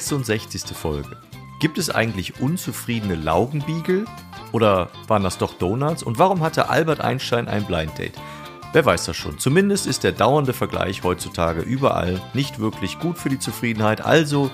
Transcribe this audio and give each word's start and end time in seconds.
66. 0.00 0.74
Folge. 0.74 1.18
Gibt 1.60 1.76
es 1.76 1.90
eigentlich 1.90 2.40
unzufriedene 2.40 3.14
Laugenbiegel? 3.14 4.06
Oder 4.52 4.88
waren 5.06 5.22
das 5.22 5.36
doch 5.36 5.52
Donuts? 5.54 6.02
Und 6.02 6.18
warum 6.18 6.40
hatte 6.40 6.70
Albert 6.70 7.00
Einstein 7.00 7.46
ein 7.46 7.66
Blind 7.66 7.98
Date? 7.98 8.18
Wer 8.72 8.86
weiß 8.86 9.04
das 9.04 9.16
schon. 9.16 9.38
Zumindest 9.38 9.86
ist 9.86 10.02
der 10.02 10.12
dauernde 10.12 10.54
Vergleich 10.54 11.02
heutzutage 11.02 11.60
überall 11.60 12.22
nicht 12.32 12.58
wirklich 12.58 13.00
gut 13.00 13.18
für 13.18 13.28
die 13.28 13.38
Zufriedenheit. 13.38 14.00
Also 14.00 14.50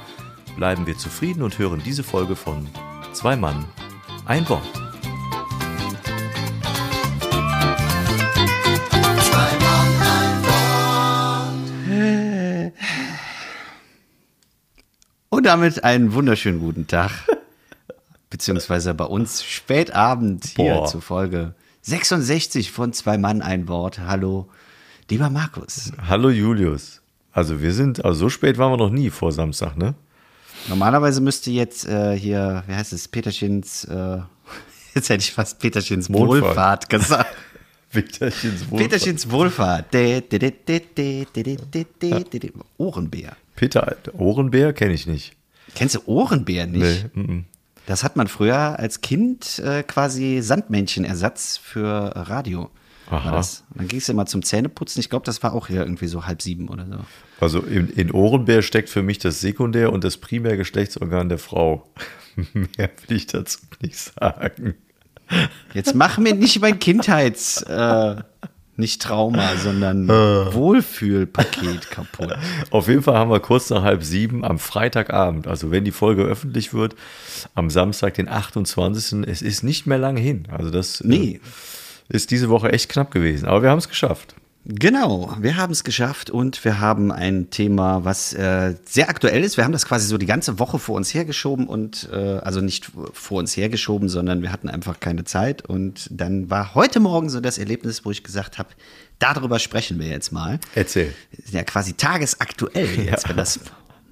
bleiben 0.56 0.88
wir 0.88 0.98
zufrieden 0.98 1.44
und 1.44 1.56
hören 1.58 1.82
diese 1.84 2.02
Folge 2.02 2.34
von 2.34 2.66
Zwei 3.12 3.36
Mann, 3.36 3.64
ein 4.26 4.48
Wort. 4.48 4.87
Und 15.30 15.44
damit 15.44 15.84
einen 15.84 16.14
wunderschönen 16.14 16.58
guten 16.58 16.86
Tag. 16.86 17.10
Beziehungsweise 18.30 18.94
bei 18.94 19.04
uns 19.04 19.44
Spätabend 19.44 20.44
hier 20.56 20.74
Boah. 20.74 20.86
zur 20.86 21.02
Folge 21.02 21.54
66 21.82 22.70
von 22.70 22.92
zwei 22.92 23.18
Mann 23.18 23.42
ein 23.42 23.68
Wort. 23.68 23.98
Hallo, 23.98 24.48
lieber 25.10 25.28
Markus. 25.30 25.92
Hallo 26.06 26.30
Julius. 26.30 27.02
Also 27.32 27.60
wir 27.60 27.72
sind, 27.72 28.04
also 28.04 28.20
so 28.20 28.28
spät 28.30 28.58
waren 28.58 28.72
wir 28.72 28.78
noch 28.78 28.90
nie 28.90 29.10
vor 29.10 29.32
Samstag, 29.32 29.76
ne? 29.76 29.94
Normalerweise 30.66 31.20
müsste 31.20 31.50
jetzt 31.50 31.86
äh, 31.86 32.18
hier, 32.18 32.64
wie 32.66 32.74
heißt 32.74 32.92
es, 32.92 33.06
Peterchens, 33.06 33.84
äh, 33.84 34.18
jetzt 34.94 35.08
hätte 35.08 35.22
ich 35.22 35.32
fast 35.32 35.58
Peterchens 35.58 36.08
Mondfahrt. 36.08 36.42
Wohlfahrt 36.42 36.88
gesagt. 36.88 37.36
Peterchens 37.90 38.70
Wohlfahrt. 38.70 38.90
Peterchens 38.90 39.30
Wohlfahrt. 39.30 39.94
Ohrenbär. 42.76 43.36
Peter 43.58 43.96
Ohrenbär 44.12 44.72
kenne 44.72 44.94
ich 44.94 45.08
nicht. 45.08 45.34
Kennst 45.74 45.96
du 45.96 46.00
Ohrenbär 46.06 46.68
nicht? 46.68 47.08
Nee, 47.12 47.20
mm, 47.20 47.32
mm. 47.32 47.44
Das 47.86 48.04
hat 48.04 48.14
man 48.14 48.28
früher 48.28 48.78
als 48.78 49.00
Kind 49.00 49.58
äh, 49.58 49.82
quasi 49.82 50.40
Sandmännchenersatz 50.42 51.56
für 51.56 52.12
Radio. 52.14 52.70
Aha. 53.10 53.24
War 53.24 53.32
das. 53.32 53.64
Und 53.70 53.80
dann 53.80 53.88
ging 53.88 53.98
es 53.98 54.08
immer 54.08 54.26
zum 54.26 54.44
Zähneputzen. 54.44 55.00
Ich 55.00 55.10
glaube, 55.10 55.26
das 55.26 55.42
war 55.42 55.54
auch 55.54 55.66
hier 55.66 55.80
irgendwie 55.80 56.06
so 56.06 56.24
halb 56.24 56.40
sieben 56.40 56.68
oder 56.68 56.86
so. 56.86 56.98
Also 57.40 57.60
in, 57.60 57.88
in 57.88 58.12
Ohrenbär 58.12 58.62
steckt 58.62 58.90
für 58.90 59.02
mich 59.02 59.18
das 59.18 59.40
Sekundär- 59.40 59.92
und 59.92 60.04
das 60.04 60.18
Primärgeschlechtsorgan 60.18 61.28
der 61.28 61.38
Frau. 61.38 61.90
Mehr 62.52 62.90
will 63.08 63.16
ich 63.16 63.26
dazu 63.26 63.58
nicht 63.80 63.98
sagen. 63.98 64.74
Jetzt 65.74 65.96
mach 65.96 66.18
mir 66.18 66.34
nicht 66.34 66.60
mein 66.60 66.78
Kindheits, 66.78 67.62
äh, 67.62 68.16
nicht 68.78 69.02
Trauma, 69.02 69.56
sondern 69.56 70.08
Äh. 70.08 70.54
Wohlfühlpaket 70.54 71.90
kaputt. 71.90 72.34
Auf 72.70 72.88
jeden 72.88 73.02
Fall 73.02 73.14
haben 73.16 73.30
wir 73.30 73.40
kurz 73.40 73.70
nach 73.70 73.82
halb 73.82 74.02
sieben 74.02 74.44
am 74.44 74.58
Freitagabend, 74.58 75.46
also 75.46 75.70
wenn 75.70 75.84
die 75.84 75.90
Folge 75.92 76.22
öffentlich 76.22 76.72
wird, 76.74 76.94
am 77.54 77.70
Samstag, 77.70 78.14
den 78.14 78.28
28. 78.28 79.24
Es 79.28 79.42
ist 79.42 79.62
nicht 79.62 79.86
mehr 79.86 79.98
lange 79.98 80.20
hin. 80.20 80.44
Also 80.50 80.70
das 80.70 81.00
äh, 81.00 81.06
Nee. 81.08 81.40
ist 82.08 82.30
diese 82.30 82.48
Woche 82.48 82.72
echt 82.72 82.88
knapp 82.88 83.10
gewesen. 83.10 83.46
Aber 83.46 83.62
wir 83.62 83.70
haben 83.70 83.78
es 83.78 83.88
geschafft. 83.88 84.34
Genau, 84.70 85.34
wir 85.40 85.56
haben 85.56 85.72
es 85.72 85.82
geschafft 85.82 86.28
und 86.28 86.62
wir 86.62 86.78
haben 86.78 87.10
ein 87.10 87.48
Thema, 87.48 88.04
was 88.04 88.34
äh, 88.34 88.74
sehr 88.84 89.08
aktuell 89.08 89.42
ist. 89.42 89.56
Wir 89.56 89.64
haben 89.64 89.72
das 89.72 89.86
quasi 89.86 90.06
so 90.06 90.18
die 90.18 90.26
ganze 90.26 90.58
Woche 90.58 90.78
vor 90.78 90.94
uns 90.96 91.14
hergeschoben 91.14 91.66
und 91.66 92.10
äh, 92.12 92.16
also 92.16 92.60
nicht 92.60 92.90
vor 93.14 93.38
uns 93.38 93.56
hergeschoben, 93.56 94.10
sondern 94.10 94.42
wir 94.42 94.52
hatten 94.52 94.68
einfach 94.68 95.00
keine 95.00 95.24
Zeit. 95.24 95.64
Und 95.64 96.08
dann 96.10 96.50
war 96.50 96.74
heute 96.74 97.00
Morgen 97.00 97.30
so 97.30 97.40
das 97.40 97.56
Erlebnis, 97.56 98.04
wo 98.04 98.10
ich 98.10 98.22
gesagt 98.22 98.58
habe, 98.58 98.68
darüber 99.18 99.58
sprechen 99.58 99.98
wir 99.98 100.08
jetzt 100.08 100.32
mal. 100.32 100.60
Erzähl. 100.74 101.14
Ja 101.50 101.62
quasi 101.64 101.94
tagesaktuell 101.94 103.06
jetzt, 103.06 103.26
wenn 103.28 103.38
das 103.38 103.60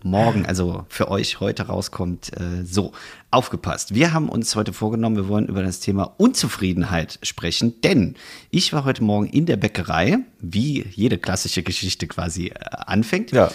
morgen, 0.07 0.47
also 0.47 0.87
für 0.89 1.11
euch 1.11 1.41
heute 1.41 1.65
rauskommt. 1.65 2.33
Äh, 2.39 2.65
so, 2.65 2.93
aufgepasst. 3.31 3.95
Wir 3.95 4.15
haben 4.15 4.29
uns 4.29 4.57
heute 4.57 4.73
vorgenommen, 4.73 5.17
wir 5.17 5.29
wollen 5.29 5.47
über 5.47 5.63
das 5.63 5.81
Thema 5.81 6.15
Unzufriedenheit 6.17 7.19
sprechen, 7.23 7.81
denn 7.83 8.15
ich 8.51 8.73
war 8.73 8.85
heute 8.85 9.05
Morgen 9.05 9.27
in 9.27 9.45
der 9.45 9.57
Bäckerei, 9.57 10.19
wie 10.41 10.87
jede 10.91 11.19
klassische 11.19 11.63
Geschichte 11.63 12.07
quasi 12.07 12.47
äh, 12.47 12.55
anfängt. 12.71 13.33
Ja. 13.33 13.51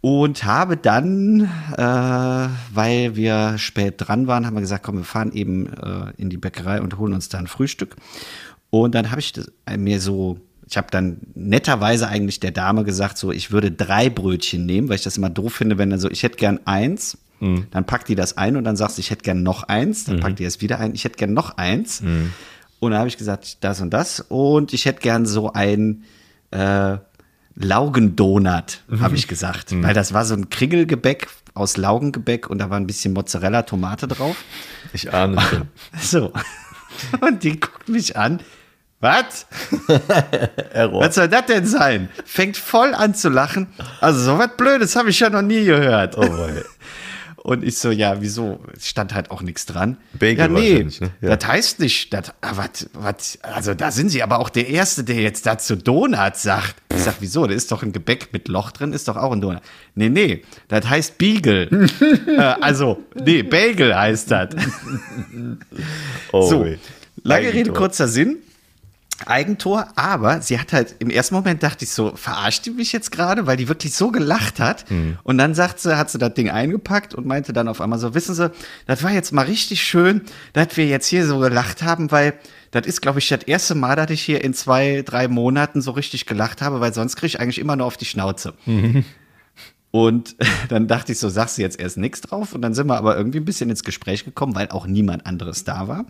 Und 0.00 0.42
habe 0.42 0.76
dann, 0.76 1.48
äh, 1.76 2.48
weil 2.74 3.14
wir 3.14 3.56
spät 3.58 3.94
dran 3.98 4.26
waren, 4.26 4.46
haben 4.46 4.54
wir 4.54 4.60
gesagt, 4.60 4.82
komm, 4.84 4.96
wir 4.96 5.04
fahren 5.04 5.30
eben 5.32 5.72
äh, 5.72 6.12
in 6.16 6.28
die 6.28 6.38
Bäckerei 6.38 6.80
und 6.80 6.98
holen 6.98 7.12
uns 7.12 7.28
da 7.28 7.38
ein 7.38 7.46
Frühstück. 7.46 7.94
Und 8.70 8.96
dann 8.96 9.10
habe 9.10 9.20
ich 9.20 9.32
das, 9.32 9.52
äh, 9.66 9.76
mir 9.76 10.00
so, 10.00 10.38
ich 10.68 10.76
habe 10.76 10.88
dann 10.90 11.18
netterweise 11.34 12.08
eigentlich 12.08 12.40
der 12.40 12.50
Dame 12.52 12.84
gesagt, 12.84 13.18
so, 13.18 13.32
ich 13.32 13.50
würde 13.50 13.70
drei 13.70 14.08
Brötchen 14.10 14.64
nehmen, 14.64 14.88
weil 14.88 14.96
ich 14.96 15.02
das 15.02 15.16
immer 15.16 15.30
doof 15.30 15.54
finde, 15.54 15.76
wenn 15.78 15.90
dann 15.90 16.00
so, 16.00 16.10
ich 16.10 16.22
hätte 16.22 16.36
gern 16.36 16.60
eins, 16.64 17.18
dann 17.72 17.84
packt 17.86 18.08
die 18.08 18.14
das 18.14 18.36
ein 18.36 18.56
und 18.56 18.62
dann 18.64 18.76
sagst 18.76 18.98
du, 18.98 19.00
ich 19.00 19.10
hätte 19.10 19.24
gern 19.24 19.42
noch 19.42 19.64
eins, 19.64 20.04
dann 20.04 20.16
packt 20.20 20.38
die 20.38 20.44
das 20.44 20.60
wieder 20.60 20.78
ein, 20.78 20.94
ich 20.94 21.04
hätte 21.04 21.16
gern 21.16 21.32
noch 21.34 21.56
eins. 21.56 22.00
Und 22.78 22.90
dann 22.90 22.98
habe 23.00 23.08
ich 23.08 23.16
gesagt, 23.18 23.58
das 23.64 23.80
und 23.80 23.90
das 23.90 24.20
und 24.20 24.72
ich 24.72 24.84
hätte 24.84 25.00
gern 25.00 25.26
so 25.26 25.52
ein 25.52 26.04
äh, 26.52 26.98
Laugendonut, 27.56 28.82
habe 29.00 29.16
ich 29.16 29.26
gesagt. 29.28 29.72
Weil 29.82 29.94
das 29.94 30.12
war 30.14 30.24
so 30.24 30.34
ein 30.34 30.50
Kringelgebäck 30.50 31.26
aus 31.54 31.76
Laugengebäck 31.76 32.48
und 32.48 32.58
da 32.58 32.70
war 32.70 32.78
ein 32.78 32.86
bisschen 32.86 33.12
Mozzarella, 33.12 33.62
Tomate 33.62 34.06
drauf. 34.08 34.36
Ich 34.92 35.12
ahne 35.12 35.40
schon. 35.40 35.68
So. 36.00 36.32
Und 37.20 37.42
die 37.42 37.58
guckt 37.58 37.88
mich 37.88 38.16
an. 38.16 38.40
Was? 39.02 39.46
Error. 40.72 41.00
Was 41.00 41.16
soll 41.16 41.26
das 41.26 41.46
denn 41.46 41.66
sein? 41.66 42.08
Fängt 42.24 42.56
voll 42.56 42.94
an 42.94 43.16
zu 43.16 43.30
lachen. 43.30 43.66
Also 44.00 44.20
so 44.20 44.38
was 44.38 44.56
Blödes 44.56 44.94
habe 44.94 45.10
ich 45.10 45.18
ja 45.18 45.28
noch 45.28 45.42
nie 45.42 45.64
gehört. 45.64 46.16
Oh, 46.16 46.22
wei. 46.22 46.62
Und 47.42 47.64
ich 47.64 47.78
so, 47.78 47.90
ja, 47.90 48.20
wieso? 48.20 48.60
Es 48.76 48.86
Stand 48.86 49.12
halt 49.12 49.32
auch 49.32 49.42
nichts 49.42 49.66
dran. 49.66 49.96
Bagel 50.12 50.38
ja, 50.38 50.46
nee, 50.46 50.84
ne? 50.84 51.10
Ja. 51.20 51.34
das 51.34 51.48
heißt 51.48 51.80
nicht, 51.80 52.14
das, 52.14 52.32
ah, 52.40 52.52
wat, 52.54 52.88
wat, 52.92 53.40
also 53.42 53.74
da 53.74 53.90
sind 53.90 54.10
sie 54.10 54.22
aber 54.22 54.38
auch 54.38 54.48
der 54.48 54.68
Erste, 54.68 55.02
der 55.02 55.16
jetzt 55.16 55.46
dazu 55.46 55.74
Donut 55.74 56.36
sagt. 56.36 56.76
Ich 56.94 57.02
sag, 57.02 57.16
wieso? 57.18 57.44
Da 57.48 57.54
ist 57.54 57.72
doch 57.72 57.82
ein 57.82 57.90
Gebäck 57.90 58.28
mit 58.32 58.46
Loch 58.46 58.70
drin, 58.70 58.92
ist 58.92 59.08
doch 59.08 59.16
auch 59.16 59.32
ein 59.32 59.40
Donut. 59.40 59.62
Nee, 59.96 60.10
nee, 60.10 60.44
das 60.68 60.88
heißt 60.88 61.18
Beagle. 61.18 61.68
äh, 62.28 62.38
also, 62.38 63.02
nee, 63.16 63.42
Bagel 63.42 63.98
heißt 63.98 64.30
das. 64.30 64.50
Oh, 66.30 66.48
So, 66.48 66.64
lange 67.24 67.52
Rede, 67.52 67.72
kurzer 67.72 68.06
Sinn. 68.06 68.36
Eigentor, 69.26 69.86
aber 69.94 70.40
sie 70.42 70.58
hat 70.58 70.72
halt, 70.72 70.96
im 70.98 71.10
ersten 71.10 71.34
Moment 71.34 71.62
dachte 71.62 71.84
ich 71.84 71.90
so, 71.90 72.16
verarscht 72.16 72.66
die 72.66 72.70
mich 72.70 72.92
jetzt 72.92 73.12
gerade, 73.12 73.46
weil 73.46 73.56
die 73.56 73.68
wirklich 73.68 73.94
so 73.94 74.10
gelacht 74.10 74.58
hat. 74.58 74.88
Hm. 74.90 75.18
Und 75.22 75.38
dann 75.38 75.54
sagt 75.54 75.80
sie, 75.80 75.96
hat 75.96 76.10
sie 76.10 76.18
das 76.18 76.34
Ding 76.34 76.50
eingepackt 76.50 77.14
und 77.14 77.26
meinte 77.26 77.52
dann 77.52 77.68
auf 77.68 77.80
einmal 77.80 77.98
so, 77.98 78.14
wissen 78.14 78.34
Sie, 78.34 78.50
das 78.86 79.02
war 79.02 79.12
jetzt 79.12 79.32
mal 79.32 79.46
richtig 79.46 79.82
schön, 79.82 80.22
dass 80.52 80.76
wir 80.76 80.86
jetzt 80.86 81.06
hier 81.06 81.26
so 81.26 81.38
gelacht 81.38 81.82
haben, 81.82 82.10
weil 82.10 82.34
das 82.70 82.86
ist, 82.86 83.02
glaube 83.02 83.18
ich, 83.18 83.28
das 83.28 83.42
erste 83.44 83.74
Mal, 83.74 83.96
dass 83.96 84.10
ich 84.10 84.22
hier 84.22 84.42
in 84.42 84.54
zwei, 84.54 85.02
drei 85.04 85.28
Monaten 85.28 85.82
so 85.82 85.90
richtig 85.92 86.26
gelacht 86.26 86.62
habe, 86.62 86.80
weil 86.80 86.94
sonst 86.94 87.16
kriege 87.16 87.26
ich 87.28 87.40
eigentlich 87.40 87.58
immer 87.58 87.76
nur 87.76 87.86
auf 87.86 87.96
die 87.96 88.06
Schnauze. 88.06 88.54
Und 89.92 90.36
dann 90.68 90.88
dachte 90.88 91.12
ich 91.12 91.18
so, 91.18 91.28
sagst 91.28 91.58
du 91.58 91.62
jetzt 91.62 91.78
erst 91.78 91.98
nichts 91.98 92.22
drauf? 92.22 92.54
Und 92.54 92.62
dann 92.62 92.74
sind 92.74 92.88
wir 92.88 92.96
aber 92.96 93.16
irgendwie 93.16 93.38
ein 93.38 93.44
bisschen 93.44 93.70
ins 93.70 93.84
Gespräch 93.84 94.24
gekommen, 94.24 94.56
weil 94.56 94.70
auch 94.70 94.86
niemand 94.86 95.26
anderes 95.26 95.62
da 95.64 95.86
war. 95.86 96.06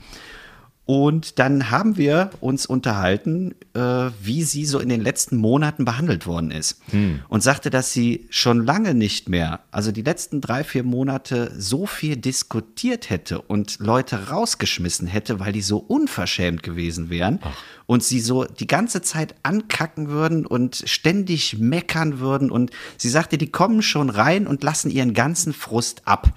Und 0.84 1.38
dann 1.38 1.70
haben 1.70 1.96
wir 1.96 2.30
uns 2.40 2.66
unterhalten, 2.66 3.54
äh, 3.74 3.80
wie 4.20 4.42
sie 4.42 4.66
so 4.66 4.80
in 4.80 4.88
den 4.88 5.00
letzten 5.00 5.36
Monaten 5.36 5.84
behandelt 5.84 6.26
worden 6.26 6.50
ist. 6.50 6.80
Und 7.28 7.42
sagte, 7.42 7.70
dass 7.70 7.92
sie 7.92 8.26
schon 8.30 8.66
lange 8.66 8.92
nicht 8.92 9.28
mehr, 9.28 9.60
also 9.70 9.92
die 9.92 10.02
letzten 10.02 10.40
drei, 10.40 10.64
vier 10.64 10.82
Monate, 10.82 11.52
so 11.56 11.86
viel 11.86 12.16
diskutiert 12.16 13.10
hätte 13.10 13.40
und 13.40 13.78
Leute 13.78 14.28
rausgeschmissen 14.28 15.06
hätte, 15.06 15.38
weil 15.38 15.52
die 15.52 15.62
so 15.62 15.78
unverschämt 15.78 16.64
gewesen 16.64 17.10
wären. 17.10 17.38
Und 17.86 18.02
sie 18.04 18.20
so 18.20 18.44
die 18.44 18.66
ganze 18.66 19.02
Zeit 19.02 19.34
ankacken 19.42 20.08
würden 20.08 20.46
und 20.46 20.82
ständig 20.86 21.58
meckern 21.58 22.20
würden. 22.20 22.50
Und 22.50 22.70
sie 22.96 23.08
sagte, 23.08 23.38
die 23.38 23.50
kommen 23.50 23.82
schon 23.82 24.08
rein 24.10 24.46
und 24.46 24.62
lassen 24.62 24.90
ihren 24.90 25.14
ganzen 25.14 25.52
Frust 25.52 26.02
ab. 26.06 26.32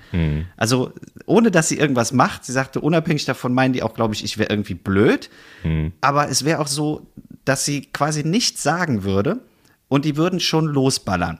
Also 0.57 0.91
ohne 1.25 1.51
dass 1.51 1.69
sie 1.69 1.77
irgendwas 1.77 2.11
macht. 2.13 2.45
Sie 2.45 2.51
sagte, 2.51 2.81
unabhängig 2.81 3.25
davon 3.25 3.53
meinen 3.53 3.73
die 3.73 3.83
auch, 3.83 3.93
glaube 3.93 4.13
ich, 4.13 4.23
ich 4.23 4.37
wäre 4.37 4.49
irgendwie 4.49 4.75
blöd. 4.75 5.29
Aber 6.01 6.29
es 6.29 6.45
wäre 6.45 6.59
auch 6.59 6.67
so, 6.67 7.07
dass 7.45 7.63
sie 7.65 7.81
quasi 7.81 8.23
nichts 8.23 8.63
sagen 8.63 9.03
würde 9.03 9.39
und 9.87 10.03
die 10.05 10.17
würden 10.17 10.39
schon 10.39 10.65
losballern. 10.65 11.39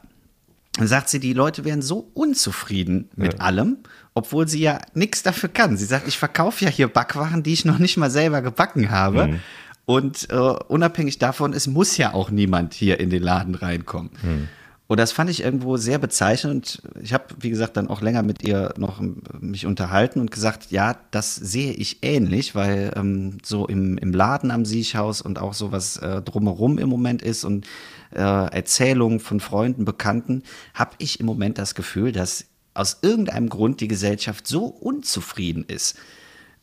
Dann 0.73 0.87
sagt 0.87 1.07
sie, 1.09 1.19
die 1.19 1.33
Leute 1.33 1.63
wären 1.63 1.81
so 1.81 2.11
unzufrieden 2.13 3.09
mit 3.15 3.39
allem, 3.41 3.77
obwohl 4.13 4.47
sie 4.47 4.59
ja 4.59 4.79
nichts 4.93 5.23
dafür 5.23 5.47
kann. 5.49 5.77
Sie 5.77 5.85
sagt, 5.85 6.05
ich 6.07 6.17
verkaufe 6.17 6.65
ja 6.65 6.69
hier 6.69 6.89
Backwaren, 6.89 7.43
die 7.43 7.53
ich 7.53 7.63
noch 7.63 7.79
nicht 7.79 7.95
mal 7.97 8.11
selber 8.11 8.41
gebacken 8.41 8.91
habe. 8.91 9.39
Und 9.85 10.29
äh, 10.31 10.35
unabhängig 10.35 11.19
davon, 11.19 11.53
es 11.53 11.67
muss 11.67 11.97
ja 11.97 12.13
auch 12.13 12.31
niemand 12.31 12.73
hier 12.73 12.99
in 12.99 13.09
den 13.09 13.21
Laden 13.21 13.55
reinkommen. 13.55 14.11
Und 14.87 14.99
das 14.99 15.11
fand 15.11 15.31
ich 15.31 15.41
irgendwo 15.41 15.77
sehr 15.77 15.97
bezeichnend. 15.97 16.83
Ich 17.01 17.11
habe, 17.11 17.25
wie 17.39 17.49
gesagt, 17.49 17.75
dann 17.75 17.87
auch 17.87 18.01
länger 18.01 18.21
mit 18.21 18.43
ihr 18.43 18.73
noch 18.77 19.01
mich 19.39 19.65
unterhalten 19.65 20.19
und 20.19 20.29
gesagt, 20.29 20.69
ja, 20.69 20.95
das 21.09 21.35
sehe 21.35 21.71
ich 21.71 22.03
ähnlich, 22.03 22.53
weil 22.53 22.93
ähm, 22.95 23.39
so 23.43 23.65
im, 23.67 23.97
im 23.97 24.11
Laden 24.11 24.51
am 24.51 24.63
Siechhaus 24.63 25.21
und 25.21 25.39
auch 25.39 25.55
so 25.55 25.71
was 25.71 25.97
äh, 25.97 26.21
drumherum 26.21 26.77
im 26.77 26.87
Moment 26.87 27.23
ist 27.23 27.45
und 27.45 27.65
äh, 28.11 28.19
Erzählungen 28.19 29.19
von 29.19 29.39
Freunden, 29.39 29.85
Bekannten, 29.85 30.43
habe 30.75 30.91
ich 30.99 31.19
im 31.19 31.25
Moment 31.25 31.57
das 31.57 31.73
Gefühl, 31.73 32.11
dass 32.11 32.45
aus 32.75 32.99
irgendeinem 33.01 33.49
Grund 33.49 33.81
die 33.81 33.87
Gesellschaft 33.87 34.45
so 34.45 34.65
unzufrieden 34.65 35.65
ist 35.67 35.97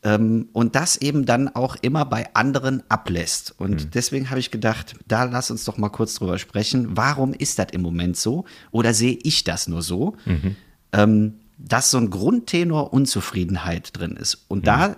ähm, 0.02 0.48
und 0.52 0.74
das 0.74 0.96
eben 0.96 1.26
dann 1.26 1.48
auch 1.48 1.76
immer 1.80 2.04
bei 2.04 2.34
anderen 2.34 2.82
ablässt. 2.88 3.54
Und 3.58 3.84
mhm. 3.84 3.90
deswegen 3.92 4.30
habe 4.30 4.40
ich 4.40 4.50
gedacht, 4.50 4.96
da 5.06 5.24
lass 5.24 5.50
uns 5.50 5.64
doch 5.64 5.78
mal 5.78 5.90
kurz 5.90 6.14
drüber 6.14 6.38
sprechen. 6.38 6.96
Warum 6.96 7.32
ist 7.32 7.58
das 7.58 7.68
im 7.72 7.82
Moment 7.82 8.16
so? 8.16 8.44
Oder 8.70 8.94
sehe 8.94 9.18
ich 9.22 9.44
das 9.44 9.68
nur 9.68 9.82
so? 9.82 10.16
Mhm. 10.24 10.56
Ähm, 10.92 11.34
dass 11.64 11.90
so 11.92 11.98
ein 11.98 12.10
Grundtenor 12.10 12.92
Unzufriedenheit 12.92 13.96
drin 13.96 14.16
ist. 14.16 14.46
Und 14.48 14.60
mhm. 14.60 14.64
da 14.64 14.96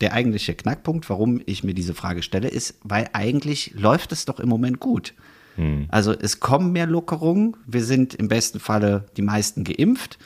der 0.00 0.12
eigentliche 0.12 0.54
Knackpunkt, 0.54 1.08
warum 1.08 1.40
ich 1.46 1.64
mir 1.64 1.72
diese 1.72 1.94
Frage 1.94 2.22
stelle, 2.22 2.48
ist, 2.48 2.74
weil 2.82 3.08
eigentlich 3.14 3.72
läuft 3.74 4.12
es 4.12 4.26
doch 4.26 4.38
im 4.40 4.48
Moment 4.48 4.80
gut. 4.80 5.14
Mhm. 5.56 5.86
Also 5.88 6.12
es 6.12 6.40
kommen 6.40 6.72
mehr 6.72 6.86
Lockerungen, 6.86 7.56
wir 7.66 7.84
sind 7.84 8.14
im 8.14 8.28
besten 8.28 8.60
Falle 8.60 9.06
die 9.16 9.22
meisten 9.22 9.64
geimpft. 9.64 10.18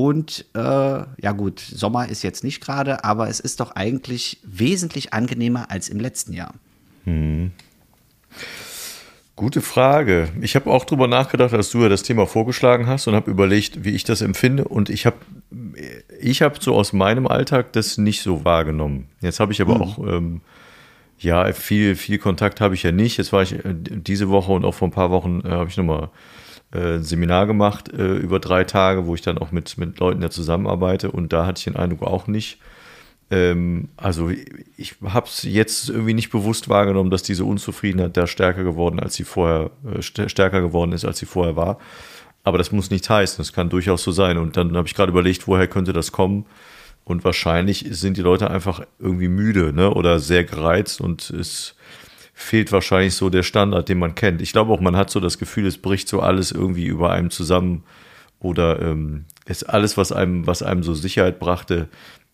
Und 0.00 0.46
äh, 0.54 0.58
ja 0.58 1.32
gut, 1.36 1.60
Sommer 1.60 2.08
ist 2.08 2.22
jetzt 2.22 2.42
nicht 2.42 2.62
gerade, 2.62 3.04
aber 3.04 3.28
es 3.28 3.38
ist 3.38 3.60
doch 3.60 3.72
eigentlich 3.72 4.38
wesentlich 4.42 5.12
angenehmer 5.12 5.70
als 5.70 5.90
im 5.90 6.00
letzten 6.00 6.32
Jahr. 6.32 6.54
Hm. 7.04 7.50
Gute 9.36 9.60
Frage. 9.60 10.30
Ich 10.40 10.56
habe 10.56 10.70
auch 10.70 10.86
darüber 10.86 11.06
nachgedacht, 11.06 11.52
als 11.52 11.68
du 11.70 11.82
ja 11.82 11.90
das 11.90 12.02
Thema 12.02 12.26
vorgeschlagen 12.26 12.86
hast 12.86 13.08
und 13.08 13.14
habe 13.14 13.30
überlegt, 13.30 13.84
wie 13.84 13.90
ich 13.90 14.04
das 14.04 14.22
empfinde. 14.22 14.64
Und 14.64 14.88
ich 14.88 15.04
habe 15.04 15.18
ich 16.18 16.40
hab 16.40 16.62
so 16.62 16.74
aus 16.74 16.94
meinem 16.94 17.26
Alltag 17.26 17.74
das 17.74 17.98
nicht 17.98 18.22
so 18.22 18.42
wahrgenommen. 18.46 19.06
Jetzt 19.20 19.38
habe 19.38 19.52
ich 19.52 19.60
aber 19.60 19.74
mhm. 19.74 19.82
auch, 19.82 19.98
ähm, 19.98 20.40
ja, 21.18 21.52
viel, 21.52 21.94
viel 21.94 22.16
Kontakt 22.16 22.62
habe 22.62 22.74
ich 22.74 22.84
ja 22.84 22.92
nicht. 22.92 23.18
Jetzt 23.18 23.34
war 23.34 23.42
ich 23.42 23.52
äh, 23.52 23.74
diese 23.74 24.30
Woche 24.30 24.52
und 24.52 24.64
auch 24.64 24.74
vor 24.74 24.88
ein 24.88 24.92
paar 24.92 25.10
Wochen 25.10 25.42
äh, 25.44 25.50
habe 25.50 25.68
ich 25.68 25.76
nochmal 25.76 26.08
äh, 26.72 26.96
ein 26.96 27.02
Seminar 27.02 27.46
gemacht 27.46 27.92
äh, 27.92 28.16
über 28.16 28.40
drei 28.40 28.64
Tage, 28.64 29.06
wo 29.06 29.14
ich 29.14 29.22
dann 29.22 29.38
auch 29.38 29.52
mit, 29.52 29.78
mit 29.78 29.98
Leuten 29.98 30.22
ja 30.22 30.30
zusammenarbeite. 30.30 31.10
Und 31.10 31.32
da 31.32 31.46
hatte 31.46 31.58
ich 31.58 31.64
den 31.64 31.76
Eindruck 31.76 32.02
auch 32.02 32.26
nicht, 32.26 32.58
ähm, 33.30 33.88
also 33.96 34.30
ich 34.76 34.96
habe 35.04 35.26
es 35.26 35.44
jetzt 35.44 35.88
irgendwie 35.88 36.14
nicht 36.14 36.30
bewusst 36.30 36.68
wahrgenommen, 36.68 37.10
dass 37.10 37.22
diese 37.22 37.44
Unzufriedenheit 37.44 38.16
da 38.16 38.26
stärker 38.26 38.64
geworden, 38.64 39.00
als 39.00 39.14
sie 39.14 39.24
vorher 39.24 39.70
äh, 39.94 40.02
stärker 40.02 40.60
geworden 40.60 40.92
ist, 40.92 41.04
als 41.04 41.18
sie 41.18 41.26
vorher 41.26 41.56
war. 41.56 41.78
Aber 42.42 42.58
das 42.58 42.72
muss 42.72 42.90
nicht 42.90 43.08
heißen. 43.08 43.38
Das 43.38 43.52
kann 43.52 43.68
durchaus 43.68 44.02
so 44.02 44.12
sein. 44.12 44.38
Und 44.38 44.56
dann 44.56 44.76
habe 44.76 44.88
ich 44.88 44.94
gerade 44.94 45.10
überlegt, 45.10 45.46
woher 45.46 45.68
könnte 45.68 45.92
das 45.92 46.10
kommen? 46.10 46.46
Und 47.04 47.24
wahrscheinlich 47.24 47.86
sind 47.90 48.16
die 48.16 48.22
Leute 48.22 48.50
einfach 48.50 48.82
irgendwie 48.98 49.28
müde 49.28 49.72
ne? 49.72 49.92
oder 49.92 50.20
sehr 50.20 50.44
gereizt 50.44 51.00
und 51.00 51.30
es 51.30 51.74
fehlt 52.40 52.72
wahrscheinlich 52.72 53.14
so 53.14 53.28
der 53.28 53.42
Standard, 53.42 53.88
den 53.88 53.98
man 53.98 54.14
kennt. 54.14 54.40
Ich 54.40 54.52
glaube 54.52 54.72
auch, 54.72 54.80
man 54.80 54.96
hat 54.96 55.10
so 55.10 55.20
das 55.20 55.38
Gefühl, 55.38 55.66
es 55.66 55.78
bricht 55.78 56.08
so 56.08 56.20
alles 56.20 56.52
irgendwie 56.52 56.86
über 56.86 57.12
einem 57.12 57.30
zusammen 57.30 57.84
oder 58.40 58.80
ähm, 58.80 59.26
es 59.44 59.62
alles, 59.62 59.98
was 59.98 60.10
einem, 60.10 60.46
was 60.46 60.62
einem 60.62 60.82
so 60.82 60.94
Sicherheit 60.94 61.38
brachte, 61.38 61.88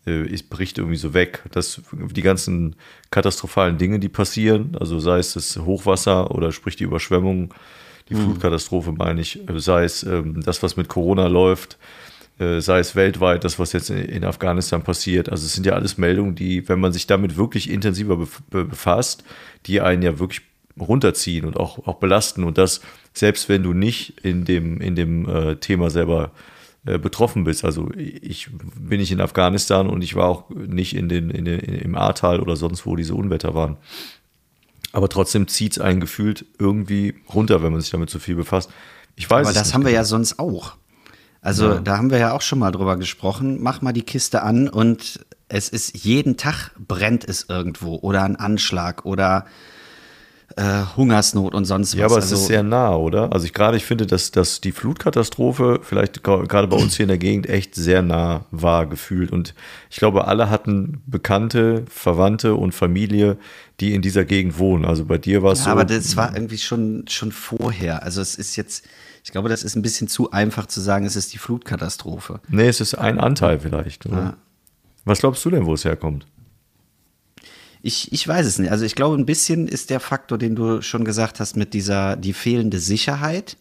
äh, 0.07 0.33
es 0.33 0.45
bricht 0.45 0.79
irgendwie 0.79 0.97
so 0.97 1.13
weg. 1.13 1.43
Das, 1.51 1.83
die 1.93 2.23
ganzen 2.23 2.77
katastrophalen 3.11 3.79
Dinge, 3.79 3.99
die 3.99 4.09
passieren, 4.09 4.77
also 4.79 5.01
sei 5.01 5.19
es 5.19 5.33
das 5.33 5.57
Hochwasser 5.57 6.31
oder 6.31 6.53
sprich 6.53 6.77
die 6.77 6.85
Überschwemmung, 6.85 7.53
die 8.09 8.15
mhm. 8.15 8.21
Flutkatastrophe 8.21 8.93
meine 8.93 9.21
ich, 9.21 9.49
äh, 9.49 9.59
sei 9.59 9.85
es 9.85 10.05
ähm, 10.05 10.41
das, 10.41 10.63
was 10.63 10.77
mit 10.77 10.89
Corona 10.89 11.27
läuft, 11.27 11.79
sei 12.39 12.81
es 12.81 12.95
weltweit, 12.95 13.45
das, 13.45 13.59
was 13.59 13.73
jetzt 13.73 13.89
in 13.89 14.25
Afghanistan 14.25 14.83
passiert. 14.83 15.31
Also 15.31 15.47
es 15.47 15.55
sind 15.55 15.65
ja 15.65 15.73
alles 15.73 15.97
Meldungen, 15.97 16.35
die, 16.35 16.69
wenn 16.69 16.81
man 16.81 16.93
sich 16.93 17.07
damit 17.07 17.37
wirklich 17.37 17.71
intensiver 17.71 18.29
befasst, 18.51 19.25
die 19.65 19.81
einen 19.81 20.03
ja 20.03 20.19
wirklich 20.19 20.43
runterziehen 20.79 21.47
und 21.47 21.57
auch, 21.57 21.87
auch 21.87 21.97
belasten. 21.97 22.45
Und 22.45 22.59
das, 22.59 22.83
selbst 23.15 23.49
wenn 23.49 23.63
du 23.63 23.73
nicht 23.73 24.21
in 24.23 24.45
dem, 24.45 24.81
in 24.81 24.95
dem 24.95 25.29
äh, 25.29 25.57
Thema 25.57 25.89
selber 25.89 26.33
äh, 26.87 26.99
betroffen 26.99 27.43
bist. 27.43 27.65
Also 27.65 27.91
ich 27.97 28.49
bin 28.79 29.01
nicht 29.01 29.11
in 29.11 29.21
Afghanistan 29.21 29.89
und 29.89 30.05
ich 30.05 30.15
war 30.15 30.29
auch 30.29 30.51
nicht 30.51 30.95
in 30.95 31.09
den, 31.09 31.31
in 31.31 31.45
den, 31.45 31.59
im 31.59 31.97
Ahrtal 31.97 32.39
oder 32.39 32.55
sonst 32.55 32.87
wo 32.87 32.95
diese 32.95 33.15
Unwetter 33.15 33.57
waren. 33.57 33.77
Aber 34.93 35.09
trotzdem 35.09 35.49
zieht 35.49 35.73
es 35.73 35.79
einen 35.81 35.99
gefühlt 35.99 36.45
irgendwie 36.61 37.15
runter, 37.35 37.61
wenn 37.63 37.73
man 37.73 37.81
sich 37.81 37.91
damit 37.91 38.09
zu 38.09 38.21
viel 38.21 38.37
befasst. 38.37 38.71
Ich 39.17 39.29
weiß 39.29 39.49
Aber 39.49 39.55
das 39.55 39.75
haben 39.75 39.83
wir 39.83 39.91
genau. 39.91 40.03
ja 40.03 40.05
sonst 40.05 40.39
auch. 40.39 40.77
Also 41.47 41.75
ja. 41.75 41.79
da 41.79 41.97
haben 41.97 42.11
wir 42.11 42.19
ja 42.19 42.33
auch 42.33 42.43
schon 42.43 42.59
mal 42.59 42.73
drüber 42.73 42.97
gesprochen. 42.97 43.59
Mach 43.63 43.81
mal 43.81 43.93
die 43.93 44.03
Kiste 44.03 44.43
an 44.43 44.69
und 44.69 45.21
es 45.49 45.69
ist 45.69 45.97
jeden 46.05 46.37
Tag 46.37 46.73
brennt 46.77 47.23
es 47.23 47.47
irgendwo 47.49 47.95
oder 47.95 48.25
ein 48.25 48.35
Anschlag 48.35 49.05
oder 49.05 49.47
äh, 50.57 50.83
Hungersnot 50.97 51.55
und 51.55 51.65
sonst 51.65 51.93
was. 51.93 52.01
Ja, 52.01 52.07
aber 52.07 52.19
es 52.19 52.25
also, 52.25 52.35
ist 52.35 52.47
sehr 52.47 52.65
nah, 52.65 52.97
oder? 52.97 53.33
Also 53.33 53.47
ich 53.47 53.55
gerade, 53.55 53.77
ich 53.77 53.85
finde, 53.85 54.07
dass, 54.07 54.33
dass 54.33 54.61
die 54.61 54.73
Flutkatastrophe 54.73 55.79
vielleicht 55.85 56.25
gerade 56.25 56.67
bei 56.67 56.77
uns 56.77 56.97
hier 56.97 57.05
in 57.05 57.11
der 57.11 57.19
Gegend 57.19 57.49
echt 57.49 57.77
sehr 57.77 58.03
nah 58.03 58.45
war 58.51 58.87
gefühlt. 58.87 59.31
Und 59.31 59.55
ich 59.89 59.99
glaube, 59.99 60.27
alle 60.27 60.51
hatten 60.51 61.01
Bekannte, 61.07 61.85
Verwandte 61.89 62.57
und 62.57 62.75
Familie, 62.75 63.39
die 63.79 63.95
in 63.95 64.03
dieser 64.03 64.25
Gegend 64.25 64.59
wohnen. 64.59 64.85
Also 64.85 65.05
bei 65.05 65.19
dir 65.19 65.45
war 65.45 65.53
es 65.53 65.61
ja, 65.61 65.67
so. 65.67 65.71
Aber 65.71 65.85
das 65.85 66.17
war 66.17 66.35
irgendwie 66.35 66.59
schon, 66.59 67.05
schon 67.07 67.31
vorher. 67.31 68.03
Also 68.03 68.21
es 68.21 68.35
ist 68.35 68.57
jetzt, 68.57 68.85
ich 69.27 69.33
glaube, 69.33 69.49
das 69.49 69.65
ist 69.65 69.75
ein 69.75 69.83
bisschen 69.83 70.07
zu 70.07 70.31
einfach 70.31 70.67
zu 70.67 70.81
sagen, 70.81 71.05
es 71.05 71.17
ist 71.17 71.33
die 71.33 71.39
Flutkatastrophe. 71.39 72.39
Nee, 72.47 72.69
es 72.69 72.81
ist 72.81 72.95
ein 72.95 73.19
Anteil 73.19 73.59
vielleicht. 73.59 74.05
Ja. 74.05 74.37
Was 75.05 75.19
glaubst 75.19 75.45
du 75.45 75.51
denn, 75.51 75.67
wo 75.67 75.75
es 75.75 75.85
herkommt? 75.85 76.29
Ich, 77.83 78.13
ich 78.13 78.27
weiß 78.29 78.47
es 78.47 78.61
nicht. 78.61 78.71
Also 78.71 78.85
ich 78.85 78.95
glaube, 78.95 79.17
ein 79.17 79.27
bisschen 79.27 79.67
ist 79.67 79.91
der 79.91 79.99
Faktor, 79.99 80.39
den 80.39 80.55
du 80.55 80.81
schon 80.81 81.05
gesagt 81.05 81.41
hast, 81.41 81.57
mit 81.57 81.75
dieser, 81.75 82.15
die 82.15 82.35
fehlende 82.35 82.79
Sicherheit, 82.79 83.57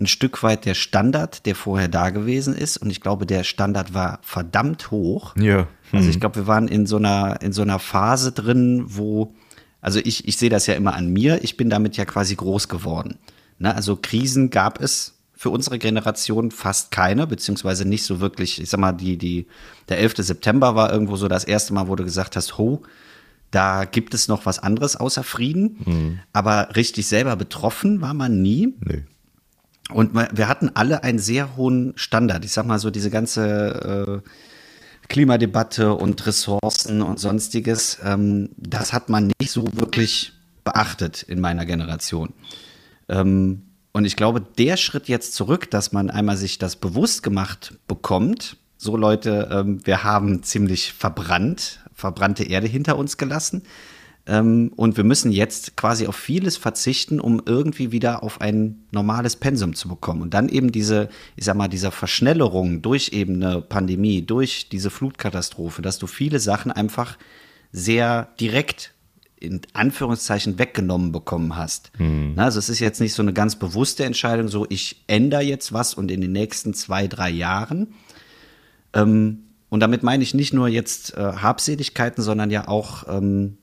ein 0.00 0.06
Stück 0.06 0.44
weit 0.44 0.66
der 0.66 0.74
Standard, 0.74 1.46
der 1.46 1.56
vorher 1.56 1.88
da 1.88 2.10
gewesen 2.10 2.54
ist. 2.54 2.76
Und 2.76 2.88
ich 2.90 3.00
glaube, 3.00 3.26
der 3.26 3.42
Standard 3.42 3.94
war 3.94 4.20
verdammt 4.22 4.92
hoch. 4.92 5.34
Ja. 5.34 5.66
Hm. 5.90 5.98
Also 5.98 6.10
ich 6.10 6.20
glaube, 6.20 6.36
wir 6.36 6.46
waren 6.46 6.68
in 6.68 6.86
so 6.86 6.98
einer, 6.98 7.42
in 7.42 7.52
so 7.52 7.62
einer 7.62 7.80
Phase 7.80 8.30
drin, 8.30 8.84
wo, 8.86 9.34
also 9.80 9.98
ich, 9.98 10.28
ich 10.28 10.36
sehe 10.36 10.48
das 10.48 10.68
ja 10.68 10.74
immer 10.74 10.94
an 10.94 11.12
mir, 11.12 11.42
ich 11.42 11.56
bin 11.56 11.70
damit 11.70 11.96
ja 11.96 12.04
quasi 12.04 12.36
groß 12.36 12.68
geworden. 12.68 13.18
Ne? 13.58 13.74
Also 13.74 13.96
Krisen 14.00 14.50
gab 14.50 14.80
es 14.80 15.14
für 15.34 15.50
unsere 15.50 15.78
Generation 15.78 16.50
fast 16.52 16.92
keine, 16.92 17.26
beziehungsweise 17.26 17.84
nicht 17.84 18.04
so 18.04 18.20
wirklich, 18.20 18.60
ich 18.60 18.70
sag 18.70 18.78
mal, 18.78 18.92
die, 18.92 19.18
die, 19.18 19.46
der 19.88 19.98
11. 19.98 20.14
September 20.18 20.76
war 20.76 20.92
irgendwo 20.92 21.16
so 21.16 21.26
das 21.26 21.44
erste 21.44 21.74
Mal, 21.74 21.88
wo 21.88 21.96
du 21.96 22.04
gesagt 22.04 22.36
hast, 22.36 22.58
ho, 22.58 22.82
da 23.50 23.84
gibt 23.84 24.14
es 24.14 24.28
noch 24.28 24.46
was 24.46 24.60
anderes 24.60 24.96
außer 24.96 25.24
Frieden. 25.24 25.78
Mhm. 25.84 26.18
Aber 26.32 26.74
richtig 26.76 27.06
selber 27.06 27.36
betroffen 27.36 28.00
war 28.00 28.14
man 28.14 28.40
nie. 28.40 28.74
Nee. 28.80 29.02
Und 29.92 30.14
wir 30.14 30.48
hatten 30.48 30.70
alle 30.74 31.02
einen 31.02 31.18
sehr 31.18 31.56
hohen 31.56 31.92
Standard. 31.96 32.44
Ich 32.44 32.52
sag 32.52 32.66
mal 32.66 32.78
so, 32.78 32.90
diese 32.90 33.10
ganze 33.10 34.22
äh, 34.24 34.28
Klimadebatte 35.08 35.92
und 35.94 36.24
Ressourcen 36.26 37.02
und 37.02 37.18
sonstiges, 37.18 37.98
ähm, 38.04 38.50
das 38.56 38.92
hat 38.92 39.08
man 39.08 39.32
nicht 39.40 39.50
so 39.50 39.66
wirklich 39.74 40.32
beachtet 40.64 41.22
in 41.22 41.40
meiner 41.40 41.66
Generation. 41.66 42.32
Ähm, 43.12 43.62
und 43.92 44.06
ich 44.06 44.16
glaube, 44.16 44.40
der 44.40 44.76
Schritt 44.78 45.06
jetzt 45.06 45.34
zurück, 45.34 45.70
dass 45.70 45.92
man 45.92 46.10
einmal 46.10 46.36
sich 46.36 46.58
das 46.58 46.76
bewusst 46.76 47.22
gemacht 47.22 47.74
bekommt, 47.86 48.56
so 48.78 48.96
Leute, 48.96 49.48
ähm, 49.52 49.86
wir 49.86 50.02
haben 50.02 50.42
ziemlich 50.42 50.92
verbrannt, 50.92 51.80
verbrannte 51.94 52.42
Erde 52.42 52.66
hinter 52.66 52.96
uns 52.96 53.16
gelassen. 53.16 53.62
Ähm, 54.26 54.72
und 54.76 54.96
wir 54.96 55.04
müssen 55.04 55.30
jetzt 55.30 55.76
quasi 55.76 56.06
auf 56.06 56.16
vieles 56.16 56.56
verzichten, 56.56 57.20
um 57.20 57.42
irgendwie 57.44 57.92
wieder 57.92 58.22
auf 58.22 58.40
ein 58.40 58.84
normales 58.90 59.36
Pensum 59.36 59.74
zu 59.74 59.88
bekommen. 59.88 60.22
Und 60.22 60.34
dann 60.34 60.48
eben 60.48 60.72
diese, 60.72 61.10
ich 61.36 61.44
sag 61.44 61.56
mal, 61.56 61.68
dieser 61.68 61.92
Verschnellerung 61.92 62.82
durch 62.82 63.10
eben 63.12 63.42
eine 63.42 63.60
Pandemie, 63.60 64.22
durch 64.22 64.68
diese 64.68 64.90
Flutkatastrophe, 64.90 65.82
dass 65.82 65.98
du 65.98 66.06
viele 66.06 66.40
Sachen 66.40 66.72
einfach 66.72 67.18
sehr 67.72 68.28
direkt 68.40 68.91
in 69.42 69.60
Anführungszeichen 69.72 70.58
weggenommen 70.58 71.10
bekommen 71.10 71.56
hast. 71.56 71.90
Mhm. 71.98 72.34
Also 72.36 72.58
es 72.58 72.68
ist 72.68 72.78
jetzt 72.78 73.00
nicht 73.00 73.14
so 73.14 73.22
eine 73.22 73.32
ganz 73.32 73.56
bewusste 73.56 74.04
Entscheidung, 74.04 74.48
so 74.48 74.66
ich 74.68 75.02
ändere 75.08 75.42
jetzt 75.42 75.72
was 75.72 75.94
und 75.94 76.10
in 76.10 76.20
den 76.20 76.32
nächsten 76.32 76.74
zwei, 76.74 77.08
drei 77.08 77.30
Jahren. 77.30 77.94
Ähm, 78.94 79.44
und 79.68 79.80
damit 79.80 80.02
meine 80.02 80.22
ich 80.22 80.34
nicht 80.34 80.52
nur 80.52 80.68
jetzt 80.68 81.16
äh, 81.16 81.20
Habseligkeiten, 81.20 82.22
sondern 82.22 82.50
ja 82.50 82.68
auch, 82.68 83.08
ähm, 83.08 83.56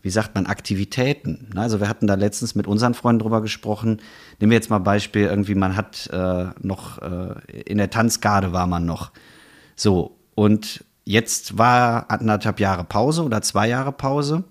wie 0.00 0.10
sagt 0.10 0.34
man, 0.34 0.46
Aktivitäten. 0.46 1.50
Also 1.54 1.78
wir 1.78 1.88
hatten 1.88 2.06
da 2.06 2.14
letztens 2.14 2.54
mit 2.54 2.66
unseren 2.66 2.94
Freunden 2.94 3.20
drüber 3.20 3.42
gesprochen. 3.42 4.00
Nehmen 4.40 4.50
wir 4.50 4.56
jetzt 4.56 4.70
mal 4.70 4.78
Beispiel, 4.78 5.26
irgendwie 5.26 5.54
man 5.54 5.76
hat 5.76 6.08
äh, 6.12 6.46
noch, 6.60 7.00
äh, 7.00 7.34
in 7.66 7.78
der 7.78 7.90
Tanzgarde 7.90 8.52
war 8.52 8.66
man 8.66 8.86
noch. 8.86 9.12
So, 9.76 10.16
und 10.34 10.84
jetzt 11.04 11.58
war 11.58 12.10
anderthalb 12.10 12.58
Jahre 12.58 12.84
Pause 12.84 13.22
oder 13.22 13.42
zwei 13.42 13.68
Jahre 13.68 13.92
Pause. 13.92 14.44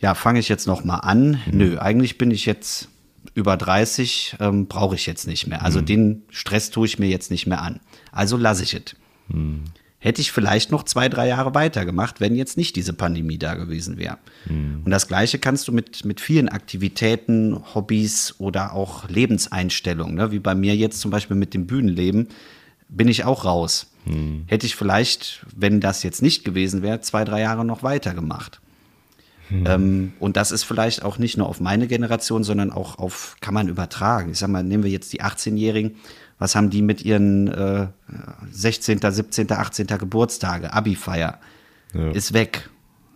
Ja, 0.00 0.14
fange 0.14 0.38
ich 0.38 0.48
jetzt 0.48 0.66
noch 0.66 0.84
mal 0.84 0.98
an? 0.98 1.40
Mhm. 1.46 1.58
Nö, 1.58 1.78
eigentlich 1.78 2.18
bin 2.18 2.30
ich 2.30 2.46
jetzt 2.46 2.88
über 3.34 3.56
30, 3.56 4.36
ähm, 4.40 4.66
brauche 4.66 4.94
ich 4.94 5.06
jetzt 5.06 5.26
nicht 5.26 5.46
mehr. 5.46 5.62
Also 5.62 5.80
mhm. 5.80 5.86
den 5.86 6.22
Stress 6.30 6.70
tue 6.70 6.86
ich 6.86 6.98
mir 6.98 7.08
jetzt 7.08 7.30
nicht 7.30 7.46
mehr 7.46 7.62
an. 7.62 7.80
Also 8.12 8.36
lasse 8.36 8.62
ich 8.62 8.74
es. 8.74 8.96
Mhm 9.28 9.64
hätte 10.06 10.20
ich 10.20 10.30
vielleicht 10.30 10.70
noch 10.70 10.84
zwei, 10.84 11.08
drei 11.08 11.26
Jahre 11.26 11.54
weitergemacht, 11.54 12.20
wenn 12.20 12.36
jetzt 12.36 12.56
nicht 12.56 12.76
diese 12.76 12.92
Pandemie 12.92 13.38
da 13.38 13.54
gewesen 13.54 13.96
wäre. 13.96 14.18
Mhm. 14.48 14.82
Und 14.84 14.90
das 14.92 15.08
Gleiche 15.08 15.40
kannst 15.40 15.66
du 15.66 15.72
mit, 15.72 16.04
mit 16.04 16.20
vielen 16.20 16.48
Aktivitäten, 16.48 17.60
Hobbys 17.74 18.36
oder 18.38 18.72
auch 18.72 19.08
Lebenseinstellungen, 19.08 20.14
ne? 20.14 20.30
wie 20.30 20.38
bei 20.38 20.54
mir 20.54 20.76
jetzt 20.76 21.00
zum 21.00 21.10
Beispiel 21.10 21.36
mit 21.36 21.54
dem 21.54 21.66
Bühnenleben. 21.66 22.28
bin 22.88 23.08
ich 23.08 23.24
auch 23.24 23.44
raus. 23.44 23.90
Hm. 24.04 24.44
Hätte 24.46 24.66
ich 24.66 24.76
vielleicht, 24.76 25.44
wenn 25.56 25.80
das 25.80 26.04
jetzt 26.04 26.22
nicht 26.22 26.44
gewesen 26.44 26.82
wäre, 26.82 27.00
zwei, 27.00 27.24
drei 27.24 27.40
Jahre 27.40 27.64
noch 27.64 27.82
weitergemacht. 27.82 28.60
Hm. 29.48 29.64
Ähm, 29.66 30.12
und 30.18 30.36
das 30.36 30.50
ist 30.50 30.64
vielleicht 30.64 31.04
auch 31.04 31.18
nicht 31.18 31.36
nur 31.36 31.48
auf 31.48 31.60
meine 31.60 31.86
Generation, 31.86 32.44
sondern 32.44 32.72
auch 32.72 32.98
auf, 32.98 33.36
kann 33.40 33.54
man 33.54 33.68
übertragen. 33.68 34.30
Ich 34.30 34.38
sag 34.38 34.50
mal, 34.50 34.62
nehmen 34.62 34.82
wir 34.82 34.90
jetzt 34.90 35.12
die 35.12 35.22
18-Jährigen. 35.22 35.96
Was 36.38 36.54
haben 36.54 36.70
die 36.70 36.82
mit 36.82 37.02
ihren 37.02 37.48
äh, 37.48 37.86
16., 38.50 39.00
17., 39.00 39.50
18. 39.50 39.86
Geburtstage, 39.86 40.72
Abi-Feier? 40.72 41.40
Ja. 41.94 42.10
Ist 42.10 42.32
weg. 42.32 42.68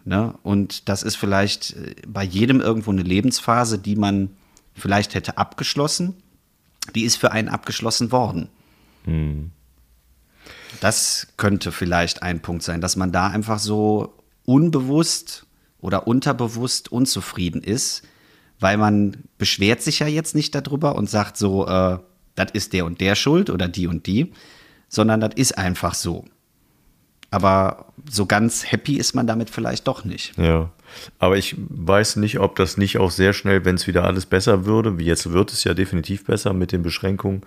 Ne? 0.05 0.35
Und 0.43 0.89
das 0.89 1.03
ist 1.03 1.17
vielleicht 1.17 1.77
äh, 1.77 1.95
bei 2.07 2.23
jedem 2.23 2.61
irgendwo 2.61 2.91
eine 2.91 3.03
Lebensphase, 3.03 3.79
die 3.79 3.97
man 3.97 4.31
vielleicht 4.75 5.15
hätte 5.15 5.37
abgeschlossen. 5.37 6.15
Die 6.95 7.03
ist 7.03 7.17
für 7.17 7.33
einen 7.33 7.49
abgeschlossen 7.49 8.11
worden. 8.11 8.49
Hm. 9.05 9.51
Das 10.81 11.29
könnte 11.37 11.73
vielleicht 11.73 12.23
ein 12.23 12.41
Punkt 12.41 12.63
sein, 12.63 12.81
dass 12.81 12.97
man 12.97 13.13
da 13.13 13.27
einfach 13.27 13.59
so 13.59 14.15
unbewusst 14.47 15.47
oder 15.81 16.07
unterbewusst 16.07 16.93
unzufrieden 16.93 17.63
ist, 17.63 18.03
weil 18.59 18.77
man 18.77 19.25
beschwert 19.39 19.83
sich 19.83 20.01
ja 20.01 20.07
jetzt 20.07 20.35
nicht 20.35 20.55
darüber 20.55 20.97
und 20.97 21.09
sagt 21.09 21.37
so, 21.37 21.67
äh, 21.67 21.99
das 22.35 22.51
ist 22.53 22.73
der 22.73 22.85
und 22.85 23.01
der 23.01 23.15
schuld 23.15 23.51
oder 23.51 23.69
die 23.69 23.87
und 23.87 24.07
die, 24.07 24.33
sondern 24.89 25.21
das 25.21 25.35
ist 25.35 25.57
einfach 25.57 25.95
so. 25.95 26.25
Aber 27.31 27.93
so 28.11 28.27
ganz 28.27 28.71
happy 28.71 28.97
ist 28.97 29.15
man 29.15 29.27
damit 29.27 29.51
vielleicht 29.51 29.87
doch 29.87 30.05
nicht. 30.05 30.37
Ja. 30.37 30.71
Aber 31.21 31.37
ich 31.37 31.55
weiß 31.57 32.17
nicht, 32.17 32.41
ob 32.41 32.57
das 32.57 32.77
nicht 32.77 32.99
auch 32.99 33.13
sehr 33.13 33.33
schnell, 33.33 33.65
wenn 33.65 33.77
es 33.77 33.87
wieder 33.87 34.05
alles 34.05 34.27
besser 34.27 34.65
würde, 34.65 34.99
wie 34.99 35.05
jetzt 35.05 35.31
wird 35.33 35.53
es 35.53 35.63
ja 35.63 35.73
definitiv 35.73 36.25
besser 36.25 36.53
mit 36.53 36.73
den 36.73 36.83
Beschränkungen. 36.83 37.43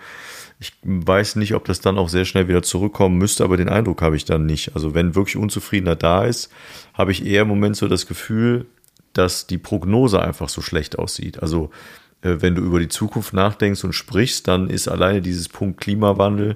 Ich 0.63 0.71
weiß 0.83 1.35
nicht, 1.35 1.55
ob 1.55 1.65
das 1.65 1.81
dann 1.81 1.97
auch 1.97 2.07
sehr 2.07 2.23
schnell 2.23 2.47
wieder 2.47 2.63
zurückkommen 2.63 3.17
müsste, 3.17 3.43
aber 3.43 3.57
den 3.57 3.67
Eindruck 3.67 4.01
habe 4.01 4.15
ich 4.15 4.23
dann 4.23 4.45
nicht. 4.45 4.75
Also 4.75 4.95
wenn 4.95 5.13
wirklich 5.13 5.35
Unzufriedener 5.35 5.97
da 5.97 6.23
ist, 6.23 6.49
habe 6.93 7.11
ich 7.11 7.25
eher 7.25 7.41
im 7.41 7.49
Moment 7.49 7.75
so 7.75 7.89
das 7.89 8.07
Gefühl, 8.07 8.65
dass 9.11 9.45
die 9.45 9.57
Prognose 9.57 10.21
einfach 10.21 10.47
so 10.47 10.61
schlecht 10.61 10.97
aussieht. 10.97 11.41
Also 11.41 11.69
äh, 12.21 12.37
wenn 12.39 12.55
du 12.55 12.61
über 12.61 12.79
die 12.79 12.87
Zukunft 12.87 13.33
nachdenkst 13.33 13.83
und 13.83 13.91
sprichst, 13.91 14.47
dann 14.47 14.69
ist 14.69 14.87
alleine 14.87 15.21
dieses 15.21 15.49
Punkt 15.49 15.81
Klimawandel 15.81 16.55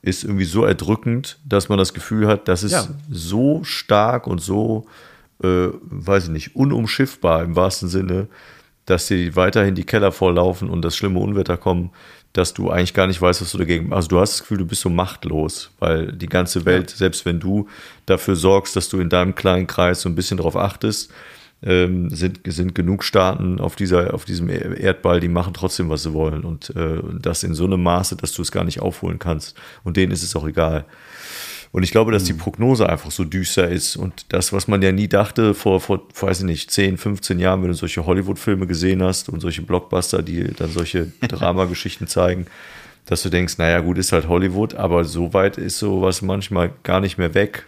ist 0.00 0.22
irgendwie 0.22 0.44
so 0.44 0.64
erdrückend, 0.64 1.40
dass 1.44 1.68
man 1.68 1.76
das 1.76 1.92
Gefühl 1.92 2.28
hat, 2.28 2.46
das 2.46 2.62
ist 2.62 2.72
ja. 2.72 2.86
so 3.10 3.64
stark 3.64 4.28
und 4.28 4.40
so, 4.40 4.86
äh, 5.42 5.68
weiß 5.82 6.24
ich 6.26 6.30
nicht, 6.30 6.54
unumschiffbar 6.54 7.42
im 7.42 7.56
wahrsten 7.56 7.88
Sinne, 7.88 8.28
dass 8.86 9.08
dir 9.08 9.34
weiterhin 9.34 9.74
die 9.74 9.84
Keller 9.84 10.12
volllaufen 10.12 10.70
und 10.70 10.82
das 10.82 10.96
schlimme 10.96 11.18
Unwetter 11.18 11.56
kommen, 11.56 11.90
dass 12.32 12.54
du 12.54 12.70
eigentlich 12.70 12.94
gar 12.94 13.06
nicht 13.06 13.20
weißt, 13.20 13.42
was 13.42 13.50
du 13.52 13.58
dagegen 13.58 13.88
machst. 13.88 13.96
Also 13.96 14.08
du 14.08 14.20
hast 14.20 14.32
das 14.34 14.40
Gefühl, 14.40 14.58
du 14.58 14.66
bist 14.66 14.82
so 14.82 14.90
machtlos, 14.90 15.70
weil 15.78 16.12
die 16.12 16.28
ganze 16.28 16.64
Welt, 16.64 16.90
ja. 16.92 16.96
selbst 16.96 17.24
wenn 17.24 17.40
du 17.40 17.68
dafür 18.06 18.36
sorgst, 18.36 18.76
dass 18.76 18.88
du 18.88 19.00
in 19.00 19.08
deinem 19.08 19.34
kleinen 19.34 19.66
Kreis 19.66 20.02
so 20.02 20.08
ein 20.08 20.14
bisschen 20.14 20.36
drauf 20.36 20.56
achtest, 20.56 21.12
ähm, 21.62 22.08
sind, 22.10 22.40
sind 22.46 22.74
genug 22.74 23.04
Staaten 23.04 23.60
auf, 23.60 23.76
dieser, 23.76 24.14
auf 24.14 24.24
diesem 24.24 24.48
Erdball, 24.48 25.20
die 25.20 25.28
machen 25.28 25.52
trotzdem, 25.52 25.90
was 25.90 26.04
sie 26.04 26.12
wollen. 26.12 26.44
Und 26.44 26.70
äh, 26.76 27.00
das 27.20 27.42
in 27.42 27.54
so 27.54 27.64
einem 27.64 27.82
Maße, 27.82 28.16
dass 28.16 28.32
du 28.32 28.42
es 28.42 28.52
gar 28.52 28.64
nicht 28.64 28.80
aufholen 28.80 29.18
kannst. 29.18 29.58
Und 29.84 29.96
denen 29.96 30.12
ist 30.12 30.22
es 30.22 30.36
auch 30.36 30.46
egal. 30.46 30.84
Und 31.72 31.84
ich 31.84 31.92
glaube, 31.92 32.10
dass 32.10 32.24
die 32.24 32.32
mhm. 32.32 32.38
Prognose 32.38 32.88
einfach 32.88 33.10
so 33.10 33.24
düster 33.24 33.68
ist. 33.68 33.96
Und 33.96 34.26
das, 34.30 34.52
was 34.52 34.66
man 34.66 34.82
ja 34.82 34.90
nie 34.90 35.08
dachte, 35.08 35.54
vor, 35.54 35.80
vor 35.80 36.02
weiß 36.20 36.40
ich 36.40 36.46
nicht, 36.46 36.70
10, 36.70 36.98
15 36.98 37.38
Jahren, 37.38 37.62
wenn 37.62 37.68
du 37.68 37.74
solche 37.74 38.04
Hollywood-Filme 38.04 38.66
gesehen 38.66 39.02
hast 39.02 39.28
und 39.28 39.40
solche 39.40 39.62
Blockbuster, 39.62 40.22
die 40.22 40.52
dann 40.52 40.70
solche 40.70 41.06
Dramageschichten 41.20 42.08
zeigen, 42.08 42.46
dass 43.06 43.22
du 43.22 43.30
denkst, 43.30 43.58
naja, 43.58 43.80
gut, 43.80 43.98
ist 43.98 44.12
halt 44.12 44.28
Hollywood, 44.28 44.74
aber 44.74 45.04
so 45.04 45.32
weit 45.32 45.58
ist 45.58 45.78
sowas 45.78 46.22
manchmal 46.22 46.72
gar 46.82 47.00
nicht 47.00 47.18
mehr 47.18 47.34
weg. 47.34 47.66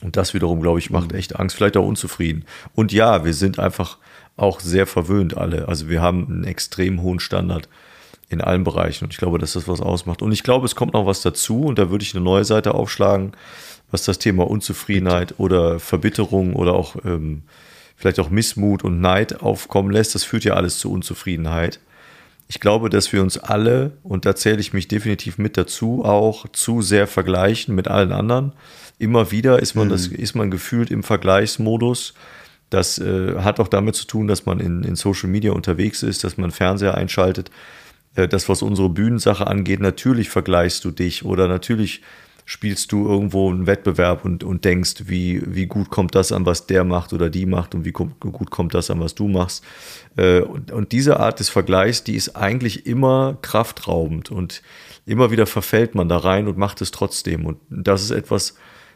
Und 0.00 0.16
das 0.16 0.32
wiederum, 0.32 0.60
glaube 0.60 0.78
ich, 0.78 0.90
macht 0.90 1.12
mhm. 1.12 1.18
echt 1.18 1.36
Angst, 1.36 1.56
vielleicht 1.56 1.76
auch 1.76 1.86
unzufrieden. 1.86 2.44
Und 2.74 2.92
ja, 2.92 3.24
wir 3.24 3.34
sind 3.34 3.58
einfach 3.58 3.96
auch 4.36 4.60
sehr 4.60 4.86
verwöhnt 4.86 5.36
alle. 5.36 5.66
Also 5.66 5.88
wir 5.88 6.00
haben 6.00 6.26
einen 6.26 6.44
extrem 6.44 7.02
hohen 7.02 7.20
Standard 7.20 7.68
in 8.28 8.40
allen 8.40 8.64
Bereichen. 8.64 9.04
Und 9.04 9.12
ich 9.12 9.18
glaube, 9.18 9.38
dass 9.38 9.54
das 9.54 9.68
was 9.68 9.80
ausmacht. 9.80 10.22
Und 10.22 10.32
ich 10.32 10.42
glaube, 10.42 10.66
es 10.66 10.74
kommt 10.74 10.92
noch 10.92 11.06
was 11.06 11.22
dazu. 11.22 11.62
Und 11.62 11.78
da 11.78 11.90
würde 11.90 12.02
ich 12.02 12.14
eine 12.14 12.24
neue 12.24 12.44
Seite 12.44 12.74
aufschlagen, 12.74 13.32
was 13.90 14.04
das 14.04 14.18
Thema 14.18 14.48
Unzufriedenheit 14.48 15.34
oder 15.38 15.80
Verbitterung 15.80 16.54
oder 16.54 16.74
auch 16.74 16.96
ähm, 17.04 17.42
vielleicht 17.96 18.20
auch 18.20 18.30
Missmut 18.30 18.84
und 18.84 19.00
Neid 19.00 19.42
aufkommen 19.42 19.90
lässt. 19.90 20.14
Das 20.14 20.24
führt 20.24 20.44
ja 20.44 20.54
alles 20.54 20.78
zu 20.78 20.92
Unzufriedenheit. 20.92 21.80
Ich 22.50 22.60
glaube, 22.60 22.88
dass 22.88 23.12
wir 23.12 23.22
uns 23.22 23.38
alle, 23.38 23.92
und 24.02 24.24
da 24.24 24.34
zähle 24.34 24.60
ich 24.60 24.72
mich 24.72 24.88
definitiv 24.88 25.36
mit 25.36 25.56
dazu, 25.56 26.04
auch 26.04 26.48
zu 26.48 26.80
sehr 26.80 27.06
vergleichen 27.06 27.74
mit 27.74 27.88
allen 27.88 28.12
anderen 28.12 28.52
immer 28.98 29.30
wieder 29.30 29.60
ist 29.60 29.74
man, 29.74 29.88
mhm. 29.88 29.92
das, 29.92 30.06
ist 30.08 30.34
man 30.34 30.50
gefühlt 30.50 30.90
im 30.90 31.02
Vergleichsmodus. 31.02 32.14
Das 32.70 32.98
äh, 32.98 33.36
hat 33.38 33.60
auch 33.60 33.68
damit 33.68 33.94
zu 33.94 34.06
tun, 34.06 34.28
dass 34.28 34.44
man 34.44 34.60
in, 34.60 34.84
in 34.84 34.96
Social 34.96 35.28
Media 35.28 35.52
unterwegs 35.52 36.02
ist, 36.02 36.24
dass 36.24 36.36
man 36.36 36.50
Fernseher 36.50 36.96
einschaltet. 36.96 37.50
Äh, 38.14 38.28
das, 38.28 38.48
was 38.48 38.62
unsere 38.62 38.88
Bühnensache 38.88 39.46
angeht, 39.46 39.80
natürlich 39.80 40.30
vergleichst 40.30 40.84
du 40.84 40.90
dich 40.90 41.24
oder 41.24 41.48
natürlich 41.48 42.02
spielst 42.48 42.92
du 42.92 43.06
irgendwo 43.06 43.50
einen 43.50 43.66
Wettbewerb 43.66 44.24
und, 44.24 44.42
und 44.42 44.64
denkst, 44.64 45.02
wie, 45.04 45.42
wie 45.44 45.66
gut 45.66 45.90
kommt 45.90 46.14
das 46.14 46.32
an, 46.32 46.46
was 46.46 46.66
der 46.66 46.82
macht 46.82 47.12
oder 47.12 47.28
die 47.28 47.44
macht 47.44 47.74
und 47.74 47.84
wie 47.84 47.92
gut 47.92 48.50
kommt 48.50 48.72
das 48.72 48.90
an, 48.90 49.00
was 49.00 49.14
du 49.14 49.28
machst. 49.28 49.62
Äh, 50.16 50.40
und, 50.40 50.72
und 50.72 50.92
diese 50.92 51.20
Art 51.20 51.40
des 51.40 51.50
Vergleichs, 51.50 52.04
die 52.04 52.14
ist 52.14 52.36
eigentlich 52.36 52.86
immer 52.86 53.36
kraftraubend 53.42 54.30
und 54.30 54.62
immer 55.04 55.30
wieder 55.30 55.46
verfällt 55.46 55.94
man 55.94 56.08
da 56.08 56.16
rein 56.16 56.48
und 56.48 56.56
macht 56.56 56.80
es 56.80 56.90
trotzdem. 56.90 57.44
Und 57.44 57.58
das 57.68 58.02
ist 58.02 58.12
etwas, 58.12 58.54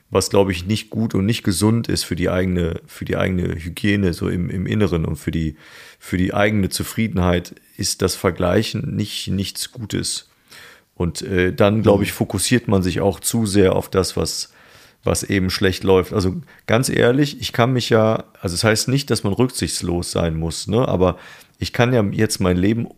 was 0.09 0.31
glaube 0.31 0.53
ich 0.53 0.67
nicht 0.67 0.89
gut 0.89 1.15
und 1.15 1.27
nicht 1.27 1.43
gesund 1.43 1.89
ist 1.89 2.05
für 2.05 2.17
die 2.17 2.31
eigene, 2.31 2.81
für 2.87 3.05
die 3.05 3.19
eigene 3.19 3.55
Hygiene 3.55 4.15
so 4.15 4.31
im, 4.31 4.49
im 4.49 4.67
Inneren 4.67 5.05
und 5.05 5.17
für 5.17 5.31
die, 5.31 5.57
für 5.99 6.17
die 6.17 6.33
eigene 6.33 6.71
Zufriedenheit 6.71 7.55
ist 7.83 8.01
das 8.01 8.15
Vergleichen 8.15 8.97
nicht 8.97 9.29
nichts 9.29 9.73
Gutes. 9.73 10.31
Und 10.95 11.21
äh, 11.23 11.53
dann, 11.53 11.83
glaube 11.83 12.05
ich, 12.05 12.13
fokussiert 12.13 12.69
man 12.69 12.83
sich 12.83 13.01
auch 13.01 13.21
zu 13.21 13.45
sehr 13.45 13.75
auf 13.75 13.91
das, 13.91 14.17
was, 14.17 14.53
was 15.03 15.25
eben 15.25 15.51
schlecht 15.51 15.83
läuft. 15.85 16.13
Also 16.13 16.37
ganz 16.67 16.89
ehrlich, 16.89 17.41
ich 17.41 17.53
kann 17.53 17.73
mich 17.73 17.91
ja, 17.91 18.25
also 18.41 18.55
es 18.55 18.61
das 18.61 18.65
heißt 18.65 18.89
nicht, 18.89 19.11
dass 19.11 19.25
man 19.25 19.33
rücksichtslos 19.33 20.13
sein 20.13 20.37
muss, 20.37 20.69
ne? 20.69 20.87
aber 20.87 21.19
ich 21.59 21.73
kann 21.73 21.93
ja 21.93 22.03
jetzt 22.05 22.41
mein 22.41 22.57
Leben 22.57 22.89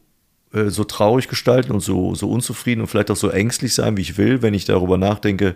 äh, 0.53 0.69
so 0.69 0.85
traurig 0.85 1.29
gestalten 1.29 1.73
und 1.73 1.81
so, 1.81 2.15
so 2.15 2.31
unzufrieden 2.31 2.83
und 2.83 2.89
vielleicht 2.89 3.11
auch 3.11 3.17
so 3.17 3.31
ängstlich 3.31 3.75
sein, 3.75 3.97
wie 3.97 4.03
ich 4.03 4.19
will, 4.19 4.43
wenn 4.43 4.55
ich 4.55 4.67
darüber 4.67 4.99
nachdenke, 4.99 5.55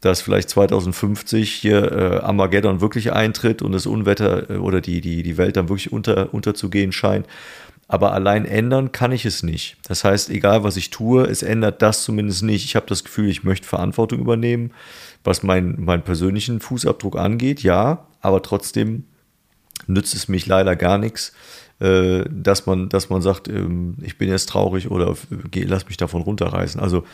dass 0.00 0.20
vielleicht 0.20 0.50
2050 0.50 1.52
hier 1.52 1.92
äh, 1.92 2.18
Armageddon 2.18 2.80
wirklich 2.80 3.12
eintritt 3.12 3.62
und 3.62 3.72
das 3.72 3.86
Unwetter 3.86 4.50
äh, 4.50 4.56
oder 4.56 4.80
die, 4.80 5.00
die, 5.00 5.22
die 5.22 5.36
Welt 5.36 5.56
dann 5.56 5.68
wirklich 5.68 5.92
unter, 5.92 6.32
unterzugehen 6.32 6.92
scheint. 6.92 7.26
Aber 7.90 8.12
allein 8.12 8.44
ändern 8.44 8.92
kann 8.92 9.12
ich 9.12 9.24
es 9.24 9.42
nicht. 9.42 9.78
Das 9.88 10.04
heißt, 10.04 10.28
egal 10.28 10.62
was 10.62 10.76
ich 10.76 10.90
tue, 10.90 11.24
es 11.24 11.42
ändert 11.42 11.80
das 11.80 12.04
zumindest 12.04 12.42
nicht. 12.42 12.66
Ich 12.66 12.76
habe 12.76 12.86
das 12.86 13.02
Gefühl, 13.02 13.30
ich 13.30 13.44
möchte 13.44 13.66
Verantwortung 13.66 14.20
übernehmen, 14.20 14.72
was 15.24 15.42
mein, 15.42 15.80
meinen 15.80 16.02
persönlichen 16.02 16.60
Fußabdruck 16.60 17.18
angeht, 17.18 17.62
ja, 17.62 18.06
aber 18.20 18.42
trotzdem 18.42 19.04
nützt 19.86 20.14
es 20.14 20.28
mich 20.28 20.46
leider 20.46 20.76
gar 20.76 20.98
nichts, 20.98 21.32
äh, 21.80 22.24
dass 22.28 22.66
man, 22.66 22.88
dass 22.90 23.08
man 23.08 23.22
sagt, 23.22 23.48
ähm, 23.48 23.96
ich 24.02 24.18
bin 24.18 24.28
jetzt 24.28 24.50
traurig 24.50 24.90
oder 24.90 25.16
geh, 25.50 25.64
lass 25.64 25.86
mich 25.86 25.96
davon 25.96 26.22
runterreißen. 26.22 26.80
Also 26.80 27.04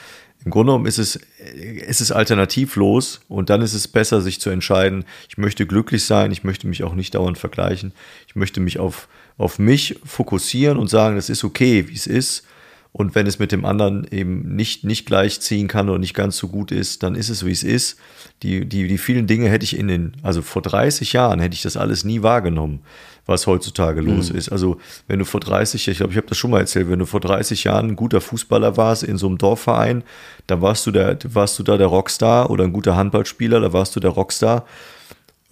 im 0.44 0.50
Grunde 0.50 0.72
genommen 0.72 0.86
ist 0.86 0.98
es, 0.98 1.16
ist 1.16 2.00
es 2.00 2.12
alternativlos 2.12 3.20
und 3.28 3.48
dann 3.48 3.62
ist 3.62 3.74
es 3.74 3.88
besser, 3.88 4.20
sich 4.20 4.40
zu 4.40 4.50
entscheiden, 4.50 5.04
ich 5.28 5.38
möchte 5.38 5.66
glücklich 5.66 6.04
sein, 6.04 6.32
ich 6.32 6.44
möchte 6.44 6.66
mich 6.66 6.82
auch 6.82 6.94
nicht 6.94 7.14
dauernd 7.14 7.38
vergleichen, 7.38 7.92
ich 8.26 8.36
möchte 8.36 8.60
mich 8.60 8.78
auf, 8.78 9.08
auf 9.36 9.58
mich 9.58 9.98
fokussieren 10.04 10.78
und 10.78 10.88
sagen, 10.88 11.16
es 11.16 11.28
ist 11.28 11.44
okay, 11.44 11.88
wie 11.88 11.94
es 11.94 12.06
ist. 12.06 12.44
Und 12.92 13.16
wenn 13.16 13.26
es 13.26 13.40
mit 13.40 13.50
dem 13.50 13.64
anderen 13.64 14.06
eben 14.12 14.54
nicht, 14.54 14.84
nicht 14.84 15.04
gleichziehen 15.04 15.66
kann 15.66 15.88
oder 15.88 15.98
nicht 15.98 16.14
ganz 16.14 16.36
so 16.36 16.46
gut 16.46 16.70
ist, 16.70 17.02
dann 17.02 17.16
ist 17.16 17.28
es, 17.28 17.44
wie 17.44 17.50
es 17.50 17.64
ist. 17.64 17.98
Die, 18.44 18.66
die, 18.66 18.86
die 18.86 18.98
vielen 18.98 19.26
Dinge 19.26 19.48
hätte 19.48 19.64
ich 19.64 19.76
in 19.76 19.88
den, 19.88 20.12
also 20.22 20.42
vor 20.42 20.62
30 20.62 21.12
Jahren 21.12 21.40
hätte 21.40 21.54
ich 21.54 21.62
das 21.62 21.76
alles 21.76 22.04
nie 22.04 22.22
wahrgenommen 22.22 22.80
was 23.26 23.46
heutzutage 23.46 24.00
los 24.00 24.30
mhm. 24.30 24.38
ist. 24.38 24.50
Also 24.50 24.78
wenn 25.08 25.18
du 25.18 25.24
vor 25.24 25.40
30, 25.40 25.88
ich 25.88 25.96
glaube, 25.96 26.12
ich 26.12 26.16
habe 26.16 26.26
das 26.26 26.36
schon 26.36 26.50
mal 26.50 26.60
erzählt, 26.60 26.90
wenn 26.90 26.98
du 26.98 27.06
vor 27.06 27.20
30 27.20 27.64
Jahren 27.64 27.90
ein 27.90 27.96
guter 27.96 28.20
Fußballer 28.20 28.76
warst 28.76 29.02
in 29.02 29.16
so 29.16 29.26
einem 29.26 29.38
Dorfverein, 29.38 30.02
dann 30.46 30.60
warst 30.60 30.86
du 30.86 30.90
der, 30.90 31.18
warst 31.24 31.58
du 31.58 31.62
da 31.62 31.76
der 31.76 31.86
Rockstar 31.86 32.50
oder 32.50 32.64
ein 32.64 32.72
guter 32.72 32.96
Handballspieler, 32.96 33.60
da 33.60 33.72
warst 33.72 33.96
du 33.96 34.00
der 34.00 34.10
Rockstar. 34.10 34.66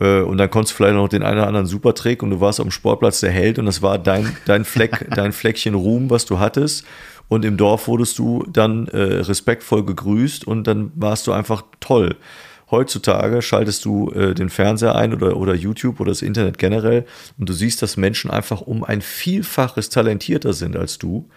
Äh, 0.02 0.21
und 0.23 0.38
dann 0.38 0.50
konntest 0.50 0.73
du 0.73 0.76
vielleicht 0.78 0.97
noch 0.97 1.09
den 1.09 1.23
einen 1.23 1.38
oder 1.38 1.47
anderen 1.47 1.66
Supertrick 1.66 2.23
und 2.23 2.30
du 2.30 2.40
warst 2.40 2.61
am 2.61 2.71
Sportplatz 2.71 3.21
der 3.21 3.30
Held 3.30 3.59
und 3.59 3.66
das 3.66 3.82
war 3.82 3.99
dein, 3.99 4.37
dein 4.47 4.64
Fleck, 4.64 5.06
dein 5.14 5.32
Fleckchen 5.32 5.75
Ruhm, 5.75 6.11
was 6.11 6.26
du 6.26 6.38
hattest. 6.38 6.85
Und 7.28 7.44
im 7.47 7.56
Dorf 7.56 7.88
wurdest 7.88 8.18
du 8.18 8.44
dann 8.52 8.88
äh, 8.88 8.99
respektvoll 8.99 9.85
gegrüßt 9.87 10.47
und 10.47 10.66
dann 10.66 10.92
warst 10.97 11.26
du 11.26 11.32
einfach 11.32 11.62
toll. 11.80 12.16
Heutzutage 12.71 13.42
schaltest 13.42 13.85
du 13.85 14.11
äh, 14.11 14.35
den 14.35 14.50
Fernseher 14.50 14.97
ein 14.97 15.14
oder, 15.14 15.37
oder 15.37 15.54
YouTube 15.54 16.00
oder 16.00 16.11
das 16.11 16.21
Internet 16.21 16.59
generell 16.59 17.06
und 17.38 17.49
du 17.49 17.52
siehst, 17.52 17.80
dass 17.80 17.97
Menschen 17.97 18.30
einfach 18.30 18.61
um 18.61 18.82
ein 18.82 19.00
Vielfaches 19.00 19.88
talentierter 19.88 20.52
sind 20.52 20.76
als 20.76 20.99
du 20.99 21.28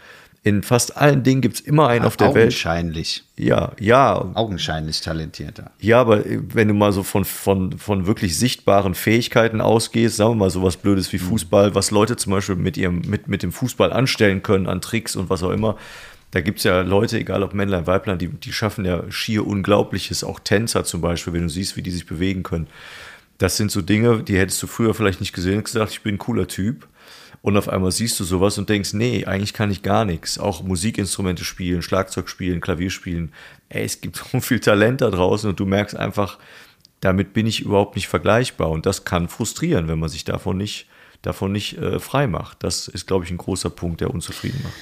In 0.46 0.62
fast 0.62 0.96
allen 0.96 1.24
Dingen 1.24 1.42
gibt 1.42 1.56
es 1.56 1.62
immer 1.62 1.88
einen 1.88 2.06
auf 2.06 2.18
der 2.18 2.36
Welt. 2.36 2.50
Augenscheinlich. 2.50 3.24
Ja, 3.36 3.72
ja, 3.80 4.30
Augenscheinlich 4.36 5.02
talentierter. 5.02 5.72
Ja, 5.80 6.00
aber 6.00 6.24
wenn 6.24 6.68
du 6.68 6.76
mal 6.76 6.92
so 6.92 7.02
von, 7.02 7.26
von, 7.26 7.80
von 7.80 8.06
wirklich 8.06 8.38
sichtbaren 8.38 8.94
Fähigkeiten 8.94 9.60
ausgehst, 9.60 10.18
sagen 10.18 10.34
wir 10.34 10.36
mal 10.36 10.50
sowas 10.52 10.78
Blödes 10.78 11.12
wie 11.12 11.18
Fußball, 11.18 11.74
was 11.74 11.90
Leute 11.90 12.16
zum 12.16 12.32
Beispiel 12.32 12.58
mit 12.58 12.78
ihrem, 12.78 13.02
mit, 13.08 13.28
mit 13.28 13.42
dem 13.42 13.52
Fußball 13.52 13.92
anstellen 13.92 14.44
können 14.44 14.68
an 14.68 14.82
Tricks 14.82 15.16
und 15.16 15.32
was 15.32 15.42
auch 15.42 15.50
immer. 15.50 15.78
Da 16.30 16.42
gibt 16.42 16.60
es 16.60 16.64
ja 16.64 16.82
Leute, 16.82 17.18
egal 17.18 17.42
ob 17.42 17.56
Männlein, 17.56 17.88
Weiblein, 17.88 18.20
die, 18.20 18.28
die 18.28 18.54
schaffen 18.54 18.86
ja 18.86 19.02
schier 19.10 19.48
Unglaubliches, 19.48 20.24
auch 20.24 20.40
Tänzer 20.40 20.84
zum 20.84 21.02
Beispiel, 21.02 21.34
wenn 21.34 21.42
du 21.42 21.50
siehst, 21.50 21.76
wie 21.76 21.82
die 21.82 21.90
sich 21.90 22.06
bewegen 22.06 22.44
können. 22.44 22.68
Das 23.40 23.58
sind 23.58 23.72
so 23.72 23.82
Dinge, 23.82 24.22
die 24.22 24.38
hättest 24.38 24.62
du 24.62 24.68
früher 24.68 24.94
vielleicht 24.94 25.22
nicht 25.22 25.34
gesehen 25.34 25.58
und 25.58 25.66
gesagt, 25.66 25.92
ich 25.92 26.04
bin 26.04 26.16
ein 26.16 26.20
cooler 26.20 26.48
Typ. 26.48 26.88
Und 27.46 27.58
auf 27.58 27.70
einmal 27.70 27.92
siehst 27.92 28.20
du 28.20 28.24
sowas 28.24 28.58
und 28.58 28.70
denkst, 28.70 28.94
nee, 28.94 29.24
eigentlich 29.26 29.54
kann 29.54 29.70
ich 29.70 29.84
gar 29.84 30.04
nichts. 30.04 30.40
Auch 30.40 30.64
Musikinstrumente 30.64 31.44
spielen, 31.44 31.84
Schlagzeug 31.84 32.28
spielen, 32.28 32.60
Klavier 32.60 32.90
spielen. 32.90 33.32
Ey, 33.70 33.86
es 33.86 34.02
gibt 34.02 34.16
so 34.32 34.40
viel 34.40 34.60
Talent 34.60 35.02
da 35.02 35.12
draußen 35.12 35.52
und 35.52 35.60
du 35.60 35.68
merkst 35.68 35.96
einfach, 35.96 36.40
damit 37.02 37.34
bin 37.34 37.46
ich 37.46 37.62
überhaupt 37.62 37.98
nicht 37.98 38.08
vergleichbar. 38.08 38.72
Und 38.72 38.88
das 38.88 39.06
kann 39.06 39.30
frustrieren, 39.30 39.88
wenn 39.88 40.00
man 40.00 40.10
sich 40.10 40.24
davon 40.24 40.58
nicht, 40.58 40.88
davon 41.22 41.52
nicht 41.52 41.78
äh, 41.78 42.00
frei 42.00 42.26
macht. 42.26 42.64
Das 42.64 42.88
ist, 42.88 43.06
glaube 43.06 43.26
ich, 43.26 43.30
ein 43.30 43.38
großer 43.38 43.70
Punkt, 43.70 44.02
der 44.02 44.10
unzufrieden 44.10 44.62
macht. 44.64 44.74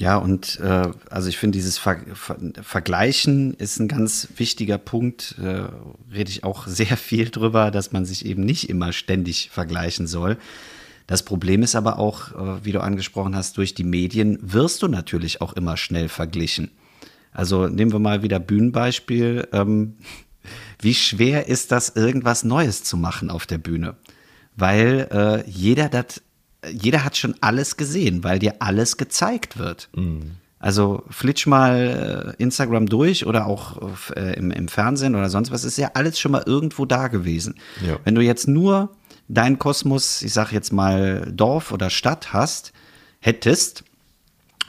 Ja, 0.00 0.16
und 0.16 0.58
äh, 0.58 0.90
also 1.08 1.28
ich 1.28 1.38
finde, 1.38 1.56
dieses 1.56 1.78
Ver 1.78 2.00
Ver 2.14 2.36
Vergleichen 2.62 3.54
ist 3.54 3.78
ein 3.78 3.86
ganz 3.86 4.26
wichtiger 4.38 4.78
Punkt. 4.78 5.36
Äh, 5.40 5.68
rede 6.12 6.30
ich 6.30 6.42
auch 6.42 6.66
sehr 6.66 6.96
viel 6.96 7.30
drüber, 7.30 7.70
dass 7.70 7.92
man 7.92 8.04
sich 8.04 8.26
eben 8.26 8.42
nicht 8.42 8.68
immer 8.68 8.92
ständig 8.92 9.50
vergleichen 9.52 10.08
soll. 10.08 10.36
Das 11.06 11.24
Problem 11.24 11.62
ist 11.62 11.74
aber 11.74 11.98
auch, 11.98 12.32
äh, 12.32 12.64
wie 12.64 12.72
du 12.72 12.80
angesprochen 12.80 13.36
hast, 13.36 13.56
durch 13.56 13.74
die 13.74 13.84
Medien 13.84 14.38
wirst 14.40 14.82
du 14.82 14.88
natürlich 14.88 15.40
auch 15.40 15.52
immer 15.52 15.76
schnell 15.76 16.08
verglichen. 16.08 16.70
Also 17.32 17.68
nehmen 17.68 17.92
wir 17.92 17.98
mal 17.98 18.22
wieder 18.22 18.40
Bühnenbeispiel. 18.40 19.48
Ähm, 19.52 19.96
wie 20.80 20.94
schwer 20.94 21.48
ist 21.48 21.72
das, 21.72 21.90
irgendwas 21.90 22.44
Neues 22.44 22.82
zu 22.82 22.96
machen 22.96 23.30
auf 23.30 23.46
der 23.46 23.58
Bühne? 23.58 23.96
Weil 24.56 25.08
äh, 25.12 25.50
jeder 25.50 25.88
das 25.88 26.22
jeder 26.72 27.04
hat 27.04 27.16
schon 27.16 27.34
alles 27.40 27.76
gesehen, 27.76 28.24
weil 28.24 28.38
dir 28.38 28.56
alles 28.60 28.96
gezeigt 28.96 29.58
wird. 29.58 29.88
Mhm. 29.94 30.32
Also 30.58 31.04
flitsch 31.10 31.46
mal 31.46 32.34
äh, 32.38 32.42
Instagram 32.42 32.86
durch 32.86 33.26
oder 33.26 33.46
auch 33.46 33.80
äh, 34.16 34.36
im, 34.36 34.50
im, 34.50 34.68
Fernsehen 34.68 35.14
oder 35.14 35.28
sonst 35.28 35.50
was, 35.50 35.64
ist 35.64 35.76
ja 35.76 35.90
alles 35.94 36.18
schon 36.18 36.32
mal 36.32 36.42
irgendwo 36.46 36.86
da 36.86 37.08
gewesen. 37.08 37.56
Ja. 37.86 37.98
Wenn 38.04 38.14
du 38.14 38.22
jetzt 38.22 38.48
nur 38.48 38.90
deinen 39.28 39.58
Kosmos, 39.58 40.22
ich 40.22 40.32
sag 40.32 40.52
jetzt 40.52 40.72
mal 40.72 41.30
Dorf 41.32 41.72
oder 41.72 41.90
Stadt 41.90 42.32
hast, 42.32 42.72
hättest 43.20 43.84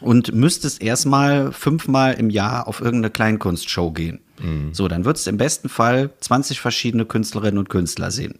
und 0.01 0.33
müsstest 0.33 0.81
erstmal 0.81 1.51
fünfmal 1.51 2.13
im 2.13 2.29
Jahr 2.29 2.67
auf 2.67 2.81
irgendeine 2.81 3.11
Kleinkunstshow 3.11 3.91
gehen. 3.91 4.19
Mhm. 4.39 4.73
So, 4.73 4.87
dann 4.87 5.05
würdest 5.05 5.27
du 5.27 5.31
im 5.31 5.37
besten 5.37 5.69
Fall 5.69 6.11
20 6.19 6.59
verschiedene 6.59 7.05
Künstlerinnen 7.05 7.57
und 7.57 7.69
Künstler 7.69 8.11
sehen. 8.11 8.39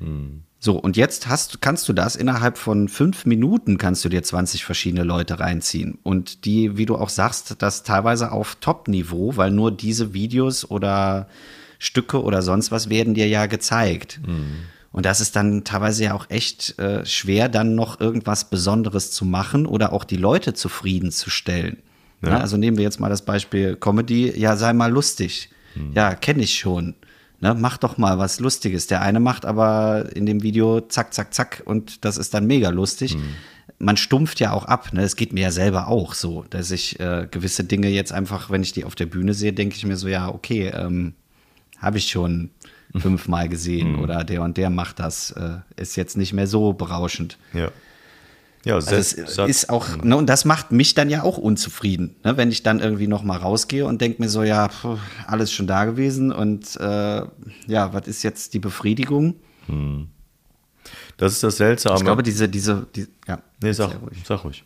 Mhm. 0.00 0.42
So, 0.58 0.78
und 0.78 0.96
jetzt 0.96 1.28
hast, 1.28 1.60
kannst 1.60 1.88
du 1.88 1.92
das 1.92 2.16
innerhalb 2.16 2.56
von 2.58 2.88
fünf 2.88 3.26
Minuten 3.26 3.78
kannst 3.78 4.04
du 4.04 4.08
dir 4.08 4.22
20 4.22 4.64
verschiedene 4.64 5.04
Leute 5.04 5.38
reinziehen. 5.38 5.98
Und 6.02 6.44
die, 6.44 6.76
wie 6.76 6.86
du 6.86 6.96
auch 6.96 7.10
sagst, 7.10 7.56
das 7.58 7.82
teilweise 7.82 8.32
auf 8.32 8.56
Top-Niveau, 8.56 9.36
weil 9.36 9.50
nur 9.50 9.70
diese 9.70 10.14
Videos 10.14 10.68
oder 10.68 11.28
Stücke 11.78 12.22
oder 12.22 12.42
sonst 12.42 12.72
was 12.72 12.88
werden 12.88 13.14
dir 13.14 13.28
ja 13.28 13.46
gezeigt. 13.46 14.20
Mhm. 14.26 14.64
Und 14.96 15.04
das 15.04 15.20
ist 15.20 15.36
dann 15.36 15.62
teilweise 15.62 16.04
ja 16.04 16.14
auch 16.14 16.30
echt 16.30 16.78
äh, 16.78 17.04
schwer, 17.04 17.50
dann 17.50 17.74
noch 17.74 18.00
irgendwas 18.00 18.48
Besonderes 18.48 19.10
zu 19.10 19.26
machen 19.26 19.66
oder 19.66 19.92
auch 19.92 20.04
die 20.04 20.16
Leute 20.16 20.54
zufriedenzustellen. 20.54 21.82
Ja. 22.22 22.30
Ja, 22.30 22.38
also 22.38 22.56
nehmen 22.56 22.78
wir 22.78 22.84
jetzt 22.84 22.98
mal 22.98 23.10
das 23.10 23.20
Beispiel 23.20 23.76
Comedy, 23.76 24.32
ja, 24.38 24.56
sei 24.56 24.72
mal 24.72 24.90
lustig. 24.90 25.50
Mhm. 25.74 25.92
Ja, 25.92 26.14
kenne 26.14 26.42
ich 26.42 26.58
schon. 26.58 26.94
Ne, 27.40 27.54
mach 27.54 27.76
doch 27.76 27.98
mal 27.98 28.16
was 28.16 28.40
Lustiges. 28.40 28.86
Der 28.86 29.02
eine 29.02 29.20
macht 29.20 29.44
aber 29.44 30.16
in 30.16 30.24
dem 30.24 30.42
Video 30.42 30.80
zack, 30.80 31.12
zack, 31.12 31.34
zack 31.34 31.62
und 31.66 32.06
das 32.06 32.16
ist 32.16 32.32
dann 32.32 32.46
mega 32.46 32.70
lustig. 32.70 33.16
Mhm. 33.16 33.34
Man 33.78 33.98
stumpft 33.98 34.40
ja 34.40 34.52
auch 34.52 34.64
ab. 34.64 34.94
Ne? 34.94 35.02
Es 35.02 35.16
geht 35.16 35.34
mir 35.34 35.42
ja 35.42 35.50
selber 35.50 35.88
auch 35.88 36.14
so, 36.14 36.46
dass 36.48 36.70
ich 36.70 36.98
äh, 37.00 37.28
gewisse 37.30 37.64
Dinge 37.64 37.90
jetzt 37.90 38.14
einfach, 38.14 38.48
wenn 38.48 38.62
ich 38.62 38.72
die 38.72 38.86
auf 38.86 38.94
der 38.94 39.04
Bühne 39.04 39.34
sehe, 39.34 39.52
denke 39.52 39.76
ich 39.76 39.84
mir 39.84 39.98
so, 39.98 40.08
ja, 40.08 40.30
okay, 40.30 40.68
ähm, 40.74 41.12
habe 41.76 41.98
ich 41.98 42.08
schon 42.08 42.48
fünfmal 43.00 43.48
gesehen 43.48 43.92
mhm. 43.92 44.00
oder 44.00 44.24
der 44.24 44.42
und 44.42 44.56
der 44.56 44.70
macht 44.70 44.98
das. 44.98 45.32
Äh, 45.32 45.58
ist 45.76 45.96
jetzt 45.96 46.16
nicht 46.16 46.32
mehr 46.32 46.46
so 46.46 46.72
berauschend. 46.72 47.38
Ja. 47.52 47.70
Ja, 48.64 48.74
also 48.74 48.96
es 48.96 49.12
ist 49.12 49.70
auch, 49.70 50.02
ne, 50.02 50.16
und 50.16 50.26
das 50.26 50.44
macht 50.44 50.72
mich 50.72 50.94
dann 50.94 51.08
ja 51.08 51.22
auch 51.22 51.38
unzufrieden, 51.38 52.16
ne, 52.24 52.36
wenn 52.36 52.50
ich 52.50 52.64
dann 52.64 52.80
irgendwie 52.80 53.06
noch 53.06 53.22
mal 53.22 53.36
rausgehe 53.36 53.86
und 53.86 54.00
denke 54.00 54.20
mir 54.20 54.28
so, 54.28 54.42
ja, 54.42 54.68
pf, 54.68 54.98
alles 55.28 55.52
schon 55.52 55.68
da 55.68 55.84
gewesen 55.84 56.32
und 56.32 56.74
äh, 56.80 57.22
ja, 57.68 57.92
was 57.92 58.08
ist 58.08 58.24
jetzt 58.24 58.54
die 58.54 58.58
Befriedigung? 58.58 59.36
Hm. 59.66 60.08
Das 61.16 61.32
ist 61.32 61.44
das 61.44 61.58
Seltsame. 61.58 61.96
Ich 61.96 62.04
glaube, 62.04 62.24
diese, 62.24 62.48
diese, 62.48 62.88
die, 62.96 63.06
ja. 63.28 63.38
Nee, 63.62 63.72
sag 63.72 63.92
sag 64.24 64.42
ruhig. 64.42 64.64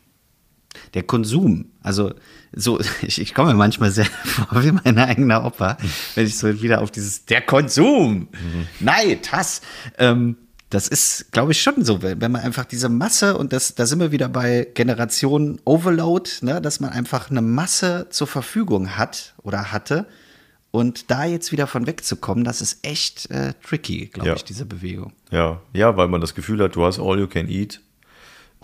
Der 0.95 1.03
Konsum, 1.03 1.67
also 1.83 2.13
so, 2.53 2.81
ich, 3.03 3.21
ich 3.21 3.35
komme 3.35 3.51
mir 3.51 3.59
manchmal 3.59 3.91
sehr 3.91 4.05
vor 4.25 4.65
wie 4.65 4.73
mein 4.73 4.99
eigener 4.99 5.45
Opa, 5.45 5.77
wenn 6.15 6.27
ich 6.27 6.37
so 6.37 6.63
wieder 6.63 6.81
auf 6.81 6.91
dieses, 6.91 7.25
der 7.27 7.43
Konsum, 7.43 8.29
mhm. 8.33 8.67
Neid, 8.81 9.33
Hass, 9.33 9.61
ähm, 9.99 10.37
das 10.71 10.87
ist, 10.87 11.33
glaube 11.33 11.51
ich, 11.51 11.61
schon 11.61 11.85
so, 11.85 12.01
wenn 12.01 12.19
man 12.19 12.37
einfach 12.37 12.65
diese 12.65 12.89
Masse, 12.89 13.37
und 13.37 13.53
das, 13.53 13.75
da 13.75 13.87
sind 13.87 13.99
wir 13.99 14.13
wieder 14.13 14.29
bei 14.29 14.69
Generation 14.73 15.61
Overload, 15.65 16.31
ne, 16.43 16.61
dass 16.61 16.79
man 16.79 16.91
einfach 16.91 17.29
eine 17.29 17.43
Masse 17.43 18.07
zur 18.11 18.29
Verfügung 18.29 18.97
hat 18.97 19.35
oder 19.43 19.73
hatte. 19.73 20.07
Und 20.71 21.11
da 21.11 21.25
jetzt 21.25 21.51
wieder 21.51 21.67
von 21.67 21.89
wegzukommen, 21.89 22.45
das 22.45 22.61
ist 22.61 22.87
echt 22.87 23.29
äh, 23.33 23.55
tricky, 23.67 24.07
glaube 24.07 24.29
ja. 24.29 24.37
ich, 24.37 24.45
diese 24.45 24.65
Bewegung. 24.65 25.13
Ja, 25.33 25.61
ja, 25.73 25.97
weil 25.97 26.07
man 26.07 26.21
das 26.21 26.37
Gefühl 26.37 26.63
hat, 26.63 26.77
du 26.77 26.85
hast 26.85 27.01
all 27.01 27.19
you 27.19 27.27
can 27.27 27.49
eat 27.49 27.81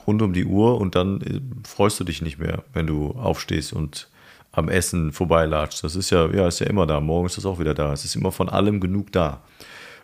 rund 0.07 0.23
um 0.23 0.33
die 0.33 0.45
Uhr 0.45 0.79
und 0.81 0.95
dann 0.95 1.21
äh, 1.21 1.40
freust 1.66 1.99
du 2.01 2.05
dich 2.05 2.23
nicht 2.23 2.38
mehr, 2.38 2.64
wenn 2.73 2.87
du 2.87 3.11
aufstehst 3.12 3.73
und 3.73 4.09
am 4.53 4.69
Essen 4.69 5.12
vorbeilatscht. 5.12 5.85
Das 5.85 5.97
ist 5.97 6.11
ja, 6.11 6.31
ja, 6.33 6.49
ist 6.49 6.61
ja 6.61 6.66
immer 6.66 6.87
da. 6.87 7.01
Morgen 7.01 7.27
ist 7.27 7.37
das 7.37 7.47
auch 7.47 7.59
wieder 7.59 7.75
da. 7.75 7.92
Es 7.92 8.05
ist 8.05 8.16
immer 8.16 8.33
von 8.33 8.49
allem 8.49 8.81
genug 8.81 9.12
da. 9.12 9.42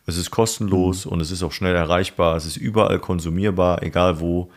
Es 0.06 0.16
ist 0.16 0.30
kostenlos 0.30 1.06
mhm. 1.06 1.12
und 1.12 1.20
es 1.20 1.30
ist 1.30 1.42
auch 1.42 1.52
schnell 1.52 1.74
erreichbar. 1.74 2.36
Es 2.36 2.44
ist 2.44 2.56
überall 2.56 2.98
konsumierbar, 2.98 3.82
egal 3.82 4.20
wo. 4.20 4.50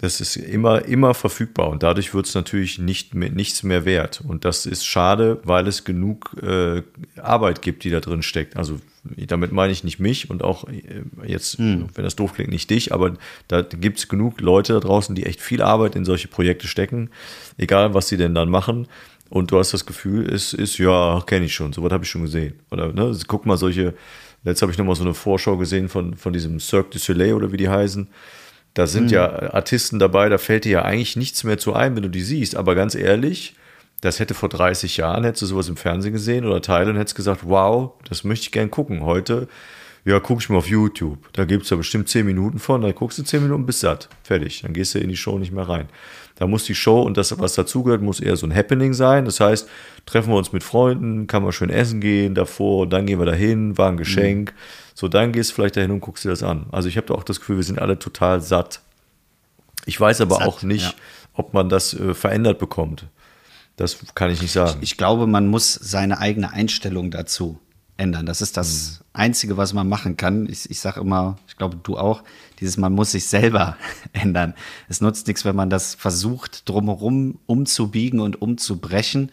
Das 0.00 0.20
ist 0.20 0.36
immer, 0.36 0.84
immer 0.84 1.12
verfügbar 1.12 1.70
und 1.70 1.82
dadurch 1.82 2.14
wird 2.14 2.26
es 2.26 2.34
natürlich 2.34 2.78
nicht 2.78 3.14
mehr, 3.14 3.30
nichts 3.30 3.64
mehr 3.64 3.84
wert. 3.84 4.22
Und 4.26 4.44
das 4.44 4.64
ist 4.64 4.86
schade, 4.86 5.40
weil 5.42 5.66
es 5.66 5.84
genug 5.84 6.36
äh, 6.40 6.82
Arbeit 7.20 7.62
gibt, 7.62 7.82
die 7.82 7.90
da 7.90 7.98
drin 7.98 8.22
steckt. 8.22 8.56
Also 8.56 8.78
damit 9.02 9.52
meine 9.52 9.72
ich 9.72 9.84
nicht 9.84 9.98
mich 9.98 10.30
und 10.30 10.42
auch 10.42 10.68
äh, 10.68 11.02
jetzt, 11.26 11.58
hm. 11.58 11.86
wenn 11.94 12.04
das 12.04 12.16
doof 12.16 12.34
klingt, 12.34 12.50
nicht 12.50 12.70
dich, 12.70 12.92
aber 12.92 13.14
da 13.48 13.62
gibt 13.62 13.98
es 13.98 14.08
genug 14.08 14.40
Leute 14.40 14.74
da 14.74 14.80
draußen, 14.80 15.14
die 15.14 15.26
echt 15.26 15.40
viel 15.40 15.62
Arbeit 15.62 15.96
in 15.96 16.04
solche 16.04 16.28
Projekte 16.28 16.66
stecken, 16.66 17.10
egal 17.56 17.94
was 17.94 18.08
sie 18.08 18.16
denn 18.16 18.34
dann 18.34 18.50
machen. 18.50 18.88
Und 19.30 19.50
du 19.50 19.58
hast 19.58 19.74
das 19.74 19.84
Gefühl, 19.84 20.26
es 20.26 20.54
ist, 20.54 20.78
ja, 20.78 21.22
kenne 21.26 21.44
ich 21.44 21.54
schon, 21.54 21.74
sowas 21.74 21.92
habe 21.92 22.04
ich 22.04 22.10
schon 22.10 22.22
gesehen. 22.22 22.54
Oder 22.70 22.92
ne, 22.94 23.14
guck 23.26 23.44
mal, 23.44 23.58
solche 23.58 23.94
Jetzt 24.44 24.62
habe 24.62 24.72
ich 24.72 24.78
nochmal 24.78 24.94
so 24.94 25.04
eine 25.04 25.14
Vorschau 25.14 25.56
gesehen 25.56 25.88
von, 25.88 26.16
von 26.16 26.32
diesem 26.32 26.60
Cirque 26.60 26.90
du 26.90 26.98
Soleil 26.98 27.34
oder 27.34 27.52
wie 27.52 27.56
die 27.56 27.68
heißen. 27.68 28.08
Da 28.74 28.86
sind 28.86 29.06
mhm. 29.06 29.10
ja 29.10 29.52
Artisten 29.52 29.98
dabei, 29.98 30.28
da 30.28 30.38
fällt 30.38 30.64
dir 30.64 30.72
ja 30.72 30.82
eigentlich 30.82 31.16
nichts 31.16 31.42
mehr 31.44 31.58
zu 31.58 31.74
ein, 31.74 31.96
wenn 31.96 32.02
du 32.02 32.10
die 32.10 32.22
siehst. 32.22 32.54
Aber 32.56 32.74
ganz 32.74 32.94
ehrlich, 32.94 33.54
das 34.00 34.20
hätte 34.20 34.34
vor 34.34 34.48
30 34.48 34.96
Jahren, 34.96 35.24
hättest 35.24 35.42
du 35.42 35.46
sowas 35.46 35.68
im 35.68 35.76
Fernsehen 35.76 36.12
gesehen 36.12 36.46
oder 36.46 36.62
Teile 36.62 36.90
und 36.90 36.96
hättest 36.96 37.16
gesagt, 37.16 37.40
wow, 37.44 37.92
das 38.08 38.24
möchte 38.24 38.44
ich 38.44 38.52
gern 38.52 38.70
gucken. 38.70 39.02
Heute, 39.02 39.48
ja, 40.04 40.20
guck 40.20 40.40
ich 40.40 40.48
mal 40.48 40.58
auf 40.58 40.68
YouTube. 40.68 41.18
Da 41.32 41.44
gibt 41.44 41.64
es 41.64 41.70
ja 41.70 41.76
bestimmt 41.76 42.08
10 42.08 42.24
Minuten 42.24 42.58
von, 42.58 42.80
da 42.80 42.92
guckst 42.92 43.18
du 43.18 43.24
10 43.24 43.42
Minuten 43.42 43.66
bis 43.66 43.80
satt. 43.80 44.08
Fertig. 44.22 44.62
Dann 44.62 44.72
gehst 44.72 44.94
du 44.94 45.00
in 45.00 45.08
die 45.08 45.16
Show 45.16 45.38
nicht 45.38 45.52
mehr 45.52 45.68
rein. 45.68 45.88
Da 46.36 46.46
muss 46.46 46.64
die 46.64 46.76
Show 46.76 47.02
und 47.02 47.16
das, 47.16 47.36
was 47.40 47.54
dazugehört, 47.54 48.00
muss 48.00 48.20
eher 48.20 48.36
so 48.36 48.46
ein 48.46 48.54
Happening 48.54 48.94
sein. 48.94 49.24
Das 49.24 49.40
heißt, 49.40 49.68
treffen 50.06 50.30
wir 50.30 50.36
uns 50.36 50.52
mit 50.52 50.62
Freunden, 50.62 51.26
kann 51.26 51.42
man 51.42 51.50
schön 51.50 51.68
essen 51.68 52.00
gehen 52.00 52.36
davor, 52.36 52.88
dann 52.88 53.06
gehen 53.06 53.18
wir 53.18 53.26
dahin, 53.26 53.76
war 53.76 53.88
ein 53.88 53.94
mhm. 53.94 53.98
Geschenk. 53.98 54.52
Mhm. 54.52 54.56
So, 54.94 55.08
dann 55.08 55.32
gehst 55.32 55.50
du 55.50 55.54
vielleicht 55.56 55.76
dahin 55.76 55.90
und 55.90 56.00
guckst 56.00 56.24
dir 56.24 56.30
das 56.30 56.44
an. 56.44 56.66
Also 56.70 56.88
ich 56.88 56.96
habe 56.96 57.08
da 57.08 57.14
auch 57.14 57.24
das 57.24 57.40
Gefühl, 57.40 57.56
wir 57.56 57.64
sind 57.64 57.80
alle 57.80 57.98
total 57.98 58.40
satt. 58.40 58.80
Ich 59.84 60.00
weiß 60.00 60.20
aber 60.20 60.36
satt, 60.36 60.46
auch 60.46 60.62
nicht, 60.62 60.86
ja. 60.86 60.94
ob 61.32 61.54
man 61.54 61.68
das 61.68 61.94
äh, 61.94 62.14
verändert 62.14 62.60
bekommt. 62.60 63.06
Das 63.78 63.96
kann 64.16 64.30
ich 64.30 64.42
nicht 64.42 64.52
sagen. 64.52 64.78
Ich, 64.82 64.92
ich, 64.92 64.96
glaube, 64.96 65.26
man 65.26 65.46
muss 65.46 65.72
seine 65.72 66.18
eigene 66.18 66.52
Einstellung 66.52 67.12
dazu 67.12 67.60
ändern. 67.96 68.26
Das 68.26 68.42
ist 68.42 68.56
das 68.56 69.00
mhm. 69.00 69.04
Einzige, 69.12 69.56
was 69.56 69.72
man 69.72 69.88
machen 69.88 70.16
kann. 70.16 70.48
Ich, 70.48 70.68
ich 70.68 70.80
sage 70.80 71.00
immer, 71.00 71.38
ich 71.46 71.56
glaube, 71.56 71.78
du 71.82 71.96
auch, 71.96 72.24
dieses, 72.58 72.76
man 72.76 72.92
muss 72.92 73.12
sich 73.12 73.26
selber 73.26 73.76
ändern. 74.12 74.54
Es 74.88 75.00
nutzt 75.00 75.28
nichts, 75.28 75.44
wenn 75.44 75.54
man 75.54 75.70
das 75.70 75.94
versucht, 75.94 76.68
drumherum 76.68 77.38
umzubiegen 77.46 78.18
und 78.18 78.42
umzubrechen. 78.42 79.30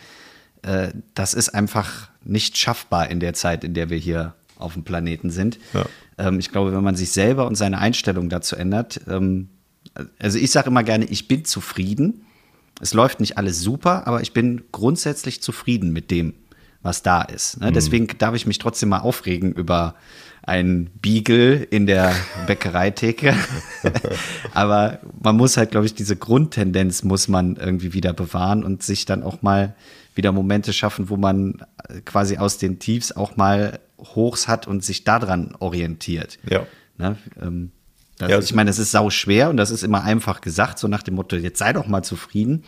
Äh, 0.61 0.89
das 1.15 1.33
ist 1.33 1.49
einfach 1.49 2.09
nicht 2.23 2.55
schaffbar 2.55 3.09
in 3.09 3.19
der 3.19 3.33
Zeit, 3.33 3.63
in 3.63 3.73
der 3.73 3.89
wir 3.89 3.97
hier 3.97 4.35
auf 4.57 4.73
dem 4.73 4.83
Planeten 4.83 5.31
sind. 5.31 5.57
Ja. 5.73 5.85
Ähm, 6.19 6.37
ich 6.37 6.51
glaube, 6.51 6.71
wenn 6.71 6.83
man 6.83 6.95
sich 6.95 7.11
selber 7.11 7.47
und 7.47 7.55
seine 7.55 7.79
Einstellung 7.79 8.29
dazu 8.29 8.55
ändert, 8.55 9.01
ähm, 9.07 9.49
also 10.19 10.37
ich 10.37 10.51
sage 10.51 10.69
immer 10.69 10.83
gerne, 10.83 11.05
ich 11.05 11.27
bin 11.27 11.45
zufrieden. 11.45 12.24
Es 12.81 12.93
läuft 12.93 13.19
nicht 13.19 13.37
alles 13.37 13.61
super, 13.61 14.07
aber 14.07 14.21
ich 14.21 14.33
bin 14.33 14.63
grundsätzlich 14.71 15.41
zufrieden 15.41 15.91
mit 15.91 16.11
dem, 16.11 16.33
was 16.81 17.03
da 17.03 17.21
ist. 17.21 17.59
Ne? 17.59 17.69
Mhm. 17.69 17.73
Deswegen 17.73 18.07
darf 18.17 18.35
ich 18.35 18.45
mich 18.45 18.57
trotzdem 18.57 18.89
mal 18.89 18.99
aufregen 18.99 19.53
über 19.53 19.95
ein 20.43 20.89
Beagle 21.01 21.55
in 21.55 21.85
der 21.85 22.13
Bäckereitheke. 22.47 23.33
aber 24.53 24.99
man 25.21 25.37
muss 25.37 25.57
halt, 25.57 25.71
glaube 25.71 25.85
ich, 25.85 25.95
diese 25.95 26.15
Grundtendenz 26.15 27.03
muss 27.03 27.27
man 27.27 27.55
irgendwie 27.55 27.93
wieder 27.93 28.13
bewahren 28.13 28.63
und 28.63 28.83
sich 28.83 29.05
dann 29.05 29.23
auch 29.23 29.41
mal 29.41 29.75
wieder 30.13 30.31
Momente 30.31 30.71
schaffen, 30.73 31.09
wo 31.09 31.17
man 31.17 31.65
quasi 32.05 32.37
aus 32.37 32.57
den 32.57 32.79
Tiefs 32.79 33.11
auch 33.11 33.35
mal 33.35 33.79
Hochs 33.97 34.47
hat 34.47 34.67
und 34.67 34.83
sich 34.83 35.03
daran 35.03 35.55
orientiert. 35.59 36.37
Ja. 36.49 36.65
Ne? 36.97 37.17
Ähm, 37.41 37.71
das, 38.17 38.29
ja, 38.29 38.39
ich 38.39 38.53
meine, 38.53 38.69
es 38.69 38.79
ist 38.79 38.91
sau 38.91 39.09
schwer 39.09 39.49
und 39.49 39.57
das 39.57 39.71
ist 39.71 39.83
immer 39.83 40.03
einfach 40.03 40.41
gesagt, 40.41 40.79
so 40.79 40.87
nach 40.87 41.03
dem 41.03 41.15
Motto, 41.15 41.35
jetzt 41.35 41.59
sei 41.59 41.73
doch 41.73 41.87
mal 41.87 42.03
zufrieden. 42.03 42.63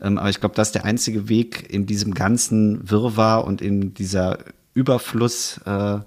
Ähm, 0.00 0.18
aber 0.18 0.30
ich 0.30 0.40
glaube, 0.40 0.54
das 0.54 0.68
ist 0.68 0.74
der 0.74 0.84
einzige 0.84 1.28
Weg 1.28 1.66
in 1.68 1.86
diesem 1.86 2.14
ganzen 2.14 2.90
Wirrwarr 2.90 3.44
und 3.44 3.60
in 3.60 3.94
dieser 3.94 4.38
Überfluss 4.74 5.60
äh, 5.66 5.98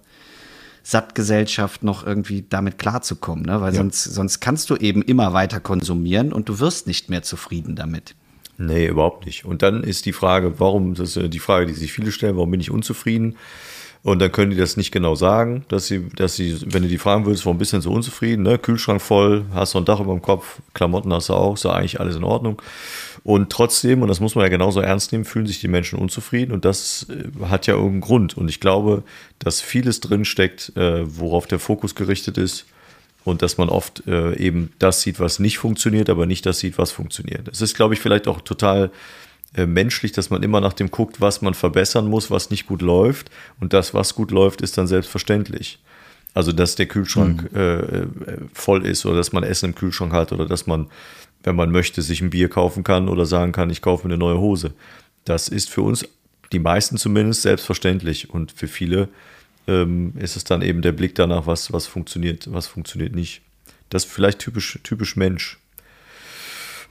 Sattgesellschaft 0.84 1.84
noch 1.84 2.06
irgendwie 2.06 2.44
damit 2.48 2.80
klarzukommen, 2.80 3.46
ne? 3.46 3.62
Weil 3.62 3.74
ja. 3.74 3.78
sonst, 3.78 4.04
sonst 4.04 4.40
kannst 4.40 4.70
du 4.70 4.76
eben 4.78 5.04
immer 5.04 5.34
weiter 5.34 5.60
konsumieren 5.60 6.34
und 6.34 6.50
du 6.50 6.60
wirst 6.60 6.88
nicht 6.88 7.10
mehr 7.10 7.22
zufrieden 7.22 7.76
damit. 7.76 8.16
Nee, 8.58 8.88
überhaupt 8.88 9.26
nicht. 9.26 9.46
Und 9.46 9.62
dann 9.62 9.84
ist 9.84 10.06
die 10.06 10.14
Frage, 10.14 10.60
warum, 10.60 10.94
das 10.96 11.16
ist 11.16 11.34
die 11.34 11.40
Frage, 11.40 11.68
die 11.68 11.74
sich 11.74 11.94
viele 11.94 12.12
stellen, 12.12 12.36
warum 12.36 12.52
bin 12.52 12.60
ich 12.60 12.72
unzufrieden? 12.72 13.36
Und 14.04 14.20
dann 14.20 14.32
können 14.32 14.50
die 14.50 14.58
das 14.58 14.78
nicht 14.78 14.92
genau 14.92 15.14
sagen, 15.14 15.64
dass 15.68 15.86
sie, 15.86 16.10
dass 16.16 16.36
sie, 16.36 16.58
wenn 16.66 16.82
du 16.82 16.90
die 16.90 16.98
fragen 16.98 17.26
würdest, 17.26 17.46
warum 17.46 17.60
bist 17.60 17.72
du 17.72 17.78
denn 17.78 17.84
so 17.84 17.92
unzufrieden, 17.92 18.42
ne? 18.42 18.58
Kühlschrank 18.58 19.00
voll, 19.00 19.46
hast 19.54 19.76
du 19.76 19.78
ein 19.78 19.86
Dach 19.86 20.00
über 20.00 20.14
dem 20.14 20.24
Kopf, 20.24 20.60
Klamotten 20.74 21.14
hast 21.14 21.30
du 21.30 21.34
auch, 21.34 21.54
ist 21.54 21.66
ja 21.66 21.74
eigentlich 21.74 22.00
alles 22.00 22.16
in 22.16 22.24
Ordnung. 22.24 22.60
Und 23.24 23.52
trotzdem, 23.52 24.02
und 24.02 24.08
das 24.08 24.20
muss 24.20 24.34
man 24.34 24.44
ja 24.44 24.50
genauso 24.50 24.82
ernst 24.82 25.12
nehmen, 25.12 25.24
fühlen 25.24 25.46
sich 25.46 25.60
die 25.60 25.68
Menschen 25.68 26.00
unzufrieden 26.00 26.52
und 26.52 26.66
das 26.66 27.06
äh, 27.10 27.46
hat 27.46 27.68
ja 27.68 27.76
irgendeinen 27.76 28.02
Grund. 28.02 28.36
Und 28.36 28.50
ich 28.50 28.60
glaube, 28.60 29.04
dass 29.38 29.62
vieles 29.62 30.00
drinsteckt, 30.00 30.76
äh, 30.76 31.04
worauf 31.06 31.46
der 31.46 31.60
Fokus 31.60 31.94
gerichtet 31.94 32.40
ist 32.40 32.66
und 33.24 33.44
dass 33.44 33.60
man 33.60 33.70
oft 33.70 34.08
äh, 34.08 34.36
eben 34.38 34.74
das 34.80 35.02
sieht, 35.02 35.20
was 35.20 35.38
nicht 35.38 35.60
funktioniert, 35.60 36.10
aber 36.10 36.26
nicht 36.26 36.48
das 36.48 36.58
sieht, 36.58 36.80
was 36.80 36.92
funktioniert. 36.92 37.48
Es 37.48 37.62
ist, 37.62 37.76
glaube 37.76 37.94
ich, 37.94 38.00
vielleicht 38.00 38.28
auch 38.28 38.42
total 38.42 38.90
äh, 39.56 39.66
menschlich, 39.66 40.12
dass 40.12 40.30
man 40.30 40.44
immer 40.44 40.62
nach 40.62 40.74
dem 40.74 40.92
guckt, 40.92 41.20
was 41.20 41.42
man 41.42 41.54
verbessern 41.54 42.08
muss, 42.08 42.32
was 42.32 42.50
nicht 42.50 42.68
gut 42.68 42.82
läuft. 42.82 43.30
Und 43.60 43.74
das, 43.74 43.94
was 43.94 44.16
gut 44.16 44.32
läuft, 44.32 44.62
ist 44.62 44.78
dann 44.78 44.88
selbstverständlich. 44.88 45.80
Also, 46.34 46.54
dass 46.54 46.76
der 46.76 46.86
Kühlschrank 46.86 47.52
mhm. 47.52 47.58
äh, 47.58 48.08
voll 48.54 48.86
ist 48.86 49.06
oder 49.06 49.18
dass 49.18 49.34
man 49.34 49.44
Essen 49.44 49.72
im 49.72 49.76
Kühlschrank 49.76 50.14
hat 50.14 50.32
oder 50.32 50.46
dass 50.46 50.68
man, 50.68 50.88
wenn 51.44 51.56
man 51.56 51.72
möchte, 51.72 52.02
sich 52.02 52.22
ein 52.22 52.30
Bier 52.30 52.48
kaufen 52.48 52.84
kann 52.84 53.10
oder 53.10 53.26
sagen 53.26 53.52
kann, 53.52 53.70
ich 53.70 53.82
kaufe 53.82 54.08
mir 54.08 54.14
eine 54.14 54.20
neue 54.20 54.40
Hose. 54.40 54.72
Das 55.26 55.50
ist 55.50 55.70
für 55.70 55.82
uns, 55.82 56.06
die 56.54 56.60
meisten 56.60 56.98
zumindest, 56.98 57.42
selbstverständlich. 57.42 58.30
Und 58.30 58.54
für 58.54 58.68
viele 58.68 59.10
ähm, 59.68 60.14
ist 60.18 60.38
es 60.38 60.46
dann 60.46 60.62
eben 60.62 60.82
der 60.82 60.94
Blick 60.94 61.16
danach, 61.16 61.48
was, 61.48 61.74
was 61.74 61.88
funktioniert, 61.88 62.52
was 62.52 62.68
funktioniert 62.68 63.14
nicht. 63.14 63.42
Das 63.90 64.06
ist 64.06 64.12
vielleicht 64.12 64.40
typisch, 64.40 64.80
typisch 64.84 65.18
Mensch. 65.18 65.58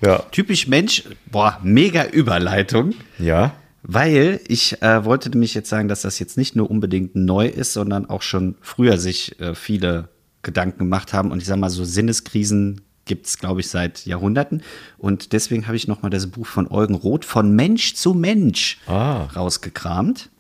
Ja. 0.00 0.18
Typisch 0.30 0.66
Mensch, 0.66 1.04
boah, 1.26 1.58
mega 1.62 2.06
Überleitung. 2.06 2.94
Ja. 3.18 3.54
Weil 3.82 4.40
ich 4.46 4.82
äh, 4.82 5.04
wollte 5.04 5.30
nämlich 5.30 5.54
jetzt 5.54 5.70
sagen, 5.70 5.88
dass 5.88 6.02
das 6.02 6.18
jetzt 6.18 6.36
nicht 6.36 6.54
nur 6.54 6.70
unbedingt 6.70 7.16
neu 7.16 7.46
ist, 7.46 7.72
sondern 7.72 8.08
auch 8.08 8.22
schon 8.22 8.56
früher 8.60 8.98
sich 8.98 9.40
äh, 9.40 9.54
viele 9.54 10.08
Gedanken 10.42 10.78
gemacht 10.80 11.12
haben. 11.12 11.30
Und 11.30 11.38
ich 11.38 11.46
sage 11.46 11.60
mal, 11.60 11.70
so 11.70 11.84
Sinneskrisen 11.84 12.82
gibt 13.06 13.26
es, 13.26 13.38
glaube 13.38 13.60
ich, 13.60 13.68
seit 13.68 14.04
Jahrhunderten. 14.06 14.62
Und 14.98 15.32
deswegen 15.32 15.66
habe 15.66 15.76
ich 15.76 15.88
noch 15.88 16.02
mal 16.02 16.10
das 16.10 16.26
Buch 16.28 16.46
von 16.46 16.70
Eugen 16.70 16.94
Roth 16.94 17.24
von 17.24 17.54
Mensch 17.54 17.94
zu 17.94 18.14
Mensch 18.14 18.78
ah. 18.86 19.24
rausgekramt. 19.34 20.30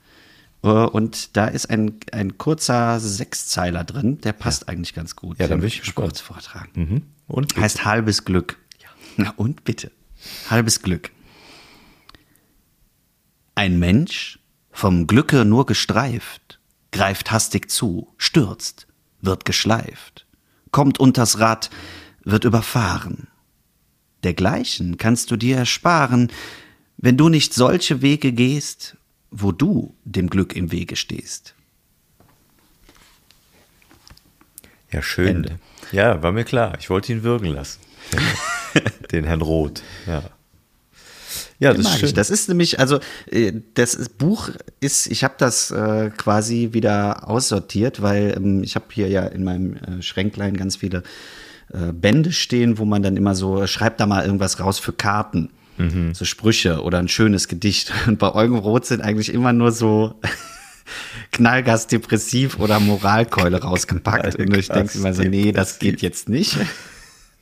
Äh, 0.62 0.68
und 0.68 1.36
da 1.36 1.46
ist 1.46 1.70
ein, 1.70 1.94
ein 2.12 2.38
kurzer 2.38 3.00
Sechszeiler 3.00 3.84
drin, 3.84 4.20
der 4.20 4.32
passt 4.32 4.62
ja. 4.62 4.68
eigentlich 4.68 4.94
ganz 4.94 5.16
gut. 5.16 5.38
Ja, 5.38 5.48
dann 5.48 5.62
will 5.62 5.68
ich 5.68 5.94
kurz 5.94 6.20
vortragen. 6.20 6.70
Mhm. 6.74 7.02
Und 7.26 7.56
heißt 7.56 7.84
halbes 7.84 8.24
Glück. 8.24 8.58
Na 9.16 9.30
und 9.36 9.64
bitte. 9.64 9.90
Halbes 10.48 10.82
Glück. 10.82 11.10
Ein 13.54 13.78
Mensch, 13.78 14.38
vom 14.70 15.06
Glücke 15.06 15.44
nur 15.44 15.66
gestreift, 15.66 16.60
greift 16.92 17.30
hastig 17.30 17.70
zu, 17.70 18.14
stürzt, 18.16 18.86
wird 19.20 19.44
geschleift, 19.44 20.26
kommt 20.70 20.98
unters 20.98 21.38
Rad, 21.38 21.70
wird 22.24 22.44
überfahren. 22.44 23.28
Dergleichen 24.22 24.98
kannst 24.98 25.30
du 25.30 25.36
dir 25.36 25.56
ersparen, 25.56 26.30
wenn 26.96 27.16
du 27.16 27.28
nicht 27.28 27.54
solche 27.54 28.02
Wege 28.02 28.32
gehst, 28.32 28.96
wo 29.30 29.52
du 29.52 29.94
dem 30.04 30.28
Glück 30.28 30.54
im 30.54 30.72
Wege 30.72 30.96
stehst. 30.96 31.54
Ja, 34.92 35.02
schön. 35.02 35.28
Ende. 35.28 35.58
Ja, 35.92 36.22
war 36.22 36.32
mir 36.32 36.44
klar. 36.44 36.76
Ich 36.78 36.90
wollte 36.90 37.12
ihn 37.12 37.22
würgen 37.22 37.52
lassen. 37.52 37.80
Den 39.12 39.24
Herrn 39.24 39.42
Roth, 39.42 39.82
ja. 40.06 40.22
Ja, 41.60 41.74
das 41.74 41.86
ist 41.86 41.98
schön. 41.98 42.14
Das 42.14 42.30
ist 42.30 42.48
nämlich, 42.48 42.80
also 42.80 43.00
äh, 43.30 43.52
das 43.74 44.08
Buch 44.08 44.48
ist, 44.80 45.06
ich 45.08 45.24
habe 45.24 45.34
das 45.36 45.70
äh, 45.70 46.10
quasi 46.16 46.70
wieder 46.72 47.28
aussortiert, 47.28 48.00
weil 48.00 48.34
ähm, 48.36 48.64
ich 48.64 48.76
habe 48.76 48.86
hier 48.90 49.08
ja 49.08 49.26
in 49.26 49.44
meinem 49.44 49.76
äh, 49.76 50.02
Schränklein 50.02 50.56
ganz 50.56 50.76
viele 50.76 51.02
äh, 51.72 51.92
Bände 51.92 52.32
stehen, 52.32 52.78
wo 52.78 52.86
man 52.86 53.02
dann 53.02 53.16
immer 53.16 53.34
so, 53.34 53.66
schreibt 53.66 54.00
da 54.00 54.06
mal 54.06 54.24
irgendwas 54.24 54.58
raus 54.58 54.78
für 54.78 54.94
Karten. 54.94 55.50
Mhm. 55.76 56.14
So 56.14 56.24
Sprüche 56.24 56.82
oder 56.82 56.98
ein 56.98 57.08
schönes 57.08 57.46
Gedicht. 57.46 57.92
Und 58.06 58.18
bei 58.18 58.34
Eugen 58.34 58.56
Roth 58.56 58.86
sind 58.86 59.02
eigentlich 59.02 59.32
immer 59.32 59.52
nur 59.52 59.70
so 59.70 60.14
Knallgas 61.32 61.88
depressiv 61.88 62.58
oder 62.58 62.80
Moralkeule 62.80 63.60
rausgepackt. 63.60 64.36
Und 64.36 64.56
ich 64.56 64.68
denke 64.68 64.96
immer 64.96 65.12
so, 65.12 65.22
nee, 65.22 65.52
das 65.52 65.78
geht 65.78 66.00
jetzt 66.00 66.30
nicht. 66.30 66.56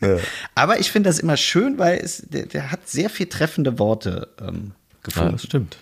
Aber 0.54 0.78
ich 0.78 0.90
finde 0.90 1.08
das 1.08 1.18
immer 1.18 1.36
schön, 1.36 1.78
weil 1.78 1.98
es, 1.98 2.22
der, 2.28 2.46
der 2.46 2.70
hat 2.70 2.88
sehr 2.88 3.10
viel 3.10 3.26
treffende 3.26 3.78
Worte 3.78 4.28
ähm, 4.40 4.72
gefunden. 5.02 5.28
Ja, 5.28 5.32
das 5.32 5.42
stimmt. 5.44 5.76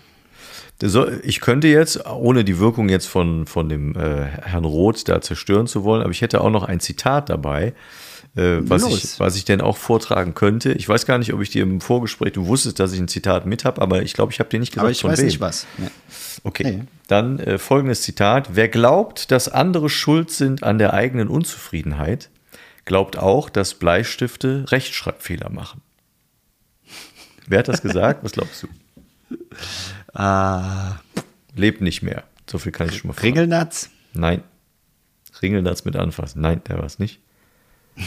Ich 1.22 1.40
könnte 1.40 1.68
jetzt, 1.68 2.04
ohne 2.06 2.44
die 2.44 2.58
Wirkung 2.58 2.90
jetzt 2.90 3.06
von, 3.06 3.46
von 3.46 3.68
dem 3.70 3.96
äh, 3.96 4.24
Herrn 4.24 4.66
Roth 4.66 5.08
da 5.08 5.22
zerstören 5.22 5.66
zu 5.66 5.84
wollen, 5.84 6.02
aber 6.02 6.10
ich 6.10 6.20
hätte 6.20 6.42
auch 6.42 6.50
noch 6.50 6.64
ein 6.64 6.80
Zitat 6.80 7.30
dabei, 7.30 7.72
äh, 8.36 8.58
was, 8.60 8.84
ich, 8.86 9.18
was 9.18 9.36
ich 9.36 9.46
denn 9.46 9.62
auch 9.62 9.78
vortragen 9.78 10.34
könnte. 10.34 10.72
Ich 10.72 10.86
weiß 10.86 11.06
gar 11.06 11.16
nicht, 11.16 11.32
ob 11.32 11.40
ich 11.40 11.48
dir 11.48 11.62
im 11.62 11.80
Vorgespräch, 11.80 12.32
du 12.32 12.46
wusstest, 12.46 12.78
dass 12.78 12.92
ich 12.92 13.00
ein 13.00 13.08
Zitat 13.08 13.46
mit 13.46 13.64
habe, 13.64 13.80
aber 13.80 14.02
ich 14.02 14.12
glaube, 14.12 14.32
ich 14.32 14.38
habe 14.38 14.50
dir 14.50 14.60
nicht 14.60 14.72
gesagt, 14.72 14.84
aber 14.84 14.92
ich 14.92 15.02
weiß 15.02 15.20
wem. 15.20 15.26
nicht 15.26 15.40
was. 15.40 15.66
Ja. 15.78 15.88
Okay, 16.44 16.64
hey. 16.64 16.82
dann 17.08 17.38
äh, 17.38 17.56
folgendes 17.56 18.02
Zitat. 18.02 18.50
Wer 18.52 18.68
glaubt, 18.68 19.30
dass 19.30 19.48
andere 19.48 19.88
schuld 19.88 20.30
sind 20.30 20.62
an 20.62 20.76
der 20.76 20.92
eigenen 20.92 21.28
Unzufriedenheit, 21.28 22.28
glaubt 22.86 23.18
auch, 23.18 23.50
dass 23.50 23.74
Bleistifte 23.74 24.64
Rechtschreibfehler 24.68 25.50
machen. 25.50 25.82
Wer 27.46 27.58
hat 27.58 27.68
das 27.68 27.82
gesagt? 27.82 28.24
Was 28.24 28.32
glaubst 28.32 28.62
du? 28.62 28.68
Uh, 30.18 30.94
Lebt 31.54 31.82
nicht 31.82 32.02
mehr. 32.02 32.24
So 32.48 32.58
viel 32.58 32.72
kann 32.72 32.88
ich 32.88 32.96
schon 32.98 33.08
mal 33.08 33.14
fragen. 33.14 33.28
Ringelnatz? 33.28 33.90
Nein. 34.14 34.42
Ringelnatz 35.42 35.84
mit 35.84 35.96
anfassen. 35.96 36.40
Nein, 36.40 36.62
der 36.68 36.78
war 36.78 36.86
es 36.86 36.98
nicht. 36.98 37.20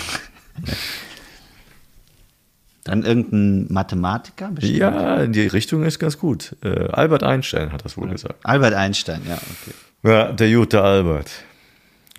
Dann 2.86 3.04
irgendein 3.04 3.72
Mathematiker? 3.72 4.50
Bestimmt? 4.50 4.78
Ja, 4.78 5.18
in 5.18 5.34
die 5.34 5.46
Richtung 5.46 5.84
ist 5.84 6.00
ganz 6.00 6.18
gut. 6.18 6.56
Äh, 6.64 6.90
Albert 6.90 7.24
Einstein 7.24 7.72
hat 7.72 7.86
das 7.86 7.98
wohl 7.98 8.10
gesagt. 8.10 8.44
Albert 8.44 8.74
Einstein, 8.74 9.22
ja, 9.28 9.36
okay. 9.36 9.74
Ja, 10.04 10.32
der 10.32 10.52
gute 10.52 10.82
Albert. 10.82 11.30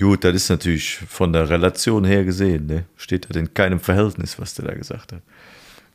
Gut, 0.01 0.25
das 0.25 0.35
ist 0.35 0.49
natürlich 0.49 0.97
von 0.97 1.35
der 1.35 1.51
Relation 1.51 2.07
her 2.07 2.25
gesehen, 2.25 2.67
ne? 2.67 2.87
steht 2.97 3.27
da 3.29 3.39
in 3.39 3.53
keinem 3.53 3.81
Verhältnis, 3.81 4.39
was 4.39 4.55
der 4.55 4.65
da 4.65 4.75
gesagt 4.75 5.13
hat. 5.13 5.21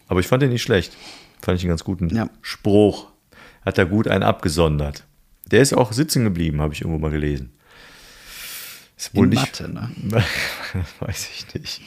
Aber 0.07 0.19
ich 0.19 0.27
fand 0.27 0.43
den 0.43 0.51
nicht 0.51 0.61
schlecht. 0.61 0.95
Fand 1.41 1.57
ich 1.57 1.63
einen 1.63 1.69
ganz 1.69 1.83
guten 1.83 2.15
ja. 2.15 2.29
Spruch. 2.43 3.07
Hat 3.65 3.79
er 3.79 3.87
gut 3.87 4.07
einen 4.07 4.21
abgesondert. 4.21 5.05
Der 5.51 5.61
ist 5.61 5.73
auch 5.73 5.91
sitzen 5.91 6.23
geblieben, 6.23 6.61
habe 6.61 6.73
ich 6.75 6.81
irgendwo 6.81 6.99
mal 6.99 7.09
gelesen. 7.09 7.51
Ist 8.95 9.15
wohl 9.15 9.25
in 9.25 9.31
nicht. 9.31 9.59
Mathe, 9.59 9.73
ne? 9.73 9.89
weiß 10.99 11.29
ich 11.35 11.55
nicht. 11.55 11.81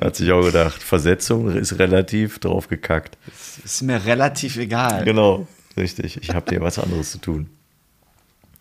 Hat 0.00 0.14
sich 0.14 0.30
auch 0.30 0.42
gedacht, 0.42 0.80
Versetzung 0.80 1.50
ist 1.56 1.76
relativ 1.80 2.38
drauf 2.38 2.68
gekackt. 2.68 3.18
Ist 3.64 3.82
mir 3.82 4.04
relativ 4.06 4.56
egal. 4.58 5.04
Genau, 5.04 5.48
richtig. 5.76 6.18
Ich 6.22 6.34
habe 6.34 6.48
dir 6.48 6.60
was 6.60 6.78
anderes 6.78 7.10
zu 7.10 7.18
tun. 7.18 7.50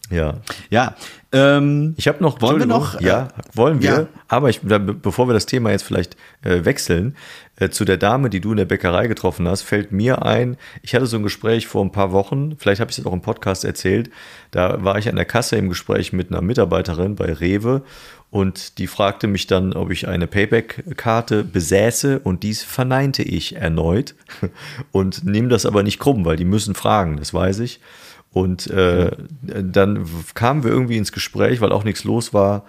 Ja. 0.09 0.35
Ja. 0.69 0.95
Ähm, 1.31 1.93
Ich 1.97 2.07
habe 2.07 2.23
noch, 2.23 2.41
Wollen 2.41 2.59
wir 2.59 2.65
noch, 2.65 2.99
äh, 2.99 3.05
Ja, 3.05 3.27
wollen 3.53 3.81
wir. 3.81 3.89
ja. 3.91 4.07
Aber 4.27 4.49
ich, 4.49 4.61
bevor 4.61 5.27
wir 5.27 5.33
das 5.33 5.45
Thema 5.45 5.69
jetzt 5.71 5.83
vielleicht 5.83 6.17
äh, 6.41 6.65
wechseln, 6.65 7.15
äh, 7.57 7.69
zu 7.69 7.85
der 7.85 7.97
Dame, 7.97 8.29
die 8.31 8.41
du 8.41 8.51
in 8.51 8.57
der 8.57 8.65
Bäckerei 8.65 9.07
getroffen 9.07 9.47
hast, 9.47 9.61
fällt 9.61 9.91
mir 9.91 10.25
ein, 10.25 10.57
ich 10.81 10.95
hatte 10.95 11.05
so 11.05 11.17
ein 11.17 11.23
Gespräch 11.23 11.67
vor 11.67 11.83
ein 11.85 11.91
paar 11.91 12.11
Wochen, 12.11 12.55
vielleicht 12.57 12.81
habe 12.81 12.89
ich 12.89 12.97
es 12.97 13.05
auch 13.05 13.13
im 13.13 13.21
Podcast 13.21 13.63
erzählt, 13.65 14.09
da 14.51 14.83
war 14.83 14.97
ich 14.97 15.07
an 15.09 15.15
der 15.17 15.25
Kasse 15.25 15.55
im 15.57 15.69
Gespräch 15.69 16.13
mit 16.13 16.31
einer 16.31 16.41
Mitarbeiterin 16.41 17.15
bei 17.15 17.31
Rewe 17.31 17.83
und 18.31 18.77
die 18.79 18.87
fragte 18.87 19.27
mich 19.27 19.45
dann, 19.45 19.73
ob 19.73 19.91
ich 19.91 20.07
eine 20.07 20.25
Payback-Karte 20.27 21.43
besäße 21.43 22.19
und 22.19 22.41
dies 22.43 22.63
verneinte 22.63 23.21
ich 23.23 23.55
erneut 23.55 24.15
und 24.91 25.23
nehme 25.25 25.49
das 25.49 25.65
aber 25.67 25.83
nicht 25.83 25.99
krumm, 25.99 26.25
weil 26.25 26.37
die 26.37 26.45
müssen 26.45 26.73
fragen, 26.75 27.17
das 27.17 27.33
weiß 27.33 27.59
ich. 27.59 27.79
Und 28.31 28.67
äh, 28.67 29.11
dann 29.41 30.05
kamen 30.35 30.63
wir 30.63 30.71
irgendwie 30.71 30.97
ins 30.97 31.11
Gespräch, 31.11 31.61
weil 31.61 31.71
auch 31.71 31.83
nichts 31.83 32.03
los 32.03 32.33
war. 32.33 32.63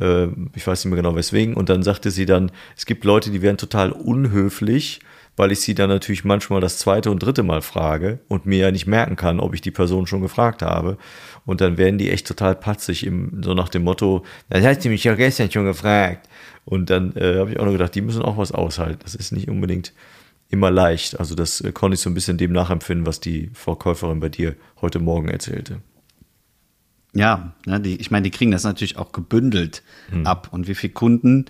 Äh, 0.00 0.26
ich 0.54 0.66
weiß 0.66 0.84
nicht 0.84 0.92
mehr 0.92 1.02
genau 1.02 1.16
weswegen. 1.16 1.54
Und 1.54 1.68
dann 1.68 1.82
sagte 1.82 2.10
sie 2.10 2.26
dann, 2.26 2.52
es 2.76 2.86
gibt 2.86 3.04
Leute, 3.04 3.30
die 3.30 3.42
wären 3.42 3.56
total 3.56 3.92
unhöflich, 3.92 5.00
weil 5.36 5.52
ich 5.52 5.60
sie 5.60 5.74
dann 5.74 5.88
natürlich 5.88 6.24
manchmal 6.24 6.60
das 6.60 6.78
zweite 6.78 7.10
und 7.10 7.22
dritte 7.22 7.42
Mal 7.42 7.62
frage 7.62 8.20
und 8.28 8.46
mir 8.46 8.58
ja 8.58 8.70
nicht 8.70 8.86
merken 8.86 9.16
kann, 9.16 9.40
ob 9.40 9.54
ich 9.54 9.60
die 9.60 9.70
Person 9.70 10.06
schon 10.06 10.22
gefragt 10.22 10.62
habe. 10.62 10.98
Und 11.44 11.60
dann 11.60 11.78
werden 11.78 11.98
die 11.98 12.10
echt 12.10 12.26
total 12.26 12.54
patzig, 12.54 13.06
im, 13.06 13.42
so 13.42 13.54
nach 13.54 13.68
dem 13.68 13.84
Motto, 13.84 14.24
das 14.48 14.64
hast 14.64 14.84
du 14.84 14.88
mich 14.88 15.04
ja 15.04 15.14
gestern 15.14 15.50
schon 15.50 15.64
gefragt. 15.64 16.28
Und 16.64 16.90
dann 16.90 17.14
äh, 17.16 17.38
habe 17.38 17.52
ich 17.52 17.60
auch 17.60 17.64
noch 17.64 17.72
gedacht, 17.72 17.94
die 17.94 18.00
müssen 18.00 18.22
auch 18.22 18.36
was 18.36 18.52
aushalten. 18.52 19.00
Das 19.02 19.14
ist 19.14 19.32
nicht 19.32 19.48
unbedingt 19.48 19.92
immer 20.48 20.70
leicht. 20.70 21.18
Also 21.18 21.34
das 21.34 21.60
äh, 21.60 21.72
konnte 21.72 21.94
ich 21.94 22.00
so 22.00 22.10
ein 22.10 22.14
bisschen 22.14 22.38
dem 22.38 22.52
nachempfinden, 22.52 23.06
was 23.06 23.20
die 23.20 23.50
Verkäuferin 23.52 24.20
bei 24.20 24.28
dir 24.28 24.56
heute 24.80 24.98
Morgen 24.98 25.28
erzählte. 25.28 25.80
Ja, 27.14 27.54
ne, 27.64 27.80
die, 27.80 27.96
ich 27.96 28.10
meine, 28.10 28.24
die 28.24 28.30
kriegen 28.30 28.50
das 28.50 28.64
natürlich 28.64 28.98
auch 28.98 29.10
gebündelt 29.12 29.82
ab. 30.24 30.50
Und 30.52 30.68
wie 30.68 30.74
viele 30.74 30.92
Kunden 30.92 31.46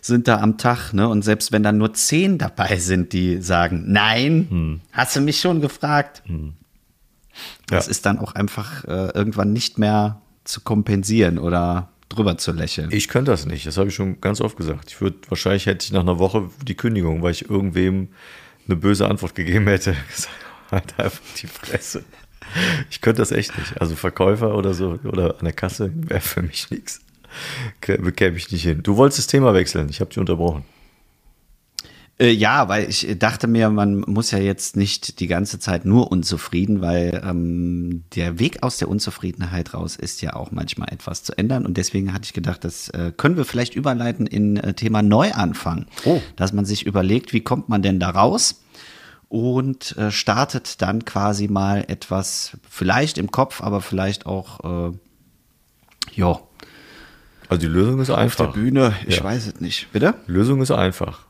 sind 0.00 0.28
da 0.28 0.40
am 0.40 0.56
Tag? 0.56 0.94
Ne? 0.94 1.08
Und 1.08 1.22
selbst 1.22 1.52
wenn 1.52 1.62
dann 1.62 1.76
nur 1.76 1.92
zehn 1.92 2.38
dabei 2.38 2.78
sind, 2.78 3.12
die 3.12 3.42
sagen, 3.42 3.84
nein, 3.86 4.80
hast 4.92 5.16
du 5.16 5.20
mich 5.20 5.38
schon 5.38 5.60
gefragt. 5.60 6.22
Das 7.66 7.86
ist 7.86 8.06
dann 8.06 8.18
auch 8.18 8.34
einfach 8.34 8.84
äh, 8.84 9.10
irgendwann 9.14 9.52
nicht 9.52 9.78
mehr 9.78 10.22
zu 10.44 10.62
kompensieren 10.62 11.38
oder 11.38 11.90
drüber 12.08 12.38
zu 12.38 12.52
lächeln. 12.52 12.90
Ich 12.90 13.08
könnte 13.08 13.30
das 13.30 13.46
nicht, 13.46 13.66
das 13.66 13.76
habe 13.76 13.88
ich 13.88 13.94
schon 13.94 14.20
ganz 14.20 14.40
oft 14.40 14.56
gesagt. 14.56 14.90
Ich 14.90 15.00
würde, 15.00 15.18
wahrscheinlich 15.28 15.66
hätte 15.66 15.84
ich 15.84 15.92
nach 15.92 16.00
einer 16.00 16.18
Woche 16.18 16.50
die 16.66 16.74
Kündigung, 16.74 17.22
weil 17.22 17.32
ich 17.32 17.48
irgendwem 17.48 18.08
eine 18.66 18.76
böse 18.76 19.08
Antwort 19.08 19.34
gegeben 19.34 19.66
hätte. 19.66 19.96
Halt 20.70 20.98
einfach 20.98 21.20
die 21.40 21.46
Fresse. 21.46 22.04
Ich 22.90 23.00
könnte 23.00 23.22
das 23.22 23.32
echt 23.32 23.56
nicht. 23.58 23.80
Also 23.80 23.96
Verkäufer 23.96 24.54
oder 24.54 24.74
so 24.74 24.98
oder 25.04 25.38
an 25.38 25.44
der 25.44 25.52
Kasse 25.52 25.90
wäre 25.94 26.20
für 26.20 26.42
mich 26.42 26.70
nichts. 26.70 27.00
Bekäme 27.80 28.36
ich 28.36 28.50
nicht 28.50 28.62
hin. 28.62 28.82
Du 28.82 28.96
wolltest 28.96 29.18
das 29.20 29.26
Thema 29.28 29.54
wechseln, 29.54 29.88
ich 29.88 30.00
habe 30.00 30.10
dich 30.10 30.18
unterbrochen. 30.18 30.64
Äh, 32.20 32.32
ja, 32.32 32.68
weil 32.68 32.88
ich 32.90 33.16
dachte 33.18 33.46
mir, 33.46 33.70
man 33.70 34.00
muss 34.00 34.30
ja 34.30 34.38
jetzt 34.38 34.76
nicht 34.76 35.20
die 35.20 35.26
ganze 35.26 35.58
Zeit 35.58 35.86
nur 35.86 36.12
unzufrieden, 36.12 36.82
weil 36.82 37.22
ähm, 37.24 38.04
der 38.14 38.38
Weg 38.38 38.62
aus 38.62 38.76
der 38.76 38.88
Unzufriedenheit 38.88 39.72
raus 39.72 39.96
ist 39.96 40.20
ja 40.20 40.34
auch 40.34 40.50
manchmal 40.50 40.92
etwas 40.92 41.22
zu 41.22 41.36
ändern. 41.38 41.64
Und 41.64 41.78
deswegen 41.78 42.12
hatte 42.12 42.24
ich 42.26 42.34
gedacht, 42.34 42.62
das 42.64 42.90
äh, 42.90 43.12
können 43.16 43.38
wir 43.38 43.46
vielleicht 43.46 43.74
überleiten 43.74 44.26
in 44.26 44.58
äh, 44.58 44.74
Thema 44.74 45.00
Neuanfang. 45.02 45.86
Oh. 46.04 46.20
Dass 46.36 46.52
man 46.52 46.66
sich 46.66 46.84
überlegt, 46.84 47.32
wie 47.32 47.40
kommt 47.40 47.70
man 47.70 47.80
denn 47.80 47.98
da 47.98 48.10
raus? 48.10 48.62
Und 49.30 49.96
äh, 49.96 50.10
startet 50.10 50.82
dann 50.82 51.04
quasi 51.06 51.48
mal 51.48 51.84
etwas, 51.88 52.58
vielleicht 52.68 53.16
im 53.16 53.30
Kopf, 53.30 53.62
aber 53.62 53.80
vielleicht 53.80 54.26
auch, 54.26 54.90
äh, 54.90 54.96
ja, 56.16 56.38
Also 57.48 57.60
die 57.62 57.66
Lösung 57.72 58.00
ist 58.00 58.10
auf 58.10 58.16
der 58.16 58.24
einfach. 58.24 58.52
Bühne. 58.52 58.92
Ich 59.06 59.18
Ja. 59.18 59.24
weiß 59.24 59.46
es 59.46 59.60
nicht. 59.60 59.90
Bitte? 59.92 60.14
Lösung 60.26 60.60
ist 60.60 60.70
einfach. 60.72 61.29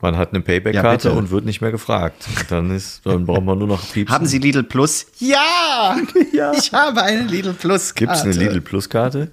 Man 0.00 0.16
hat 0.16 0.32
eine 0.32 0.40
Payback-Karte 0.42 1.08
Ja, 1.08 1.14
und 1.14 1.30
wird 1.30 1.44
nicht 1.44 1.60
mehr 1.60 1.72
gefragt. 1.72 2.24
Dann, 2.50 2.70
ist, 2.70 3.04
dann 3.04 3.26
braucht 3.26 3.42
man 3.44 3.58
nur 3.58 3.66
noch 3.66 3.82
piepsen. 3.92 4.14
Haben 4.14 4.26
Sie 4.26 4.38
Lidl 4.38 4.62
Plus? 4.62 5.06
Ja! 5.18 5.96
Ja. 6.32 6.52
Ich 6.52 6.72
habe 6.72 7.02
eine 7.02 7.22
Lidl 7.22 7.52
Plus. 7.52 7.94
Gibt 7.94 8.12
es 8.12 8.22
eine 8.22 8.32
Lidl 8.32 8.60
Plus-Karte? 8.60 9.32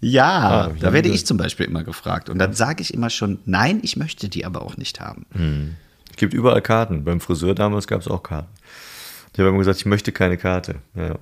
Ja, 0.00 0.68
Ah, 0.68 0.70
da 0.80 0.94
werde 0.94 1.10
ich 1.10 1.26
zum 1.26 1.36
Beispiel 1.36 1.66
immer 1.66 1.84
gefragt. 1.84 2.30
Und 2.30 2.38
dann 2.38 2.54
sage 2.54 2.80
ich 2.80 2.94
immer 2.94 3.10
schon, 3.10 3.40
nein, 3.44 3.80
ich 3.82 3.96
möchte 3.98 4.30
die 4.30 4.46
aber 4.46 4.62
auch 4.62 4.78
nicht 4.78 5.00
haben. 5.00 5.26
Es 6.10 6.16
gibt 6.16 6.32
überall 6.32 6.62
Karten. 6.62 7.04
Beim 7.04 7.20
Friseur 7.20 7.54
damals 7.54 7.86
gab 7.86 8.00
es 8.00 8.08
auch 8.08 8.22
Karten. 8.22 8.48
Ich 9.34 9.38
habe 9.38 9.50
immer 9.50 9.58
gesagt, 9.58 9.78
ich 9.78 9.86
möchte 9.86 10.12
keine 10.12 10.38
Karte. 10.38 10.76
Ja. 10.94 11.16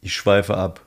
Ich 0.00 0.14
schweife 0.14 0.56
ab. 0.56 0.80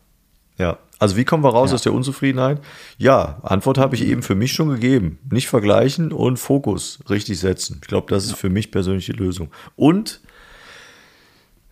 Ja. 0.57 0.77
Also 0.99 1.15
wie 1.15 1.25
kommen 1.25 1.43
wir 1.43 1.49
raus 1.49 1.69
Ja. 1.69 1.75
aus 1.75 1.83
der 1.83 1.93
Unzufriedenheit? 1.93 2.59
Ja, 2.97 3.37
Antwort 3.43 3.77
habe 3.77 3.95
ich 3.95 4.03
eben 4.03 4.23
für 4.23 4.33
mich 4.35 4.53
schon 4.53 4.69
gegeben. 4.69 5.19
Nicht 5.29 5.47
vergleichen 5.47 6.11
und 6.11 6.37
Fokus 6.37 6.99
richtig 7.09 7.39
setzen. 7.39 7.79
Ich 7.81 7.87
glaube, 7.87 8.07
das 8.09 8.25
ist 8.25 8.35
für 8.35 8.49
mich 8.49 8.71
persönlich 8.71 9.05
die 9.05 9.11
Lösung. 9.11 9.51
Und 9.75 10.21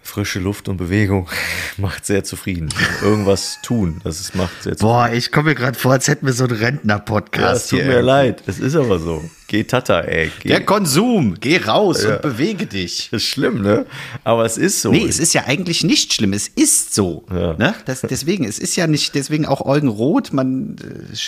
frische 0.01 0.39
Luft 0.39 0.69
und 0.69 0.77
Bewegung 0.77 1.27
macht 1.77 2.05
sehr 2.05 2.23
zufrieden. 2.23 2.69
Irgendwas 3.01 3.57
tun, 3.63 4.01
das 4.03 4.19
ist, 4.19 4.35
macht 4.35 4.61
sehr 4.61 4.77
zufrieden. 4.77 4.93
Boah, 4.93 5.09
ich 5.11 5.31
komme 5.31 5.49
mir 5.49 5.55
gerade 5.55 5.77
vor, 5.79 5.93
als 5.93 6.07
hätten 6.07 6.27
wir 6.27 6.33
so 6.33 6.43
einen 6.43 6.51
Ja, 6.53 6.57
es 6.57 6.63
Rentner-Podcast 6.67 7.69
tut 7.71 7.79
mir 7.79 8.01
leid. 8.01 8.43
Es 8.45 8.59
ist 8.59 8.75
aber 8.75 8.99
so. 8.99 9.23
Geh 9.55 9.63
Tata, 9.63 10.01
ey. 10.01 10.29
Geh. 10.41 10.49
Der 10.49 10.65
Konsum, 10.65 11.35
geh 11.39 11.55
raus 11.59 12.03
Ja. 12.03 12.15
und 12.15 12.23
bewege 12.23 12.65
dich. 12.65 13.07
Das 13.09 13.21
ist 13.21 13.29
schlimm, 13.29 13.61
ne? 13.61 13.85
Aber 14.25 14.43
es 14.43 14.57
ist 14.57 14.81
so. 14.81 14.91
Nee, 14.91 15.05
es 15.05 15.17
ist 15.17 15.31
ja 15.33 15.45
eigentlich 15.45 15.81
nicht 15.85 16.13
schlimm. 16.13 16.33
Es 16.33 16.49
ist 16.49 16.93
so. 16.93 17.23
Ja. 17.31 17.53
Ne? 17.53 17.73
Das, 17.85 18.01
deswegen, 18.01 18.43
es 18.43 18.59
ist 18.59 18.75
ja 18.75 18.85
nicht, 18.85 19.15
deswegen 19.15 19.45
auch 19.45 19.61
Eugen 19.65 19.87
Roth, 19.87 20.33
man, 20.33 20.75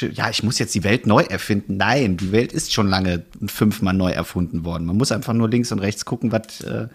äh, 0.01 0.07
ja, 0.07 0.29
ich 0.29 0.43
muss 0.43 0.59
jetzt 0.59 0.75
die 0.75 0.83
Welt 0.83 1.07
neu 1.07 1.21
erfinden. 1.21 1.77
Nein, 1.77 2.17
die 2.17 2.33
Welt 2.33 2.51
ist 2.51 2.73
schon 2.73 2.89
lange 2.89 3.23
fünfmal 3.45 3.93
neu 3.93 4.11
erfunden 4.11 4.65
worden. 4.65 4.85
Man 4.85 4.97
muss 4.97 5.13
einfach 5.13 5.31
nur 5.31 5.49
links 5.49 5.71
und 5.71 5.79
rechts 5.79 6.03
gucken, 6.03 6.33
was, 6.33 6.59
äh, 6.65 6.89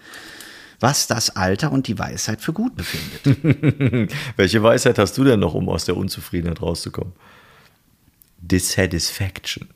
was 0.79 1.07
das 1.07 1.35
Alter 1.35 1.71
und 1.71 1.87
die 1.87 1.97
Weisheit 1.97 2.41
für 2.41 2.53
gut 2.53 2.73
befindet. 2.75 4.13
Welche 4.35 4.61
Weisheit 4.61 4.99
hast 4.99 5.17
du 5.17 5.23
denn 5.23 5.39
noch, 5.39 5.55
um 5.55 5.67
aus 5.67 5.85
der 5.85 5.97
Unzufriedenheit 5.97 6.61
rauszukommen? 6.61 7.13
Dissatisfaction. 8.39 9.67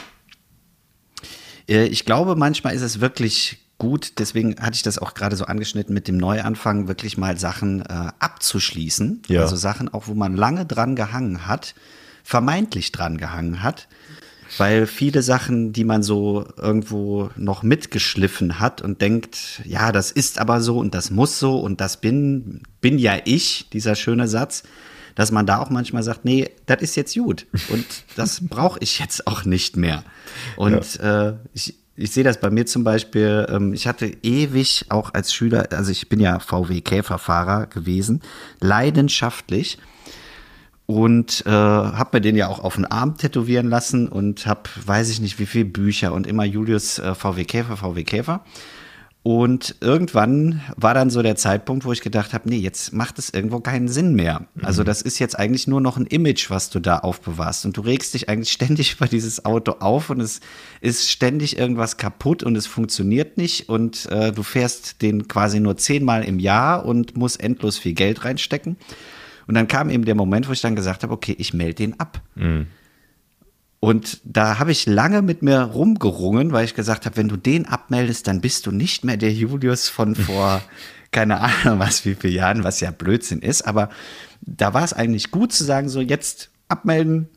Äh, 1.67 1.85
Ich 1.85 2.05
glaube, 2.05 2.35
manchmal 2.35 2.75
ist 2.75 2.81
es 2.81 3.01
wirklich 3.01 3.59
gut, 3.77 4.13
deswegen 4.17 4.55
hatte 4.59 4.75
ich 4.75 4.83
das 4.83 4.97
auch 4.97 5.13
gerade 5.13 5.35
so 5.35 5.45
angeschnitten 5.45 5.93
mit 5.93 6.07
dem 6.07 6.17
Neuanfang, 6.17 6.87
wirklich 6.87 7.17
mal 7.17 7.37
Sachen 7.37 7.81
äh, 7.81 8.11
abzuschließen. 8.19 9.21
Ja. 9.27 9.41
Also 9.41 9.55
Sachen 9.55 9.93
auch, 9.93 10.07
wo 10.07 10.13
man 10.13 10.35
lange 10.35 10.65
dran 10.65 10.95
gehangen 10.95 11.45
hat, 11.47 11.75
vermeintlich 12.23 12.91
dran 12.91 13.17
gehangen 13.17 13.61
hat. 13.61 13.87
Weil 14.57 14.87
viele 14.87 15.23
Sachen, 15.23 15.73
die 15.73 15.83
man 15.83 16.03
so 16.03 16.47
irgendwo 16.55 17.29
noch 17.35 17.63
mitgeschliffen 17.63 18.61
hat 18.61 18.81
und 18.81 19.01
denkt, 19.01 19.61
ja, 19.65 19.91
das 19.91 20.09
ist 20.09 20.39
aber 20.39 20.61
so 20.61 20.79
und 20.79 20.95
das 20.95 21.11
muss 21.11 21.37
so 21.37 21.59
und 21.59 21.81
das 21.81 21.97
bin, 21.99 22.63
bin 22.79 22.97
ja 22.97 23.17
ich, 23.25 23.69
dieser 23.73 23.95
schöne 23.95 24.29
Satz, 24.29 24.63
dass 25.17 25.31
man 25.31 25.47
da 25.47 25.57
auch 25.57 25.71
manchmal 25.71 26.03
sagt, 26.03 26.25
nee, 26.25 26.49
das 26.67 26.81
ist 26.83 26.95
jetzt 26.95 27.15
gut 27.15 27.47
und 27.69 27.85
das 28.15 28.39
brauche 28.47 28.79
ich 28.81 28.99
jetzt 28.99 29.25
auch 29.25 29.45
nicht 29.45 29.75
mehr. 29.75 30.03
Und 30.55 30.99
äh, 30.99 31.33
ich, 31.53 31.73
ich 31.95 32.11
sehe 32.11 32.23
das 32.23 32.39
bei 32.39 32.51
mir 32.51 32.67
zum 32.67 32.83
Beispiel, 32.83 33.47
ähm, 33.49 33.73
ich 33.73 33.87
hatte 33.87 34.15
ewig 34.21 34.85
auch 34.89 35.15
als 35.15 35.33
Schüler, 35.33 35.69
also 35.71 35.91
ich 35.91 36.07
bin 36.07 36.19
ja 36.19 36.39
VW-Käferfahrer 36.39 37.65
gewesen, 37.65 38.21
leidenschaftlich 38.61 39.79
und 40.85 41.43
äh, 41.47 41.49
habe 41.49 42.17
mir 42.17 42.21
den 42.21 42.35
ja 42.35 42.47
auch 42.47 42.63
auf 42.63 42.75
den 42.75 42.85
Arm 42.85 43.17
tätowieren 43.17 43.69
lassen 43.69 44.07
und 44.07 44.45
habe, 44.45 44.69
weiß 44.85 45.09
ich 45.09 45.19
nicht, 45.19 45.39
wie 45.39 45.47
viele 45.47 45.65
Bücher 45.65 46.13
und 46.13 46.27
immer 46.27 46.45
Julius 46.45 46.99
äh, 46.99 47.15
VW 47.15 47.43
Käfer, 47.43 47.75
VW 47.75 48.03
Käfer. 48.03 48.45
Und 49.27 49.75
irgendwann 49.81 50.61
war 50.77 50.93
dann 50.93 51.09
so 51.09 51.21
der 51.21 51.35
Zeitpunkt, 51.35 51.83
wo 51.83 51.91
ich 51.91 51.99
gedacht 51.99 52.31
habe, 52.31 52.47
nee, 52.47 52.59
jetzt 52.59 52.93
macht 52.93 53.19
es 53.19 53.29
irgendwo 53.29 53.59
keinen 53.59 53.89
Sinn 53.89 54.15
mehr. 54.15 54.47
Also 54.61 54.85
das 54.85 55.01
ist 55.01 55.19
jetzt 55.19 55.37
eigentlich 55.37 55.67
nur 55.67 55.81
noch 55.81 55.97
ein 55.97 56.05
Image, 56.05 56.49
was 56.49 56.69
du 56.69 56.79
da 56.79 56.99
aufbewahrst. 56.99 57.65
Und 57.65 57.75
du 57.75 57.81
regst 57.81 58.13
dich 58.13 58.29
eigentlich 58.29 58.51
ständig 58.53 58.93
über 58.93 59.05
dieses 59.05 59.43
Auto 59.43 59.73
auf 59.81 60.09
und 60.11 60.21
es 60.21 60.39
ist 60.79 61.11
ständig 61.11 61.57
irgendwas 61.57 61.97
kaputt 61.97 62.41
und 62.41 62.55
es 62.55 62.67
funktioniert 62.67 63.35
nicht. 63.35 63.67
Und 63.67 64.05
äh, 64.05 64.31
du 64.31 64.43
fährst 64.43 65.01
den 65.01 65.27
quasi 65.27 65.59
nur 65.59 65.75
zehnmal 65.75 66.23
im 66.23 66.39
Jahr 66.39 66.85
und 66.85 67.17
musst 67.17 67.43
endlos 67.43 67.77
viel 67.77 67.95
Geld 67.95 68.23
reinstecken. 68.23 68.77
Und 69.45 69.55
dann 69.55 69.67
kam 69.67 69.89
eben 69.89 70.05
der 70.05 70.15
Moment, 70.15 70.47
wo 70.47 70.53
ich 70.53 70.61
dann 70.61 70.77
gesagt 70.77 71.03
habe, 71.03 71.11
okay, 71.11 71.35
ich 71.37 71.53
melde 71.53 71.75
den 71.75 71.99
ab. 71.99 72.21
Und 73.79 74.19
da 74.23 74.57
habe 74.59 74.71
ich 74.71 74.85
lange 74.87 75.21
mit 75.21 75.43
mir 75.43 75.61
rumgerungen, 75.61 76.51
weil 76.51 76.65
ich 76.65 76.73
gesagt 76.73 77.05
habe, 77.05 77.17
wenn 77.17 77.29
du 77.29 77.37
den 77.37 77.67
abmeldest, 77.67 78.27
dann 78.27 78.41
bist 78.41 78.65
du 78.65 78.71
nicht 78.71 79.03
mehr 79.03 79.17
der 79.17 79.31
Julius 79.31 79.87
von 79.87 80.15
vor, 80.15 80.61
keine 81.11 81.39
Ahnung 81.39 81.79
was, 81.79 82.05
wie 82.05 82.15
viele 82.15 82.33
Jahren, 82.33 82.63
was 82.63 82.79
ja 82.79 82.91
Blödsinn 82.91 83.39
ist. 83.39 83.61
Aber 83.63 83.89
da 84.41 84.73
war 84.73 84.83
es 84.83 84.93
eigentlich 84.93 85.31
gut 85.31 85.53
zu 85.53 85.63
sagen, 85.63 85.89
so 85.89 86.01
jetzt 86.01 86.49
abmelden, 86.67 87.29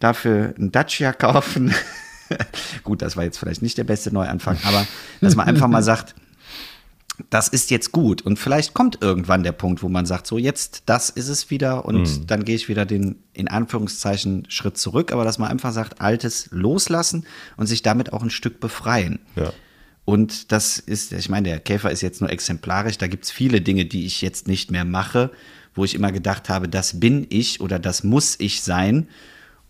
dafür 0.00 0.54
ein 0.58 0.72
Dacia 0.72 1.12
kaufen. 1.12 1.74
gut, 2.84 3.02
das 3.02 3.16
war 3.16 3.24
jetzt 3.24 3.38
vielleicht 3.38 3.62
nicht 3.62 3.78
der 3.78 3.84
beste 3.84 4.12
Neuanfang, 4.12 4.58
aber 4.64 4.86
dass 5.20 5.36
man 5.36 5.46
einfach 5.46 5.68
mal 5.68 5.82
sagt, 5.82 6.14
das 7.30 7.48
ist 7.48 7.70
jetzt 7.70 7.92
gut. 7.92 8.22
Und 8.22 8.38
vielleicht 8.38 8.74
kommt 8.74 8.98
irgendwann 9.02 9.42
der 9.42 9.52
Punkt, 9.52 9.82
wo 9.82 9.88
man 9.88 10.06
sagt, 10.06 10.26
so 10.26 10.38
jetzt, 10.38 10.84
das 10.86 11.10
ist 11.10 11.28
es 11.28 11.50
wieder 11.50 11.84
und 11.84 12.02
Mhm. 12.02 12.26
dann 12.26 12.44
gehe 12.44 12.56
ich 12.56 12.68
wieder 12.68 12.86
den, 12.86 13.16
in 13.32 13.48
Anführungszeichen, 13.48 14.46
Schritt 14.48 14.78
zurück. 14.78 15.12
Aber 15.12 15.24
dass 15.24 15.38
man 15.38 15.50
einfach 15.50 15.72
sagt, 15.72 16.00
Altes 16.00 16.48
loslassen 16.50 17.24
und 17.56 17.66
sich 17.66 17.82
damit 17.82 18.12
auch 18.12 18.22
ein 18.22 18.30
Stück 18.30 18.60
befreien. 18.60 19.18
Ja. 19.36 19.52
Und 20.04 20.50
das 20.52 20.78
ist, 20.78 21.12
ich 21.12 21.28
meine, 21.28 21.48
der 21.48 21.60
Käfer 21.60 21.90
ist 21.90 22.00
jetzt 22.00 22.20
nur 22.20 22.30
exemplarisch. 22.30 22.98
Da 22.98 23.06
gibt 23.06 23.24
es 23.24 23.30
viele 23.30 23.60
Dinge, 23.60 23.84
die 23.84 24.04
ich 24.06 24.20
jetzt 24.20 24.48
nicht 24.48 24.70
mehr 24.70 24.84
mache, 24.84 25.30
wo 25.74 25.84
ich 25.84 25.94
immer 25.94 26.12
gedacht 26.12 26.48
habe, 26.48 26.68
das 26.68 26.98
bin 26.98 27.26
ich 27.30 27.60
oder 27.60 27.78
das 27.78 28.02
muss 28.02 28.34
ich 28.40 28.62
sein. 28.62 29.06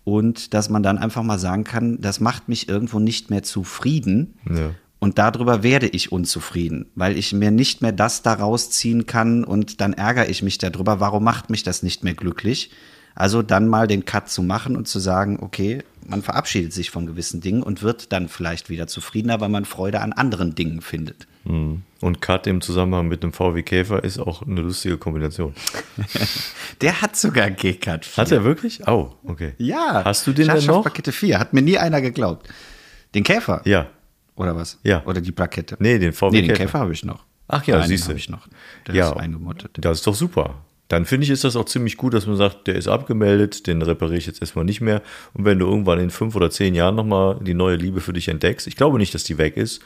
Und 0.04 0.54
dass 0.54 0.68
man 0.68 0.82
dann 0.82 0.98
einfach 0.98 1.22
mal 1.22 1.38
sagen 1.38 1.64
kann, 1.64 2.00
das 2.00 2.18
macht 2.18 2.48
mich 2.48 2.68
irgendwo 2.68 2.98
nicht 2.98 3.30
mehr 3.30 3.42
zufrieden. 3.42 4.34
Ja. 4.50 4.70
Und 5.02 5.18
darüber 5.18 5.64
werde 5.64 5.88
ich 5.88 6.12
unzufrieden, 6.12 6.86
weil 6.94 7.18
ich 7.18 7.32
mir 7.32 7.50
nicht 7.50 7.82
mehr 7.82 7.90
das 7.90 8.22
daraus 8.22 8.70
ziehen 8.70 9.04
kann 9.04 9.42
und 9.42 9.80
dann 9.80 9.94
ärgere 9.94 10.28
ich 10.28 10.44
mich 10.44 10.58
darüber, 10.58 11.00
warum 11.00 11.24
macht 11.24 11.50
mich 11.50 11.64
das 11.64 11.82
nicht 11.82 12.04
mehr 12.04 12.14
glücklich? 12.14 12.70
Also 13.16 13.42
dann 13.42 13.66
mal 13.66 13.88
den 13.88 14.04
Cut 14.04 14.30
zu 14.30 14.44
machen 14.44 14.76
und 14.76 14.86
zu 14.86 15.00
sagen, 15.00 15.40
okay, 15.42 15.82
man 16.06 16.22
verabschiedet 16.22 16.72
sich 16.72 16.92
von 16.92 17.04
gewissen 17.06 17.40
Dingen 17.40 17.64
und 17.64 17.82
wird 17.82 18.12
dann 18.12 18.28
vielleicht 18.28 18.70
wieder 18.70 18.86
zufriedener, 18.86 19.40
weil 19.40 19.48
man 19.48 19.64
Freude 19.64 20.02
an 20.02 20.12
anderen 20.12 20.54
Dingen 20.54 20.80
findet. 20.80 21.26
Mhm. 21.42 21.82
Und 22.00 22.20
Cut 22.20 22.46
im 22.46 22.60
Zusammenhang 22.60 23.08
mit 23.08 23.24
einem 23.24 23.32
VW 23.32 23.64
Käfer 23.64 24.04
ist 24.04 24.20
auch 24.20 24.42
eine 24.42 24.60
lustige 24.60 24.98
Kombination. 24.98 25.52
Der 26.80 27.02
hat 27.02 27.16
sogar 27.16 27.50
G-Cut. 27.50 28.06
Hat 28.16 28.30
er 28.30 28.44
wirklich? 28.44 28.86
Oh, 28.86 29.10
okay. 29.24 29.54
Ja. 29.58 30.04
Hast 30.04 30.28
du 30.28 30.32
den 30.32 30.46
denn 30.46 30.54
noch? 30.54 30.62
Schadstoffplakette 30.62 31.10
4. 31.10 31.40
Hat 31.40 31.54
mir 31.54 31.62
nie 31.62 31.76
einer 31.76 32.00
geglaubt. 32.00 32.48
Den 33.16 33.24
Käfer? 33.24 33.62
Ja. 33.64 33.88
Oder 34.36 34.56
was? 34.56 34.78
Ja. 34.82 35.02
Oder 35.04 35.20
die 35.20 35.32
Plakette? 35.32 35.76
Nee, 35.78 35.98
den 35.98 36.12
VW 36.12 36.30
Nee, 36.32 36.42
den 36.42 36.48
Käfer. 36.56 36.64
Käfer 36.64 36.78
habe 36.80 36.92
ich 36.92 37.04
noch. 37.04 37.24
Ach 37.48 37.64
ja, 37.64 37.82
siehst 37.82 38.04
den 38.04 38.06
du. 38.06 38.08
habe 38.10 38.18
ich 38.18 38.28
noch. 38.30 38.48
Der 38.86 38.94
Ja. 38.94 39.10
ist 39.10 39.16
eingemottet. 39.16 39.70
Das 39.78 39.98
ist 39.98 40.06
doch 40.06 40.14
super. 40.14 40.54
Dann 40.88 41.06
finde 41.06 41.24
ich, 41.24 41.30
ist 41.30 41.44
das 41.44 41.56
auch 41.56 41.64
ziemlich 41.64 41.96
gut, 41.96 42.12
dass 42.12 42.26
man 42.26 42.36
sagt, 42.36 42.66
der 42.66 42.74
ist 42.76 42.86
abgemeldet, 42.88 43.66
den 43.66 43.80
repariere 43.82 44.18
ich 44.18 44.26
jetzt 44.26 44.40
erstmal 44.42 44.64
nicht 44.64 44.80
mehr. 44.82 45.00
Und 45.32 45.44
wenn 45.44 45.58
du 45.58 45.66
irgendwann 45.66 45.98
in 46.00 46.10
fünf 46.10 46.34
oder 46.36 46.50
zehn 46.50 46.74
Jahren 46.74 46.94
nochmal 46.94 47.38
die 47.40 47.54
neue 47.54 47.76
Liebe 47.76 48.00
für 48.00 48.12
dich 48.12 48.28
entdeckst, 48.28 48.66
ich 48.66 48.76
glaube 48.76 48.98
nicht, 48.98 49.14
dass 49.14 49.24
die 49.24 49.38
weg 49.38 49.56
ist. 49.56 49.80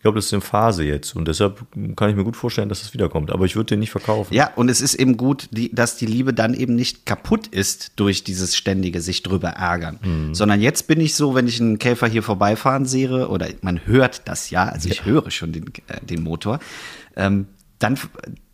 Ich 0.00 0.02
glaube, 0.02 0.16
das 0.16 0.24
ist 0.24 0.32
eine 0.32 0.40
Phase 0.40 0.82
jetzt. 0.82 1.14
Und 1.14 1.28
deshalb 1.28 1.62
kann 1.94 2.08
ich 2.08 2.16
mir 2.16 2.24
gut 2.24 2.34
vorstellen, 2.34 2.70
dass 2.70 2.80
das 2.80 2.94
wiederkommt. 2.94 3.30
Aber 3.30 3.44
ich 3.44 3.54
würde 3.54 3.66
den 3.66 3.80
nicht 3.80 3.90
verkaufen. 3.90 4.32
Ja, 4.32 4.50
und 4.56 4.70
es 4.70 4.80
ist 4.80 4.94
eben 4.94 5.18
gut, 5.18 5.48
die, 5.50 5.74
dass 5.74 5.98
die 5.98 6.06
Liebe 6.06 6.32
dann 6.32 6.54
eben 6.54 6.74
nicht 6.74 7.04
kaputt 7.04 7.48
ist 7.48 7.92
durch 7.96 8.24
dieses 8.24 8.56
ständige 8.56 9.02
sich 9.02 9.22
drüber 9.22 9.50
ärgern. 9.50 9.98
Mhm. 10.02 10.34
Sondern 10.34 10.62
jetzt 10.62 10.86
bin 10.86 11.02
ich 11.02 11.14
so, 11.14 11.34
wenn 11.34 11.46
ich 11.46 11.60
einen 11.60 11.78
Käfer 11.78 12.06
hier 12.06 12.22
vorbeifahren 12.22 12.86
sehe, 12.86 13.28
oder 13.28 13.48
man 13.60 13.84
hört 13.84 14.26
das 14.26 14.48
ja, 14.48 14.70
also 14.70 14.88
ich 14.88 15.04
höre 15.04 15.30
schon 15.30 15.52
den, 15.52 15.66
äh, 15.88 16.00
den 16.02 16.22
Motor, 16.22 16.60
ähm, 17.14 17.48
dann, 17.78 17.98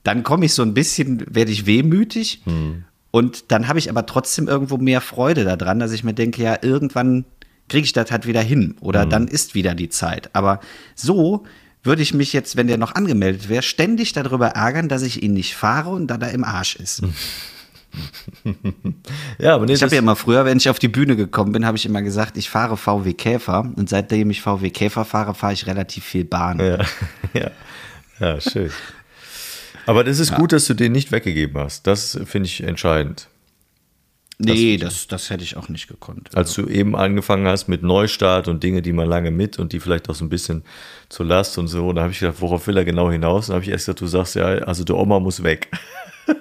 dann 0.03 0.25
komme 0.25 0.47
ich 0.47 0.53
so 0.53 0.63
ein 0.63 0.75
bisschen, 0.75 1.33
werde 1.33 1.53
ich 1.53 1.65
wehmütig. 1.65 2.43
Mhm. 2.45 2.87
Und 3.13 3.53
dann 3.53 3.69
habe 3.69 3.79
ich 3.79 3.89
aber 3.89 4.05
trotzdem 4.05 4.49
irgendwo 4.49 4.79
mehr 4.79 5.01
Freude 5.01 5.45
daran, 5.45 5.79
dass 5.79 5.93
ich 5.93 6.03
mir 6.03 6.13
denke, 6.13 6.43
ja, 6.43 6.59
irgendwann 6.61 7.25
kriege 7.69 7.85
ich 7.85 7.93
das 7.93 8.11
halt 8.11 8.27
wieder 8.27 8.43
hin 8.43 8.77
oder 8.81 9.07
Mhm. 9.07 9.11
dann 9.11 9.29
ist 9.29 9.55
wieder 9.55 9.75
die 9.75 9.89
Zeit. 9.89 10.31
Aber 10.35 10.61
so 10.95 11.45
würde 11.83 12.03
ich 12.03 12.15
mich 12.15 12.33
jetzt, 12.33 12.57
wenn 12.57 12.67
der 12.67 12.79
noch 12.79 12.95
angemeldet 12.95 13.49
wäre, 13.49 13.63
ständig 13.63 14.13
darüber 14.13 14.49
ärgern, 14.49 14.89
dass 14.89 15.03
ich 15.03 15.23
ihn 15.23 15.33
nicht 15.35 15.55
fahre 15.55 15.91
und 15.91 16.09
da 16.09 16.17
er 16.17 16.33
im 16.33 16.45
Arsch 16.45 16.77
ist. 16.77 17.03
Ja, 19.39 19.55
aber 19.55 19.65
nee, 19.67 19.73
Ich 19.73 19.83
habe 19.83 19.95
ja 19.95 20.01
immer 20.01 20.17
früher, 20.17 20.45
wenn 20.45 20.59
ich 20.59 20.69
auf 20.69 20.79
die 20.79 20.89
Bühne 20.89 21.17
gekommen 21.17 21.53
bin, 21.53 21.65
habe 21.65 21.77
ich 21.79 21.87
immer 21.87 22.03
gesagt, 22.03 22.37
ich 22.37 22.51
fahre 22.51 22.77
VW 22.77 23.15
Käfer 23.15 23.73
und 23.75 23.89
seitdem 23.89 24.31
ich 24.31 24.43
VW 24.43 24.69
Käfer 24.71 25.05
fahre, 25.07 25.35
fahre 25.35 25.55
ich 25.55 25.67
relativ 25.67 26.05
viel 26.05 26.25
Bahn. 26.25 26.59
Ja, 26.61 26.85
ja, 27.33 27.51
ja 28.21 28.41
schön. 28.41 28.71
Aber 29.87 30.05
das 30.05 30.19
ist 30.19 30.35
gut, 30.35 30.53
dass 30.53 30.67
du 30.67 30.75
den 30.75 30.93
nicht 30.93 31.11
weggegeben 31.13 31.59
hast. 31.59 31.87
Das 31.87 32.19
finde 32.27 32.47
ich 32.49 32.63
entscheidend. 32.63 33.29
Nee, 34.38 34.77
das, 34.77 35.07
das 35.07 35.31
hätte 35.31 35.44
ich 35.44 35.57
auch 35.57 35.68
nicht 35.68 35.88
gekonnt. 35.88 36.31
Als 36.35 36.55
du 36.55 36.66
eben 36.66 36.94
angefangen 36.94 37.46
hast 37.46 37.68
mit 37.68 37.83
Neustart 37.83 38.49
und 38.49 38.62
Dinge, 38.62 38.83
die 38.83 38.92
man 38.92 39.09
lange 39.09 39.31
mit 39.31 39.59
und 39.59 39.72
die 39.72 39.81
vielleicht 39.81 40.11
auch 40.11 40.14
so 40.14 40.25
ein 40.25 40.29
bisschen 40.29 40.62
zur 41.09 41.27
Last 41.27 41.59
und 41.59 41.68
so, 41.68 41.92
da 41.92 42.03
habe 42.03 42.12
ich 42.12 42.20
gedacht, 42.20 42.40
worauf 42.40 42.66
will 42.66 42.77
er 42.77 42.85
genau 42.85 43.11
hinaus? 43.11 43.49
Und 43.49 43.55
habe 43.55 43.64
ich 43.64 43.70
erst 43.70 43.87
gesagt, 43.87 44.01
du 44.01 44.07
sagst 44.07 44.35
ja, 44.35 44.46
also 44.46 44.85
der 44.85 44.96
Oma 44.96 45.20
muss 45.20 45.42
weg. 45.42 45.70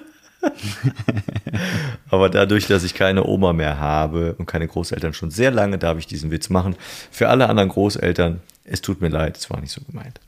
Aber 2.10 2.28
dadurch, 2.28 2.66
dass 2.66 2.84
ich 2.84 2.94
keine 2.94 3.26
Oma 3.26 3.52
mehr 3.52 3.80
habe 3.80 4.34
und 4.34 4.46
keine 4.46 4.68
Großeltern 4.68 5.14
schon 5.14 5.30
sehr 5.30 5.50
lange, 5.50 5.78
darf 5.78 5.98
ich 5.98 6.06
diesen 6.06 6.30
Witz 6.30 6.50
machen. 6.50 6.76
Für 7.10 7.28
alle 7.28 7.48
anderen 7.48 7.70
Großeltern, 7.70 8.40
es 8.64 8.82
tut 8.82 9.00
mir 9.00 9.08
leid, 9.08 9.36
es 9.36 9.50
war 9.50 9.60
nicht 9.60 9.72
so 9.72 9.80
gemeint. 9.82 10.20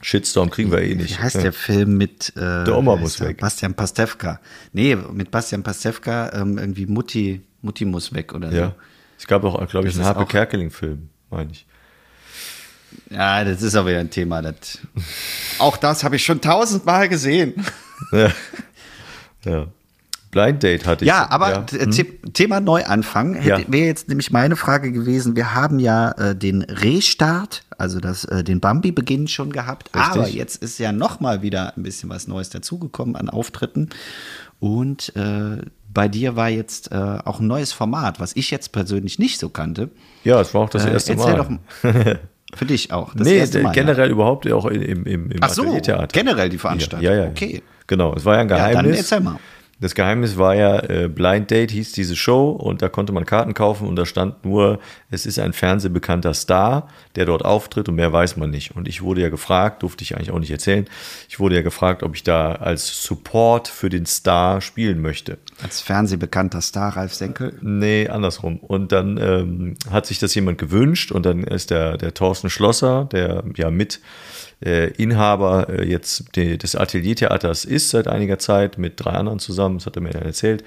Shitstorm 0.00 0.50
kriegen 0.50 0.70
wir 0.70 0.80
eh 0.80 0.94
nicht. 0.94 1.18
Wie 1.18 1.22
heißt 1.22 1.36
der 1.36 1.52
Film 1.52 1.96
mit 1.96 2.30
äh, 2.36 2.64
Der 2.64 2.76
Oma 2.76 2.96
muss 2.96 3.20
weg. 3.20 3.38
Bastian 3.40 3.74
Pastewka. 3.74 4.40
Nee, 4.72 4.96
mit 4.96 5.30
Bastian 5.30 5.62
Pastewka 5.62 6.30
ähm, 6.34 6.58
irgendwie 6.58 6.86
Mutti, 6.86 7.42
Mutti 7.62 7.84
muss 7.84 8.12
weg 8.14 8.32
oder 8.34 8.50
Ja. 8.52 8.66
so. 8.68 8.74
Es 9.18 9.26
gab 9.26 9.42
auch, 9.44 9.66
glaube 9.68 9.88
ich, 9.88 9.94
einen 9.96 10.04
Harpe 10.04 10.26
Kerkeling-Film, 10.26 11.08
meine 11.30 11.50
ich. 11.50 11.66
Ja, 13.10 13.44
das 13.44 13.62
ist 13.62 13.74
aber 13.74 13.90
ja 13.90 13.98
ein 14.00 14.10
Thema. 14.10 14.40
Das, 14.42 14.78
auch 15.58 15.76
das 15.76 16.04
habe 16.04 16.16
ich 16.16 16.24
schon 16.24 16.40
tausendmal 16.40 17.08
gesehen. 17.08 17.64
Ja. 18.12 18.30
ja. 19.44 19.66
Blind 20.30 20.62
Date 20.62 20.86
hatte 20.86 21.04
ich. 21.04 21.08
Ja, 21.08 21.30
aber 21.30 21.50
ja. 21.50 21.56
Hm? 21.58 21.66
t- 21.90 21.90
The 21.90 22.04
Thema 22.32 22.60
Neuanfang 22.60 23.42
Ja. 23.42 23.58
wäre 23.68 23.86
jetzt 23.86 24.08
nämlich 24.08 24.30
meine 24.30 24.56
Frage 24.56 24.92
gewesen. 24.92 25.36
Wir 25.36 25.54
haben 25.54 25.78
ja 25.78 26.10
äh, 26.12 26.36
den 26.36 26.62
Restart, 26.62 27.62
also 27.78 27.98
das, 28.00 28.24
äh, 28.26 28.44
den 28.44 28.60
Bambi-Beginn 28.60 29.28
schon 29.28 29.50
gehabt, 29.52 29.90
Richtig. 29.94 30.12
aber 30.12 30.28
jetzt 30.28 30.62
ist 30.62 30.78
ja 30.78 30.92
noch 30.92 31.20
mal 31.20 31.42
wieder 31.42 31.76
ein 31.76 31.82
bisschen 31.82 32.10
was 32.10 32.28
Neues 32.28 32.50
dazugekommen 32.50 33.16
an 33.16 33.30
Auftritten. 33.30 33.88
Und 34.60 35.14
äh, 35.16 35.62
bei 35.92 36.08
dir 36.08 36.36
war 36.36 36.48
jetzt 36.50 36.92
äh, 36.92 36.94
auch 36.96 37.40
ein 37.40 37.46
neues 37.46 37.72
Format, 37.72 38.20
was 38.20 38.36
ich 38.36 38.50
jetzt 38.50 38.72
persönlich 38.72 39.18
nicht 39.18 39.38
so 39.38 39.48
kannte. 39.48 39.88
Ja, 40.24 40.40
es 40.40 40.52
war 40.52 40.62
auch 40.62 40.70
das 40.70 40.84
Äh, 40.84 40.92
erste 40.92 41.12
erzähl 41.12 41.36
Mal. 41.36 41.58
doch 41.82 42.18
für 42.54 42.66
dich 42.66 42.92
auch. 42.92 43.14
Das 43.14 43.26
nee, 43.26 43.38
Mal, 43.38 43.62
ja. 43.62 43.72
generell 43.72 44.10
überhaupt 44.10 44.50
auch 44.52 44.66
im, 44.66 45.04
im, 45.06 45.30
im 45.30 45.38
Ach 45.40 45.48
so, 45.50 45.64
generell 46.12 46.48
die 46.48 46.58
Veranstaltung. 46.58 47.04
Ja, 47.04 47.14
ja, 47.14 47.24
ja. 47.24 47.30
Okay. 47.30 47.62
Genau, 47.86 48.14
es 48.14 48.24
war 48.24 48.34
ja 48.34 48.40
ein 48.42 48.48
Ja, 48.48 48.56
dann 48.58 48.70
Geheimnis. 48.72 48.98
erzähl 48.98 49.20
mal. 49.20 49.36
Das 49.80 49.94
Geheimnis 49.94 50.36
war 50.36 50.56
ja, 50.56 50.80
äh, 50.80 51.08
Blind 51.08 51.50
Date 51.50 51.70
hieß 51.70 51.92
diese 51.92 52.16
Show 52.16 52.50
und 52.50 52.82
da 52.82 52.88
konnte 52.88 53.12
man 53.12 53.24
Karten 53.24 53.54
kaufen 53.54 53.86
und 53.86 53.94
da 53.94 54.06
stand 54.06 54.44
nur, 54.44 54.80
es 55.10 55.24
ist 55.24 55.38
ein 55.38 55.52
fernsehbekannter 55.52 56.34
Star, 56.34 56.88
der 57.14 57.26
dort 57.26 57.44
auftritt 57.44 57.88
und 57.88 57.94
mehr 57.94 58.12
weiß 58.12 58.36
man 58.36 58.50
nicht. 58.50 58.74
Und 58.74 58.88
ich 58.88 59.02
wurde 59.02 59.20
ja 59.20 59.28
gefragt, 59.28 59.84
durfte 59.84 60.02
ich 60.02 60.16
eigentlich 60.16 60.32
auch 60.32 60.40
nicht 60.40 60.50
erzählen, 60.50 60.86
ich 61.28 61.38
wurde 61.38 61.54
ja 61.54 61.62
gefragt, 61.62 62.02
ob 62.02 62.16
ich 62.16 62.24
da 62.24 62.52
als 62.52 63.04
Support 63.04 63.68
für 63.68 63.88
den 63.88 64.04
Star 64.04 64.60
spielen 64.60 65.00
möchte. 65.00 65.38
Als 65.62 65.80
fernsehbekannter 65.80 66.60
Star 66.60 66.96
Ralf 66.96 67.14
Senkel. 67.14 67.56
Nee, 67.60 68.08
andersrum. 68.08 68.58
Und 68.58 68.90
dann 68.90 69.16
ähm, 69.16 69.74
hat 69.90 70.06
sich 70.06 70.18
das 70.18 70.34
jemand 70.34 70.58
gewünscht 70.58 71.12
und 71.12 71.24
dann 71.24 71.44
ist 71.44 71.70
der, 71.70 71.96
der 71.96 72.14
Thorsten 72.14 72.50
Schlosser, 72.50 73.04
der 73.12 73.44
ja 73.54 73.70
mit 73.70 74.00
äh, 74.64 74.90
Inhaber 74.92 75.68
äh, 75.68 75.88
jetzt 75.88 76.36
de, 76.36 76.56
des 76.56 76.76
Ateliertheaters 76.76 77.64
ist 77.64 77.90
seit 77.90 78.08
einiger 78.08 78.38
Zeit 78.38 78.78
mit 78.78 78.94
drei 78.96 79.12
anderen 79.12 79.38
zusammen, 79.38 79.78
das 79.78 79.86
hat 79.86 79.96
er 79.96 80.02
mir 80.02 80.10
dann 80.10 80.22
erzählt. 80.22 80.64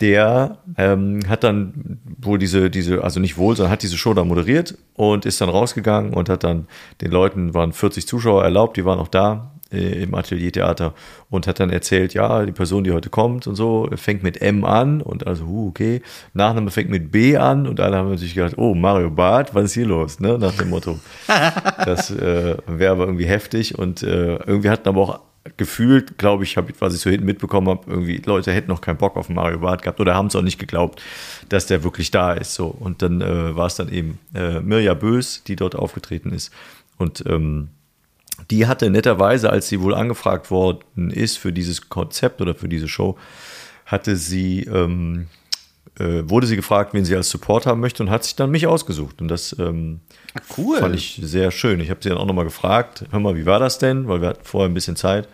Der 0.00 0.58
ähm, 0.76 1.20
hat 1.28 1.42
dann 1.42 1.98
wohl 2.20 2.38
diese, 2.38 2.70
diese, 2.70 3.02
also 3.02 3.18
nicht 3.18 3.36
wohl, 3.36 3.56
sondern 3.56 3.72
hat 3.72 3.82
diese 3.82 3.98
Show 3.98 4.14
da 4.14 4.24
moderiert 4.24 4.78
und 4.94 5.26
ist 5.26 5.40
dann 5.40 5.48
rausgegangen 5.48 6.14
und 6.14 6.28
hat 6.28 6.44
dann 6.44 6.68
den 7.00 7.10
Leuten, 7.10 7.52
waren 7.52 7.72
40 7.72 8.06
Zuschauer 8.06 8.44
erlaubt, 8.44 8.76
die 8.76 8.84
waren 8.84 9.00
auch 9.00 9.08
da 9.08 9.57
äh, 9.72 10.02
im 10.02 10.14
Ateliertheater 10.14 10.94
und 11.30 11.46
hat 11.46 11.60
dann 11.60 11.70
erzählt, 11.70 12.14
ja, 12.14 12.44
die 12.44 12.52
Person, 12.52 12.84
die 12.84 12.92
heute 12.92 13.10
kommt 13.10 13.46
und 13.46 13.54
so, 13.54 13.88
fängt 13.96 14.22
mit 14.22 14.40
M 14.40 14.64
an 14.64 15.00
und 15.00 15.26
also, 15.26 15.44
uh, 15.44 15.68
okay, 15.68 16.02
Nachname 16.32 16.70
fängt 16.70 16.90
mit 16.90 17.10
B 17.12 17.36
an 17.36 17.66
und 17.66 17.80
alle 17.80 17.96
haben 17.96 18.16
sich 18.16 18.34
gedacht, 18.34 18.54
oh, 18.56 18.74
Mario 18.74 19.10
Barth, 19.10 19.54
was 19.54 19.66
ist 19.66 19.74
hier 19.74 19.86
los, 19.86 20.20
ne, 20.20 20.38
nach 20.38 20.54
dem 20.54 20.70
Motto. 20.70 20.98
Das 21.84 22.10
äh, 22.10 22.56
wäre 22.66 22.92
aber 22.92 23.04
irgendwie 23.04 23.26
heftig 23.26 23.78
und 23.78 24.02
äh, 24.02 24.36
irgendwie 24.36 24.68
hatten 24.68 24.88
aber 24.88 25.00
auch 25.00 25.20
gefühlt, 25.56 26.18
glaube 26.18 26.44
ich, 26.44 26.56
hab, 26.56 26.68
was 26.80 26.94
ich 26.94 27.00
so 27.00 27.10
hinten 27.10 27.26
mitbekommen 27.26 27.68
habe, 27.68 27.90
irgendwie 27.90 28.18
Leute 28.24 28.52
hätten 28.52 28.68
noch 28.68 28.80
keinen 28.80 28.98
Bock 28.98 29.16
auf 29.16 29.28
Mario 29.28 29.58
Barth 29.58 29.82
gehabt 29.82 30.00
oder 30.00 30.14
haben 30.14 30.26
es 30.26 30.36
auch 30.36 30.42
nicht 30.42 30.58
geglaubt, 30.58 31.02
dass 31.48 31.66
der 31.66 31.84
wirklich 31.84 32.10
da 32.10 32.32
ist. 32.32 32.54
So. 32.54 32.66
Und 32.66 33.02
dann 33.02 33.20
äh, 33.20 33.56
war 33.56 33.66
es 33.66 33.76
dann 33.76 33.88
eben 33.88 34.18
äh, 34.34 34.60
Mirja 34.60 34.94
Bös, 34.94 35.42
die 35.44 35.56
dort 35.56 35.74
aufgetreten 35.76 36.32
ist. 36.32 36.52
Und 36.98 37.24
ähm, 37.26 37.68
die 38.50 38.66
hatte 38.66 38.90
netterweise, 38.90 39.50
als 39.50 39.68
sie 39.68 39.80
wohl 39.80 39.94
angefragt 39.94 40.50
worden 40.50 41.10
ist 41.10 41.38
für 41.38 41.52
dieses 41.52 41.88
Konzept 41.88 42.40
oder 42.40 42.54
für 42.54 42.68
diese 42.68 42.88
Show, 42.88 43.16
hatte 43.84 44.16
sie, 44.16 44.62
ähm, 44.62 45.26
äh, 45.98 46.22
wurde 46.24 46.46
sie 46.46 46.56
gefragt, 46.56 46.94
wen 46.94 47.04
sie 47.04 47.16
als 47.16 47.30
Support 47.30 47.66
haben 47.66 47.80
möchte 47.80 48.02
und 48.02 48.10
hat 48.10 48.24
sich 48.24 48.36
dann 48.36 48.50
mich 48.50 48.66
ausgesucht. 48.66 49.20
Und 49.20 49.28
das 49.28 49.56
ähm, 49.58 50.00
cool. 50.56 50.78
fand 50.78 50.94
ich 50.94 51.20
sehr 51.22 51.50
schön. 51.50 51.80
Ich 51.80 51.90
habe 51.90 52.00
sie 52.02 52.08
dann 52.08 52.18
auch 52.18 52.26
nochmal 52.26 52.44
gefragt, 52.44 53.04
hör 53.10 53.20
mal, 53.20 53.36
wie 53.36 53.46
war 53.46 53.58
das 53.58 53.78
denn? 53.78 54.08
Weil 54.08 54.20
wir 54.20 54.28
hatten 54.28 54.44
vorher 54.44 54.68
ein 54.68 54.74
bisschen 54.74 54.96
Zeit, 54.96 55.28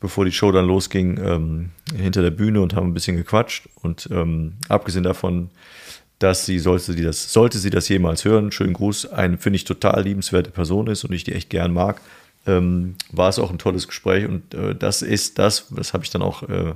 bevor 0.00 0.24
die 0.24 0.32
Show 0.32 0.50
dann 0.50 0.66
losging, 0.66 1.18
ähm, 1.22 1.70
hinter 1.96 2.22
der 2.22 2.30
Bühne 2.30 2.60
und 2.60 2.74
haben 2.74 2.88
ein 2.88 2.94
bisschen 2.94 3.16
gequatscht. 3.16 3.68
Und 3.82 4.08
ähm, 4.10 4.54
abgesehen 4.68 5.04
davon, 5.04 5.50
dass 6.18 6.46
sie, 6.46 6.58
sollte 6.58 6.92
sie 6.92 7.02
das, 7.02 7.32
sollte 7.32 7.58
sie 7.58 7.70
das 7.70 7.88
jemals 7.88 8.24
hören, 8.24 8.50
schönen 8.50 8.72
Gruß, 8.72 9.12
eine, 9.12 9.36
finde 9.36 9.56
ich, 9.56 9.64
total 9.64 10.02
liebenswerte 10.02 10.50
Person 10.50 10.86
ist 10.86 11.04
und 11.04 11.12
ich 11.12 11.24
die 11.24 11.32
echt 11.32 11.50
gern 11.50 11.72
mag, 11.72 12.00
ähm, 12.46 12.96
war 13.10 13.28
es 13.28 13.38
auch 13.38 13.50
ein 13.50 13.58
tolles 13.58 13.88
Gespräch 13.88 14.26
und 14.26 14.54
äh, 14.54 14.74
das 14.74 15.02
ist 15.02 15.38
das, 15.38 15.66
das 15.70 15.92
habe 15.92 16.04
ich 16.04 16.10
dann 16.10 16.22
auch 16.22 16.42
äh, 16.42 16.74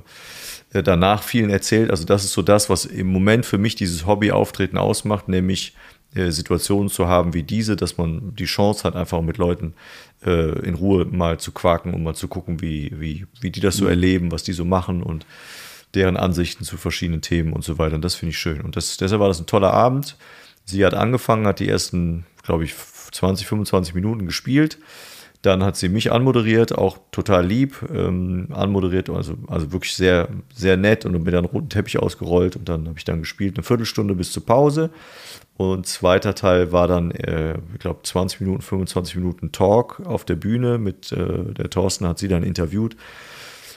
äh, 0.73 0.83
danach 0.83 1.23
vielen 1.23 1.49
erzählt. 1.49 1.91
Also 1.91 2.05
das 2.05 2.23
ist 2.23 2.33
so 2.33 2.41
das, 2.41 2.69
was 2.69 2.85
im 2.85 3.07
Moment 3.07 3.45
für 3.45 3.57
mich 3.57 3.75
dieses 3.75 4.05
Hobby-Auftreten 4.05 4.77
ausmacht, 4.77 5.27
nämlich 5.27 5.75
äh, 6.15 6.31
Situationen 6.31 6.89
zu 6.89 7.07
haben 7.07 7.33
wie 7.33 7.43
diese, 7.43 7.75
dass 7.75 7.97
man 7.97 8.35
die 8.35 8.45
Chance 8.45 8.83
hat, 8.83 8.95
einfach 8.95 9.21
mit 9.21 9.37
Leuten 9.37 9.73
äh, 10.25 10.59
in 10.59 10.73
Ruhe 10.73 11.05
mal 11.05 11.39
zu 11.39 11.51
quaken 11.51 11.93
und 11.93 12.03
mal 12.03 12.15
zu 12.15 12.27
gucken, 12.27 12.61
wie, 12.61 12.91
wie, 12.99 13.27
wie 13.41 13.51
die 13.51 13.59
das 13.59 13.77
so 13.77 13.85
mhm. 13.85 13.91
erleben, 13.91 14.31
was 14.31 14.43
die 14.43 14.53
so 14.53 14.65
machen 14.65 15.03
und 15.03 15.25
deren 15.93 16.17
Ansichten 16.17 16.63
zu 16.63 16.77
verschiedenen 16.77 17.21
Themen 17.21 17.53
und 17.53 17.63
so 17.63 17.77
weiter. 17.77 17.95
Und 17.95 18.03
das 18.03 18.15
finde 18.15 18.31
ich 18.31 18.39
schön. 18.39 18.61
Und 18.61 18.75
das, 18.75 18.97
deshalb 18.97 19.21
war 19.21 19.27
das 19.27 19.39
ein 19.39 19.47
toller 19.47 19.73
Abend. 19.73 20.17
Sie 20.65 20.85
hat 20.85 20.93
angefangen, 20.93 21.47
hat 21.47 21.59
die 21.59 21.69
ersten, 21.69 22.25
glaube 22.43 22.63
ich, 22.63 22.75
20, 23.11 23.47
25 23.47 23.95
Minuten 23.95 24.25
gespielt. 24.25 24.77
Dann 25.41 25.63
hat 25.63 25.77
sie 25.77 25.87
mich 25.87 26.11
anmoderiert, 26.11 26.77
auch 26.77 26.97
total 27.11 27.45
lieb, 27.45 27.85
ähm, 27.93 28.47
anmoderiert, 28.51 29.09
also, 29.09 29.35
also 29.47 29.71
wirklich 29.71 29.95
sehr, 29.95 30.27
sehr 30.53 30.75
nett 30.75 31.05
und 31.05 31.23
mir 31.23 31.31
dann 31.31 31.45
roten 31.45 31.69
Teppich 31.69 31.97
ausgerollt 31.97 32.57
und 32.57 32.67
dann 32.67 32.87
habe 32.87 32.97
ich 32.97 33.05
dann 33.05 33.19
gespielt, 33.19 33.55
eine 33.55 33.63
Viertelstunde 33.63 34.15
bis 34.15 34.33
zur 34.33 34.45
Pause. 34.45 34.89
Und 35.55 35.87
zweiter 35.87 36.35
Teil 36.35 36.71
war 36.71 36.87
dann, 36.87 37.11
äh, 37.11 37.57
ich 37.73 37.79
glaube, 37.79 37.99
20 38.03 38.41
Minuten, 38.41 38.61
25 38.61 39.15
Minuten 39.15 39.51
Talk 39.51 40.01
auf 40.05 40.25
der 40.25 40.35
Bühne 40.35 40.77
mit 40.77 41.11
äh, 41.11 41.53
der 41.53 41.69
Thorsten 41.69 42.07
hat 42.07 42.19
sie 42.19 42.27
dann 42.27 42.43
interviewt. 42.43 42.95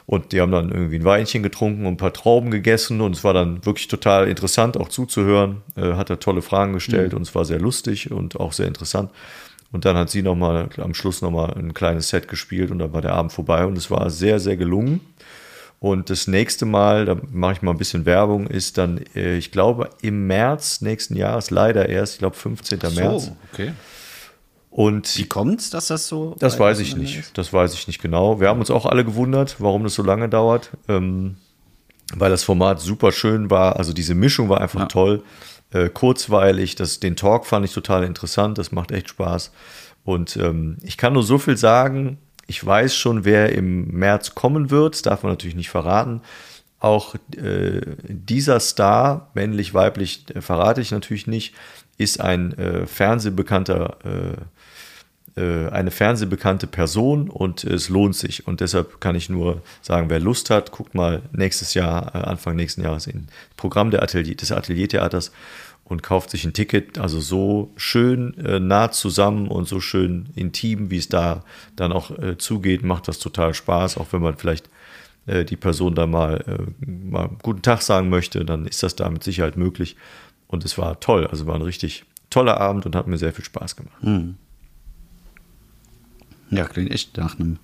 Und 0.07 0.33
die 0.33 0.41
haben 0.41 0.53
dann 0.53 0.71
irgendwie 0.71 0.97
ein 0.97 1.05
Weinchen 1.05 1.43
getrunken 1.43 1.87
und 1.87 1.95
ein 1.95 1.97
paar 1.97 2.13
Trauben 2.13 2.51
gegessen 2.51 3.01
und 3.01 3.17
es 3.17 3.25
war 3.25 3.35
dann 3.35 3.65
wirklich 3.65 3.89
total 3.89 4.29
interessant 4.29 4.77
auch 4.77 4.89
zuzuhören. 4.89 5.63
Äh, 5.77 5.95
hat 5.95 6.11
er 6.11 6.19
tolle 6.19 6.43
Fragen 6.43 6.73
gestellt 6.73 7.13
mhm. 7.13 7.19
und 7.19 7.23
es 7.23 7.35
war 7.35 7.45
sehr 7.45 7.61
lustig 7.61 8.11
und 8.11 8.39
auch 8.39 8.53
sehr 8.53 8.67
interessant. 8.67 9.11
Und 9.73 9.87
dann 9.87 9.97
hat 9.97 10.11
sie 10.11 10.23
noch 10.23 10.37
mal 10.37 10.69
am 10.77 10.95
Schluss 10.95 11.23
noch 11.23 11.31
mal 11.31 11.55
ein 11.55 11.73
kleines 11.73 12.11
Set 12.11 12.29
gespielt 12.29 12.71
und 12.71 12.79
dann 12.79 12.93
war 12.93 13.01
der 13.01 13.15
Abend 13.15 13.33
vorbei 13.33 13.65
und 13.65 13.77
es 13.77 13.91
war 13.91 14.11
sehr, 14.11 14.39
sehr 14.39 14.57
gelungen. 14.57 15.01
Und 15.81 16.11
das 16.11 16.29
nächste 16.29 16.65
Mal, 16.65 17.07
da 17.07 17.17
mache 17.33 17.55
ich 17.55 17.63
mal 17.63 17.73
ein 17.73 17.79
bisschen 17.79 18.05
Werbung, 18.05 18.47
ist 18.47 18.79
dann, 18.79 19.01
äh, 19.17 19.37
ich 19.37 19.51
glaube, 19.51 19.91
im 20.01 20.29
März 20.29 20.81
nächsten 20.83 21.17
Jahres, 21.17 21.51
leider 21.51 21.89
erst, 21.89 22.15
ich 22.15 22.19
glaube 22.21 22.37
15. 22.37 22.79
So, 22.81 22.91
März. 22.91 23.33
okay. 23.53 23.73
Und 24.71 25.19
Wie 25.19 25.27
kommt 25.27 25.61
es, 25.61 25.71
dass 25.71 25.89
das 25.89 26.07
so. 26.07 26.37
Das 26.39 26.59
weiß 26.59 26.79
ich 26.79 26.97
nicht. 26.97 27.19
Ist? 27.19 27.37
Das 27.37 27.53
weiß 27.53 27.75
ich 27.75 27.89
nicht 27.89 28.01
genau. 28.01 28.41
Wir 28.41 28.49
haben 28.49 28.61
uns 28.61 28.71
auch 28.71 28.87
alle 28.87 29.05
gewundert, 29.05 29.57
warum 29.59 29.83
das 29.83 29.95
so 29.95 30.03
lange 30.03 30.29
dauert. 30.29 30.71
Ähm, 30.89 31.37
weil 32.15 32.31
das 32.31 32.45
Format 32.45 32.81
super 32.81 33.13
schön 33.13 33.51
war. 33.51 33.77
Also 33.77 33.93
diese 33.93 34.15
Mischung 34.15 34.49
war 34.49 34.61
einfach 34.61 34.81
ja. 34.81 34.87
toll 34.87 35.23
äh, 35.73 35.89
kurzweilig. 35.89 36.75
Das, 36.77 37.01
den 37.01 37.17
Talk 37.17 37.47
fand 37.47 37.65
ich 37.65 37.73
total 37.73 38.05
interessant, 38.05 38.59
das 38.59 38.73
macht 38.73 38.93
echt 38.93 39.09
Spaß. 39.09 39.53
Und 40.05 40.37
ähm, 40.37 40.79
ich 40.83 40.97
kann 40.97 41.13
nur 41.13 41.23
so 41.23 41.39
viel 41.39 41.57
sagen, 41.57 42.19
ich 42.47 42.65
weiß 42.65 42.95
schon, 42.95 43.25
wer 43.25 43.53
im 43.53 43.87
März 43.89 44.35
kommen 44.35 44.71
wird, 44.71 44.95
das 44.95 45.03
darf 45.03 45.23
man 45.23 45.33
natürlich 45.33 45.57
nicht 45.57 45.71
verraten. 45.71 46.23
Auch 46.81 47.15
äh, 47.37 47.81
dieser 48.09 48.59
Star, 48.59 49.31
männlich, 49.35 49.73
weiblich, 49.75 50.25
äh, 50.35 50.41
verrate 50.41 50.81
ich 50.81 50.91
natürlich 50.91 51.27
nicht, 51.27 51.55
ist 51.99 52.21
ein 52.21 52.57
äh, 52.59 52.87
fernsehbekannter 52.87 53.97
eine 55.35 55.91
fernsehbekannte 55.91 56.67
Person 56.67 57.31
und 57.31 57.65
es 57.65 57.89
lohnt 57.89 58.15
sich. 58.15 58.47
Und 58.47 58.61
deshalb 58.61 59.01
kann 59.01 59.15
ich 59.15 59.31
nur 59.31 59.63
sagen, 59.81 60.11
wer 60.11 60.21
Lust 60.21 60.51
hat, 60.51 60.73
guckt 60.73 60.95
mal 60.95 61.23
nächstes 61.33 61.73
Jahr, 61.73 62.15
äh, 62.15 62.19
Anfang 62.19 62.55
nächsten 62.55 62.83
Jahres 62.83 63.07
in 63.07 63.29
Programm 63.57 63.91
der 63.91 64.03
Atelier, 64.03 64.35
des 64.35 64.53
Ateliertheaters 64.53 65.33
und 65.85 66.03
kauft 66.03 66.31
sich 66.31 66.45
ein 66.45 66.53
Ticket. 66.53 66.99
Also 66.99 67.21
so 67.21 67.73
schön 67.77 68.37
äh, 68.39 68.61
nah 68.61 68.91
zusammen 68.91 69.49
und 69.49 69.67
so 69.69 69.81
schön 69.81 70.29
intim, 70.35 70.91
wie 70.91 70.99
es 70.99 71.09
da 71.09 71.45
dann 71.77 71.93
auch 71.93 72.11
äh, 72.19 72.37
zugeht, 72.37 72.83
macht 72.83 73.09
das 73.09 73.19
total 73.19 73.55
Spaß, 73.55 73.97
auch 73.97 74.09
wenn 74.13 74.23
man 74.23 74.37
vielleicht 74.37 74.69
äh, 75.27 75.45
die 75.45 75.57
Person 75.57 75.95
da 75.95 76.07
mal, 76.07 76.45
äh, 76.47 76.87
mal 76.87 77.31
guten 77.43 77.63
Tag 77.63 77.83
sagen 77.83 78.09
möchte, 78.09 78.45
dann 78.45 78.67
ist 78.67 78.83
das 78.83 78.97
da 78.97 79.09
mit 79.09 79.25
Sicherheit 79.25 79.57
möglich. 79.57 79.97
Und 80.47 80.65
es 80.65 80.77
war 80.77 81.01
toll, 81.01 81.27
also 81.27 81.47
war 81.47 81.55
ein 81.55 81.63
richtig 81.63 82.05
toller 82.29 82.61
Abend 82.61 82.87
und 82.87 82.97
hat 82.97 83.07
mir 83.07 83.19
sehr 83.19 83.33
viel 83.33 83.45
Spaß 83.45 83.77
gemacht. 83.77 84.03
Mhm. 84.03 84.37
Ja, 86.53 86.67
klingt 86.67 86.91
echt 86.91 87.17
nach 87.17 87.39
einem 87.39 87.59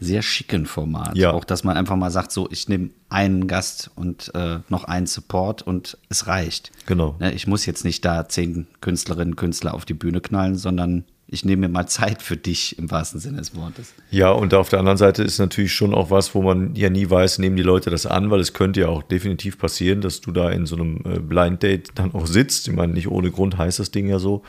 sehr 0.00 0.22
schicken 0.22 0.66
Format. 0.66 1.16
Ja. 1.16 1.32
Auch, 1.32 1.44
dass 1.44 1.64
man 1.64 1.76
einfach 1.76 1.96
mal 1.96 2.10
sagt, 2.10 2.32
so, 2.32 2.48
ich 2.50 2.68
nehme 2.68 2.90
einen 3.08 3.46
Gast 3.46 3.90
und 3.94 4.30
äh, 4.34 4.58
noch 4.68 4.84
einen 4.84 5.06
Support 5.06 5.62
und 5.62 5.96
es 6.08 6.26
reicht. 6.26 6.70
Genau. 6.86 7.16
Ne, 7.18 7.32
ich 7.32 7.46
muss 7.46 7.64
jetzt 7.66 7.84
nicht 7.84 8.04
da 8.04 8.28
zehn 8.28 8.66
Künstlerinnen 8.80 9.32
und 9.32 9.36
Künstler 9.36 9.74
auf 9.74 9.84
die 9.84 9.94
Bühne 9.94 10.20
knallen, 10.20 10.56
sondern 10.56 11.04
ich 11.28 11.44
nehme 11.44 11.66
mir 11.66 11.72
mal 11.72 11.86
Zeit 11.86 12.22
für 12.22 12.36
dich 12.36 12.78
im 12.78 12.90
wahrsten 12.90 13.18
Sinne 13.18 13.38
des 13.38 13.56
Wortes. 13.56 13.94
Ja, 14.10 14.30
und 14.30 14.54
auf 14.54 14.68
der 14.68 14.78
anderen 14.78 14.98
Seite 14.98 15.24
ist 15.24 15.38
natürlich 15.38 15.72
schon 15.72 15.92
auch 15.92 16.10
was, 16.10 16.34
wo 16.34 16.42
man 16.42 16.76
ja 16.76 16.88
nie 16.88 17.08
weiß, 17.08 17.38
nehmen 17.38 17.56
die 17.56 17.64
Leute 17.64 17.90
das 17.90 18.06
an, 18.06 18.30
weil 18.30 18.38
es 18.38 18.52
könnte 18.52 18.80
ja 18.82 18.88
auch 18.88 19.02
definitiv 19.02 19.58
passieren, 19.58 20.02
dass 20.02 20.20
du 20.20 20.30
da 20.30 20.50
in 20.50 20.66
so 20.66 20.76
einem 20.76 21.02
äh, 21.04 21.18
Blind 21.18 21.62
Date 21.62 21.90
dann 21.96 22.14
auch 22.14 22.26
sitzt. 22.26 22.68
Ich 22.68 22.74
meine, 22.74 22.92
nicht 22.92 23.08
ohne 23.08 23.32
Grund 23.32 23.58
heißt 23.58 23.80
das 23.80 23.90
Ding 23.90 24.08
ja 24.08 24.20
so. 24.20 24.42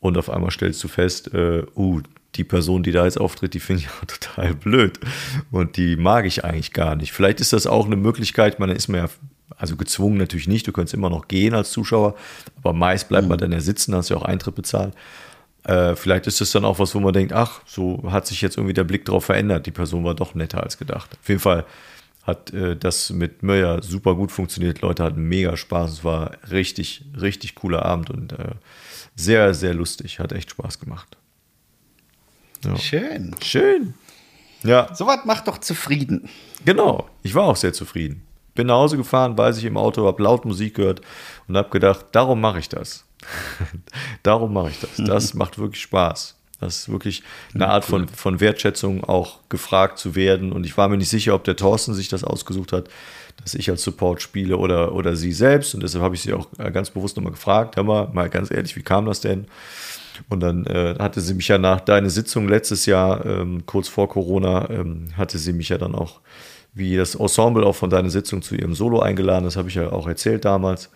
Und 0.00 0.18
auf 0.18 0.28
einmal 0.28 0.50
stellst 0.50 0.84
du 0.84 0.88
fest, 0.88 1.32
äh, 1.32 1.64
uh, 1.74 2.02
die 2.34 2.44
Person, 2.44 2.82
die 2.82 2.92
da 2.92 3.04
jetzt 3.04 3.20
auftritt, 3.20 3.54
die 3.54 3.60
finde 3.60 3.82
ich 3.82 3.88
auch 4.00 4.04
total 4.04 4.54
blöd. 4.54 4.98
Und 5.50 5.76
die 5.76 5.96
mag 5.96 6.24
ich 6.26 6.44
eigentlich 6.44 6.72
gar 6.72 6.96
nicht. 6.96 7.12
Vielleicht 7.12 7.40
ist 7.40 7.52
das 7.52 7.66
auch 7.66 7.86
eine 7.86 7.96
Möglichkeit, 7.96 8.60
man 8.60 8.70
ist 8.70 8.88
mir 8.88 8.98
ja, 8.98 9.08
also 9.56 9.76
gezwungen 9.76 10.18
natürlich 10.18 10.48
nicht, 10.48 10.66
du 10.66 10.72
könntest 10.72 10.94
immer 10.94 11.10
noch 11.10 11.26
gehen 11.26 11.54
als 11.54 11.70
Zuschauer, 11.70 12.14
aber 12.58 12.72
meist 12.72 13.08
bleibt 13.08 13.24
mhm. 13.24 13.30
man 13.30 13.38
dann 13.38 13.52
ja 13.52 13.60
sitzen, 13.60 13.94
hast 13.94 14.10
ja 14.10 14.16
auch 14.16 14.22
Eintritt 14.22 14.54
bezahlt. 14.54 14.94
Äh, 15.64 15.96
vielleicht 15.96 16.26
ist 16.26 16.40
das 16.40 16.52
dann 16.52 16.64
auch 16.64 16.78
was, 16.78 16.94
wo 16.94 17.00
man 17.00 17.12
denkt, 17.12 17.32
ach, 17.32 17.60
so 17.66 18.02
hat 18.10 18.26
sich 18.26 18.40
jetzt 18.40 18.56
irgendwie 18.56 18.74
der 18.74 18.84
Blick 18.84 19.04
drauf 19.04 19.26
verändert. 19.26 19.66
Die 19.66 19.70
Person 19.70 20.04
war 20.04 20.14
doch 20.14 20.34
netter 20.34 20.62
als 20.62 20.78
gedacht. 20.78 21.18
Auf 21.20 21.28
jeden 21.28 21.40
Fall 21.40 21.66
hat 22.22 22.52
äh, 22.52 22.76
das 22.76 23.10
mit 23.10 23.42
Möller 23.42 23.82
super 23.82 24.14
gut 24.14 24.30
funktioniert. 24.30 24.80
Leute 24.80 25.02
hatten 25.02 25.22
mega 25.22 25.56
Spaß. 25.56 25.92
Es 25.92 26.04
war 26.04 26.32
richtig, 26.50 27.04
richtig 27.20 27.54
cooler 27.54 27.84
Abend 27.84 28.10
und 28.10 28.32
äh, 28.32 28.54
sehr, 29.16 29.52
sehr 29.54 29.74
lustig. 29.74 30.20
Hat 30.20 30.32
echt 30.32 30.50
Spaß 30.50 30.78
gemacht. 30.78 31.16
Ja. 32.64 32.76
Schön. 32.76 33.34
Schön. 33.42 33.94
Ja. 34.62 34.94
Sowas 34.94 35.20
macht 35.24 35.48
doch 35.48 35.58
zufrieden. 35.58 36.28
Genau. 36.64 37.08
Ich 37.22 37.34
war 37.34 37.44
auch 37.44 37.56
sehr 37.56 37.72
zufrieden. 37.72 38.22
Bin 38.54 38.66
nach 38.66 38.74
Hause 38.74 38.96
gefahren, 38.96 39.38
weiß 39.38 39.58
ich 39.58 39.64
im 39.64 39.76
Auto, 39.76 40.06
habe 40.06 40.22
laut 40.22 40.44
Musik 40.44 40.74
gehört 40.74 41.00
und 41.46 41.56
habe 41.56 41.70
gedacht, 41.70 42.06
darum 42.12 42.40
mache 42.40 42.58
ich 42.58 42.68
das. 42.68 43.04
darum 44.22 44.52
mache 44.52 44.70
ich 44.70 44.80
das. 44.80 44.90
Das 44.96 45.34
macht 45.34 45.58
wirklich 45.58 45.82
Spaß. 45.82 46.34
Das 46.60 46.76
ist 46.76 46.88
wirklich 46.88 47.22
eine 47.54 47.68
Art 47.68 47.84
von, 47.84 48.08
von 48.08 48.40
Wertschätzung, 48.40 49.04
auch 49.04 49.38
gefragt 49.48 49.98
zu 49.98 50.16
werden. 50.16 50.50
Und 50.50 50.66
ich 50.66 50.76
war 50.76 50.88
mir 50.88 50.96
nicht 50.96 51.08
sicher, 51.08 51.34
ob 51.36 51.44
der 51.44 51.54
Thorsten 51.54 51.94
sich 51.94 52.08
das 52.08 52.24
ausgesucht 52.24 52.72
hat, 52.72 52.88
dass 53.40 53.54
ich 53.54 53.70
als 53.70 53.84
Support 53.84 54.20
spiele 54.20 54.56
oder, 54.56 54.92
oder 54.92 55.14
sie 55.14 55.32
selbst. 55.32 55.74
Und 55.74 55.84
deshalb 55.84 56.02
habe 56.02 56.16
ich 56.16 56.22
sie 56.22 56.32
auch 56.32 56.48
ganz 56.72 56.90
bewusst 56.90 57.16
nochmal 57.16 57.32
gefragt. 57.32 57.76
Hör 57.76 57.84
mal, 57.84 58.08
mal 58.12 58.28
ganz 58.28 58.50
ehrlich, 58.50 58.74
wie 58.74 58.82
kam 58.82 59.06
das 59.06 59.20
denn? 59.20 59.46
Und 60.28 60.40
dann 60.40 60.66
äh, 60.66 60.96
hatte 60.98 61.20
sie 61.20 61.34
mich 61.34 61.48
ja 61.48 61.58
nach 61.58 61.80
deiner 61.80 62.10
Sitzung 62.10 62.48
letztes 62.48 62.86
Jahr, 62.86 63.24
ähm, 63.24 63.64
kurz 63.66 63.88
vor 63.88 64.08
Corona, 64.08 64.68
ähm, 64.70 65.08
hatte 65.16 65.38
sie 65.38 65.52
mich 65.52 65.68
ja 65.68 65.78
dann 65.78 65.94
auch, 65.94 66.20
wie 66.74 66.96
das 66.96 67.14
Ensemble 67.14 67.64
auch 67.64 67.74
von 67.74 67.90
deiner 67.90 68.10
Sitzung 68.10 68.42
zu 68.42 68.54
ihrem 68.54 68.74
Solo 68.74 69.00
eingeladen. 69.00 69.44
Das 69.44 69.56
habe 69.56 69.68
ich 69.68 69.74
ja 69.74 69.90
auch 69.90 70.06
erzählt 70.06 70.44
damals, 70.44 70.90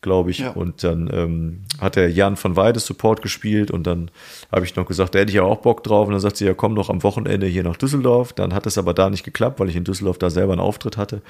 glaube 0.00 0.30
ich. 0.30 0.38
Ja. 0.38 0.50
Und 0.50 0.82
dann 0.84 1.10
ähm, 1.12 1.64
hat 1.80 1.96
der 1.96 2.10
Jan 2.10 2.36
von 2.36 2.56
Weide 2.56 2.80
Support 2.80 3.22
gespielt 3.22 3.70
und 3.70 3.86
dann 3.86 4.10
habe 4.52 4.64
ich 4.64 4.76
noch 4.76 4.86
gesagt, 4.86 5.14
da 5.14 5.18
hätte 5.18 5.30
ich 5.30 5.36
ja 5.36 5.42
auch 5.42 5.58
Bock 5.58 5.82
drauf. 5.82 6.06
Und 6.06 6.12
dann 6.12 6.20
sagt 6.20 6.36
sie, 6.36 6.46
ja, 6.46 6.54
komm 6.54 6.74
doch 6.74 6.90
am 6.90 7.02
Wochenende 7.02 7.46
hier 7.46 7.64
nach 7.64 7.76
Düsseldorf. 7.76 8.32
Dann 8.32 8.54
hat 8.54 8.66
es 8.66 8.78
aber 8.78 8.94
da 8.94 9.10
nicht 9.10 9.24
geklappt, 9.24 9.60
weil 9.60 9.68
ich 9.68 9.76
in 9.76 9.84
Düsseldorf 9.84 10.18
da 10.18 10.30
selber 10.30 10.52
einen 10.52 10.60
Auftritt 10.60 10.96
hatte. 10.96 11.22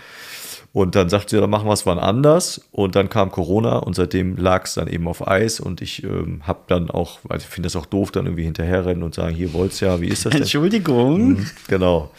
Und 0.77 0.95
dann 0.95 1.09
sagte 1.09 1.31
sie, 1.31 1.41
dann 1.41 1.49
machen 1.49 1.67
wir 1.67 1.73
es 1.73 1.87
wann 1.87 1.99
anders. 1.99 2.61
Und 2.71 2.97
dann 2.97 3.09
kam 3.09 3.31
Corona 3.31 3.79
und 3.79 3.97
seitdem 3.97 4.37
lag 4.37 4.67
es 4.67 4.75
dann 4.75 4.89
eben 4.89 5.09
auf 5.09 5.27
Eis. 5.27 5.59
Und 5.59 5.81
ich 5.81 6.05
ähm, 6.05 6.43
habe 6.47 6.65
dann 6.67 6.91
auch, 6.91 7.21
also 7.31 7.45
ich 7.45 7.49
finde 7.49 7.69
das 7.69 7.77
auch 7.77 7.87
doof, 7.87 8.11
dann 8.11 8.27
irgendwie 8.27 8.45
hinterherrennen 8.45 9.03
und 9.03 9.15
sagen, 9.15 9.35
hier 9.35 9.55
wollt's 9.55 9.81
ja, 9.81 10.03
wie 10.03 10.09
ist 10.09 10.27
das 10.27 10.33
denn? 10.33 10.43
Entschuldigung. 10.43 11.29
Mhm, 11.29 11.47
genau. 11.67 12.11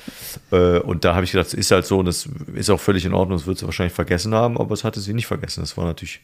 Äh, 0.50 0.80
und 0.80 1.06
da 1.06 1.14
habe 1.14 1.24
ich 1.24 1.34
gedacht, 1.34 1.50
es 1.50 1.54
ist 1.54 1.70
halt 1.70 1.86
so 1.86 2.00
und 2.00 2.08
das 2.08 2.28
ist 2.56 2.72
auch 2.72 2.80
völlig 2.80 3.06
in 3.06 3.14
Ordnung, 3.14 3.38
das 3.38 3.46
wird 3.46 3.60
sie 3.60 3.66
wahrscheinlich 3.66 3.94
vergessen 3.94 4.34
haben, 4.34 4.58
aber 4.58 4.74
es 4.74 4.84
hatte 4.84 5.02
sie 5.02 5.14
nicht 5.14 5.28
vergessen. 5.28 5.62
Das 5.62 5.78
war 5.78 5.86
natürlich, 5.86 6.22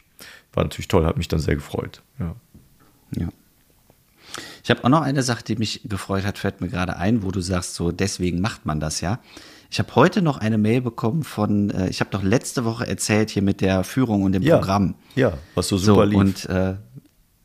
war 0.54 0.64
natürlich 0.64 0.88
toll, 0.88 1.06
hat 1.06 1.16
mich 1.16 1.28
dann 1.28 1.38
sehr 1.38 1.54
gefreut. 1.54 2.02
Ja. 2.18 2.34
ja. 3.16 3.28
Ich 4.64 4.70
habe 4.70 4.82
auch 4.82 4.88
noch 4.88 5.02
eine 5.02 5.22
Sache, 5.22 5.44
die 5.44 5.54
mich 5.54 5.82
gefreut 5.84 6.24
hat, 6.24 6.38
fällt 6.38 6.60
mir 6.60 6.68
gerade 6.68 6.96
ein, 6.96 7.22
wo 7.22 7.30
du 7.30 7.40
sagst, 7.40 7.76
so 7.76 7.92
deswegen 7.92 8.40
macht 8.40 8.66
man 8.66 8.80
das 8.80 9.00
ja. 9.00 9.20
Ich 9.74 9.80
habe 9.80 9.92
heute 9.96 10.22
noch 10.22 10.38
eine 10.38 10.56
Mail 10.56 10.82
bekommen 10.82 11.24
von, 11.24 11.70
äh, 11.70 11.88
ich 11.88 11.98
habe 11.98 12.08
doch 12.12 12.22
letzte 12.22 12.64
Woche 12.64 12.86
erzählt 12.86 13.30
hier 13.30 13.42
mit 13.42 13.60
der 13.60 13.82
Führung 13.82 14.22
und 14.22 14.30
dem 14.30 14.44
ja, 14.44 14.56
Programm. 14.56 14.94
Ja, 15.16 15.32
was 15.56 15.66
so 15.66 15.78
super 15.78 16.04
so, 16.04 16.10
lief. 16.10 16.16
Und 16.16 16.48
äh, 16.48 16.74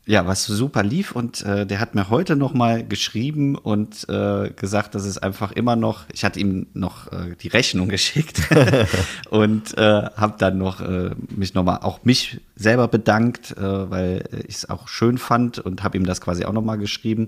ja, 0.06 0.24
was 0.28 0.44
so 0.44 0.54
super 0.54 0.84
lief 0.84 1.10
und 1.10 1.42
äh, 1.42 1.66
der 1.66 1.80
hat 1.80 1.96
mir 1.96 2.08
heute 2.08 2.36
noch 2.36 2.54
mal 2.54 2.86
geschrieben 2.86 3.56
und 3.56 4.08
äh, 4.08 4.50
gesagt, 4.50 4.94
dass 4.94 5.06
es 5.06 5.18
einfach 5.18 5.50
immer 5.50 5.74
noch, 5.74 6.04
ich 6.12 6.24
hatte 6.24 6.38
ihm 6.38 6.68
noch 6.72 7.10
äh, 7.10 7.34
die 7.40 7.48
Rechnung 7.48 7.88
geschickt 7.96 8.42
und 9.30 9.76
äh, 9.76 9.82
habe 9.82 10.34
dann 10.38 10.56
noch 10.56 10.80
äh, 10.80 11.10
mich 11.34 11.54
noch 11.54 11.64
mal 11.64 11.78
auch 11.78 12.04
mich 12.04 12.40
selber 12.54 12.86
bedankt, 12.86 13.56
äh, 13.58 13.90
weil 13.90 14.22
ich 14.46 14.54
es 14.54 14.70
auch 14.70 14.86
schön 14.86 15.18
fand 15.18 15.58
und 15.58 15.82
habe 15.82 15.98
ihm 15.98 16.06
das 16.06 16.20
quasi 16.20 16.44
auch 16.44 16.52
noch 16.52 16.62
mal 16.62 16.76
geschrieben 16.76 17.26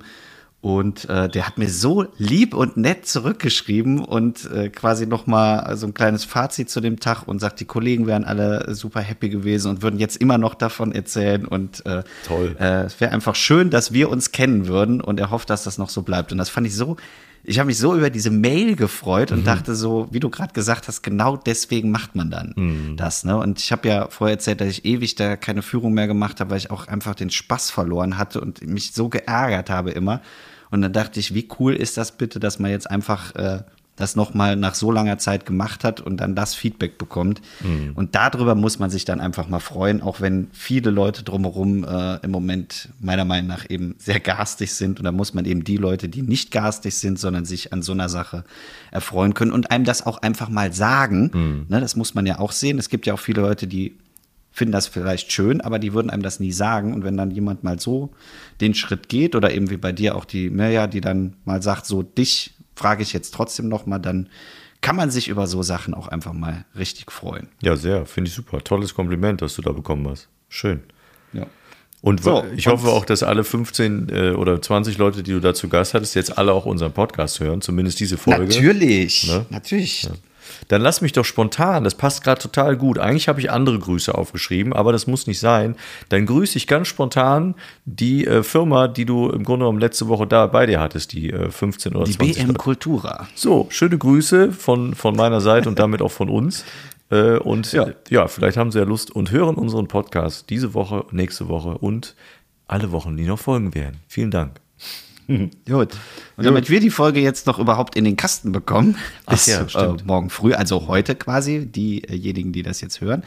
Und 0.62 1.10
äh, 1.10 1.28
der 1.28 1.48
hat 1.48 1.58
mir 1.58 1.68
so 1.68 2.06
lieb 2.18 2.54
und 2.54 2.76
nett 2.76 3.04
zurückgeschrieben 3.04 3.98
und 3.98 4.48
äh, 4.48 4.68
quasi 4.68 5.06
noch 5.06 5.26
mal 5.26 5.76
so 5.76 5.88
ein 5.88 5.92
kleines 5.92 6.24
Fazit 6.24 6.70
zu 6.70 6.80
dem 6.80 7.00
Tag 7.00 7.26
und 7.26 7.40
sagt, 7.40 7.58
die 7.58 7.64
Kollegen 7.64 8.06
wären 8.06 8.24
alle 8.24 8.72
super 8.72 9.00
happy 9.00 9.28
gewesen 9.28 9.70
und 9.70 9.82
würden 9.82 9.98
jetzt 9.98 10.18
immer 10.18 10.38
noch 10.38 10.54
davon 10.54 10.92
erzählen. 10.92 11.46
Und 11.46 11.84
äh, 11.84 12.04
Toll. 12.26 12.54
Äh, 12.60 12.84
es 12.84 13.00
wäre 13.00 13.10
einfach 13.10 13.34
schön, 13.34 13.70
dass 13.70 13.92
wir 13.92 14.08
uns 14.08 14.30
kennen 14.30 14.68
würden. 14.68 15.00
Und 15.00 15.18
er 15.18 15.32
hofft, 15.32 15.50
dass 15.50 15.64
das 15.64 15.78
noch 15.78 15.88
so 15.88 16.02
bleibt. 16.02 16.30
Und 16.30 16.38
das 16.38 16.48
fand 16.48 16.64
ich 16.66 16.76
so 16.76 16.96
ich 17.44 17.58
habe 17.58 17.66
mich 17.66 17.78
so 17.78 17.96
über 17.96 18.10
diese 18.10 18.30
Mail 18.30 18.76
gefreut 18.76 19.32
und 19.32 19.40
mhm. 19.40 19.44
dachte 19.44 19.74
so, 19.74 20.06
wie 20.12 20.20
du 20.20 20.30
gerade 20.30 20.52
gesagt 20.52 20.86
hast, 20.86 21.02
genau 21.02 21.36
deswegen 21.36 21.90
macht 21.90 22.14
man 22.14 22.30
dann 22.30 22.52
mhm. 22.54 22.96
das. 22.96 23.24
Ne? 23.24 23.36
Und 23.36 23.58
ich 23.58 23.72
habe 23.72 23.88
ja 23.88 24.08
vorher 24.10 24.36
erzählt, 24.36 24.60
dass 24.60 24.68
ich 24.68 24.84
ewig 24.84 25.16
da 25.16 25.36
keine 25.36 25.62
Führung 25.62 25.92
mehr 25.92 26.06
gemacht 26.06 26.38
habe, 26.38 26.50
weil 26.50 26.58
ich 26.58 26.70
auch 26.70 26.86
einfach 26.86 27.14
den 27.14 27.30
Spaß 27.30 27.70
verloren 27.70 28.16
hatte 28.16 28.40
und 28.40 28.64
mich 28.64 28.92
so 28.92 29.08
geärgert 29.08 29.70
habe 29.70 29.90
immer. 29.90 30.20
Und 30.72 30.82
dann 30.82 30.92
dachte 30.92 31.20
ich, 31.20 31.34
wie 31.34 31.46
cool 31.60 31.74
ist 31.74 31.96
das 31.96 32.12
bitte, 32.12 32.40
dass 32.40 32.58
man 32.58 32.70
jetzt 32.70 32.90
einfach 32.90 33.34
äh, 33.36 33.60
das 33.96 34.16
nochmal 34.16 34.56
nach 34.56 34.74
so 34.74 34.90
langer 34.90 35.18
Zeit 35.18 35.44
gemacht 35.44 35.84
hat 35.84 36.00
und 36.00 36.16
dann 36.16 36.34
das 36.34 36.54
Feedback 36.54 36.96
bekommt. 36.96 37.42
Mhm. 37.60 37.92
Und 37.94 38.14
darüber 38.14 38.54
muss 38.54 38.78
man 38.78 38.88
sich 38.88 39.04
dann 39.04 39.20
einfach 39.20 39.48
mal 39.48 39.60
freuen, 39.60 40.00
auch 40.00 40.20
wenn 40.20 40.48
viele 40.52 40.90
Leute 40.90 41.22
drumherum 41.22 41.84
äh, 41.84 42.16
im 42.22 42.30
Moment 42.30 42.88
meiner 43.00 43.26
Meinung 43.26 43.48
nach 43.48 43.68
eben 43.68 43.94
sehr 43.98 44.18
garstig 44.18 44.72
sind. 44.72 44.98
Und 44.98 45.04
da 45.04 45.12
muss 45.12 45.34
man 45.34 45.44
eben 45.44 45.62
die 45.62 45.76
Leute, 45.76 46.08
die 46.08 46.22
nicht 46.22 46.50
garstig 46.50 46.94
sind, 46.94 47.18
sondern 47.18 47.44
sich 47.44 47.72
an 47.74 47.82
so 47.82 47.92
einer 47.92 48.08
Sache 48.08 48.44
erfreuen 48.90 49.34
können 49.34 49.52
und 49.52 49.70
einem 49.70 49.84
das 49.84 50.06
auch 50.06 50.22
einfach 50.22 50.48
mal 50.48 50.72
sagen. 50.72 51.30
Mhm. 51.32 51.66
Ne, 51.68 51.80
das 51.80 51.94
muss 51.94 52.14
man 52.14 52.24
ja 52.24 52.38
auch 52.38 52.52
sehen. 52.52 52.78
Es 52.78 52.88
gibt 52.88 53.04
ja 53.04 53.12
auch 53.12 53.20
viele 53.20 53.42
Leute, 53.42 53.66
die 53.66 53.94
finden 54.52 54.72
das 54.72 54.86
vielleicht 54.86 55.32
schön, 55.32 55.60
aber 55.60 55.78
die 55.78 55.94
würden 55.94 56.10
einem 56.10 56.22
das 56.22 56.38
nie 56.38 56.52
sagen. 56.52 56.92
Und 56.94 57.04
wenn 57.04 57.16
dann 57.16 57.30
jemand 57.30 57.64
mal 57.64 57.80
so 57.80 58.10
den 58.60 58.74
Schritt 58.74 59.08
geht 59.08 59.34
oder 59.34 59.52
eben 59.52 59.70
wie 59.70 59.78
bei 59.78 59.92
dir 59.92 60.14
auch 60.14 60.26
die 60.26 60.50
Mirja, 60.50 60.86
die 60.86 61.00
dann 61.00 61.36
mal 61.44 61.62
sagt, 61.62 61.86
so 61.86 62.02
dich 62.02 62.54
frage 62.76 63.02
ich 63.02 63.12
jetzt 63.12 63.32
trotzdem 63.34 63.68
noch 63.68 63.86
mal, 63.86 63.98
dann 63.98 64.28
kann 64.82 64.96
man 64.96 65.10
sich 65.10 65.28
über 65.28 65.46
so 65.46 65.62
Sachen 65.62 65.94
auch 65.94 66.08
einfach 66.08 66.32
mal 66.32 66.64
richtig 66.76 67.10
freuen. 67.10 67.48
Ja, 67.62 67.76
sehr, 67.76 68.04
finde 68.04 68.28
ich 68.28 68.34
super. 68.34 68.62
Tolles 68.62 68.94
Kompliment, 68.94 69.40
das 69.40 69.54
du 69.54 69.62
da 69.62 69.72
bekommen 69.72 70.06
hast. 70.08 70.28
Schön. 70.48 70.82
Ja. 71.32 71.46
Und 72.02 72.24
so, 72.24 72.44
ich 72.56 72.66
hoffe 72.66 72.88
auch, 72.88 73.04
dass 73.04 73.22
alle 73.22 73.44
15 73.44 74.08
äh, 74.08 74.30
oder 74.32 74.60
20 74.60 74.98
Leute, 74.98 75.22
die 75.22 75.30
du 75.30 75.38
dazu 75.38 75.68
Gast 75.68 75.94
hattest, 75.94 76.16
jetzt 76.16 76.36
alle 76.36 76.52
auch 76.52 76.66
unseren 76.66 76.92
Podcast 76.92 77.38
hören, 77.38 77.60
zumindest 77.60 78.00
diese 78.00 78.18
Folge. 78.18 78.46
Natürlich, 78.46 79.28
ne? 79.28 79.46
natürlich. 79.50 80.02
Ja. 80.02 80.10
Dann 80.68 80.82
lass 80.82 81.00
mich 81.00 81.12
doch 81.12 81.24
spontan, 81.24 81.84
das 81.84 81.94
passt 81.94 82.24
gerade 82.24 82.40
total 82.40 82.76
gut. 82.76 82.98
Eigentlich 82.98 83.28
habe 83.28 83.40
ich 83.40 83.50
andere 83.50 83.78
Grüße 83.78 84.14
aufgeschrieben, 84.14 84.72
aber 84.72 84.92
das 84.92 85.06
muss 85.06 85.26
nicht 85.26 85.40
sein. 85.40 85.76
Dann 86.08 86.26
grüße 86.26 86.56
ich 86.56 86.66
ganz 86.66 86.88
spontan 86.88 87.54
die 87.84 88.26
äh, 88.26 88.42
Firma, 88.42 88.88
die 88.88 89.04
du 89.04 89.28
im 89.28 89.44
Grunde 89.44 89.64
genommen 89.64 89.80
letzte 89.80 90.08
Woche 90.08 90.26
da 90.26 90.46
bei 90.46 90.66
dir 90.66 90.80
hattest, 90.80 91.12
die 91.12 91.30
äh, 91.30 91.50
15 91.50 91.94
oder 91.94 92.04
die 92.04 92.12
20. 92.12 92.36
Die 92.36 92.42
BM 92.42 92.56
Kultura. 92.56 93.28
So, 93.34 93.66
schöne 93.70 93.98
Grüße 93.98 94.52
von, 94.52 94.94
von 94.94 95.16
meiner 95.16 95.40
Seite 95.40 95.68
und 95.68 95.78
damit 95.78 96.02
auch 96.02 96.12
von 96.12 96.28
uns. 96.28 96.64
Äh, 97.10 97.36
und 97.38 97.72
ja. 97.72 97.88
ja, 98.08 98.26
vielleicht 98.26 98.56
haben 98.56 98.72
Sie 98.72 98.78
ja 98.78 98.84
Lust 98.84 99.10
und 99.10 99.30
hören 99.30 99.56
unseren 99.56 99.86
Podcast 99.86 100.48
diese 100.50 100.74
Woche, 100.74 101.04
nächste 101.10 101.48
Woche 101.48 101.76
und 101.78 102.16
alle 102.66 102.90
Wochen, 102.90 103.16
die 103.16 103.24
noch 103.24 103.38
folgen 103.38 103.74
werden. 103.74 104.00
Vielen 104.08 104.30
Dank. 104.30 104.60
Gut. 105.66 105.90
Und 106.36 106.44
damit 106.44 106.70
wir 106.70 106.80
die 106.80 106.90
Folge 106.90 107.20
jetzt 107.20 107.46
noch 107.46 107.58
überhaupt 107.58 107.96
in 107.96 108.04
den 108.04 108.16
Kasten 108.16 108.52
bekommen, 108.52 108.96
bis 109.28 109.46
ja, 109.46 109.62
äh, 109.62 109.96
morgen 110.04 110.30
früh, 110.30 110.52
also 110.52 110.88
heute 110.88 111.14
quasi, 111.14 111.66
diejenigen, 111.66 112.52
die 112.52 112.62
das 112.62 112.80
jetzt 112.80 113.00
hören, 113.00 113.22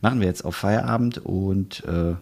machen 0.00 0.20
wir 0.20 0.26
jetzt 0.26 0.44
auf 0.44 0.56
Feierabend 0.56 1.18
und 1.18 1.84
äh, 1.84 2.14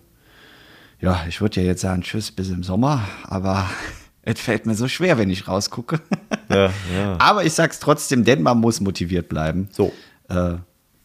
ja, 1.00 1.24
ich 1.28 1.40
würde 1.40 1.60
ja 1.60 1.66
jetzt 1.66 1.82
sagen, 1.82 2.02
tschüss 2.02 2.32
bis 2.32 2.48
im 2.50 2.62
Sommer, 2.62 3.08
aber 3.24 3.68
es 4.22 4.40
fällt 4.40 4.66
mir 4.66 4.74
so 4.74 4.88
schwer, 4.88 5.18
wenn 5.18 5.30
ich 5.30 5.46
rausgucke. 5.48 6.00
Ja, 6.48 6.72
ja. 6.94 7.16
Aber 7.18 7.44
ich 7.44 7.52
sag's 7.52 7.78
trotzdem, 7.78 8.24
denn 8.24 8.42
man 8.42 8.58
muss 8.58 8.80
motiviert 8.80 9.28
bleiben. 9.28 9.68
So. 9.72 9.92
Äh, 10.28 10.54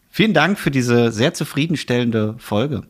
vielen 0.09 0.33
Dank 0.33 0.59
für 0.59 0.71
diese 0.71 1.11
sehr 1.11 1.33
zufriedenstellende 1.33 2.35
Folge. 2.37 2.83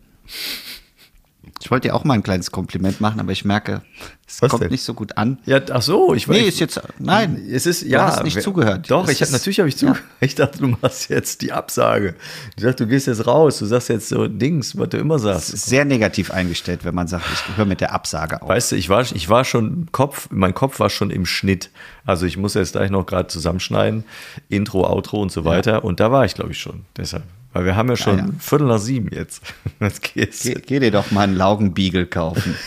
Ich 1.63 1.71
wollte 1.71 1.87
dir 1.87 1.95
auch 1.95 2.03
mal 2.03 2.15
ein 2.15 2.23
kleines 2.23 2.51
Kompliment 2.51 2.99
machen, 2.99 3.21
aber 3.21 3.31
ich 3.31 3.45
merke, 3.45 3.83
es 4.27 4.41
Was 4.41 4.49
kommt 4.51 4.63
denn? 4.63 4.71
nicht 4.71 4.83
so 4.83 4.93
gut 4.93 5.17
an. 5.17 5.37
Ja, 5.45 5.61
ach 5.71 5.81
so, 5.81 6.13
ich 6.13 6.27
weiß. 6.27 6.35
Nee, 6.35 6.43
ist 6.49 6.59
jetzt, 6.59 6.81
nein. 6.99 7.41
Es 7.49 7.65
ist, 7.65 7.83
ja. 7.83 7.99
Du 7.99 8.11
hast 8.11 8.23
nicht 8.25 8.41
zugehört. 8.41 8.91
Doch, 8.91 9.07
ich, 9.07 9.21
natürlich 9.31 9.59
habe 9.59 9.69
ich 9.69 9.77
zugehört. 9.77 10.03
Ja. 10.03 10.03
Ich 10.27 10.35
dachte, 10.35 10.57
du 10.59 10.67
machst 10.67 11.09
jetzt 11.09 11.41
die 11.41 11.53
Absage. 11.53 12.15
Ich 12.57 12.63
dachte, 12.63 12.83
du 12.83 12.87
gehst 12.87 13.07
jetzt 13.07 13.25
raus. 13.27 13.59
Du 13.59 13.65
sagst 13.65 13.87
jetzt 13.87 14.09
so 14.09 14.27
Dings, 14.27 14.77
was 14.77 14.89
du 14.89 14.97
immer 14.97 15.19
sagst. 15.19 15.49
Es 15.49 15.53
ist 15.53 15.65
sehr 15.67 15.85
negativ 15.85 16.31
eingestellt, 16.31 16.83
wenn 16.83 16.95
man 16.95 17.07
sagt, 17.07 17.23
ich 17.33 17.57
höre 17.57 17.65
mit 17.65 17.79
der 17.79 17.93
Absage 17.93 18.41
auf. 18.41 18.49
Weißt 18.49 18.73
du, 18.73 18.75
ich 18.75 18.89
war, 18.89 19.01
ich 19.01 19.29
war 19.29 19.45
schon, 19.45 19.87
Kopf, 19.93 20.27
mein 20.31 20.53
Kopf 20.53 20.81
war 20.81 20.89
schon 20.89 21.11
im 21.11 21.25
Schnitt. 21.25 21.69
Also 22.05 22.25
ich 22.25 22.35
muss 22.35 22.55
jetzt 22.55 22.73
gleich 22.73 22.89
noch 22.89 23.05
gerade 23.05 23.27
zusammenschneiden. 23.27 24.03
Intro, 24.49 24.85
Outro 24.85 25.21
und 25.21 25.31
so 25.31 25.45
weiter. 25.45 25.71
Ja. 25.71 25.77
Und 25.77 26.01
da 26.01 26.11
war 26.11 26.25
ich, 26.25 26.33
glaube 26.33 26.51
ich, 26.51 26.59
schon. 26.59 26.83
Deshalb. 26.97 27.23
Weil 27.53 27.65
wir 27.65 27.75
haben 27.75 27.89
ja 27.89 27.95
schon 27.95 28.17
ja, 28.17 28.25
ja. 28.25 28.31
Viertel 28.39 28.67
nach 28.67 28.79
sieben 28.79 29.09
jetzt. 29.13 29.43
jetzt 30.15 30.43
Geh, 30.43 30.55
geh, 30.55 30.79
dir 30.79 30.91
doch 30.91 31.11
mal 31.11 31.21
einen 31.21 31.35
Laugenbiegel 31.35 32.07
kaufen. 32.07 32.55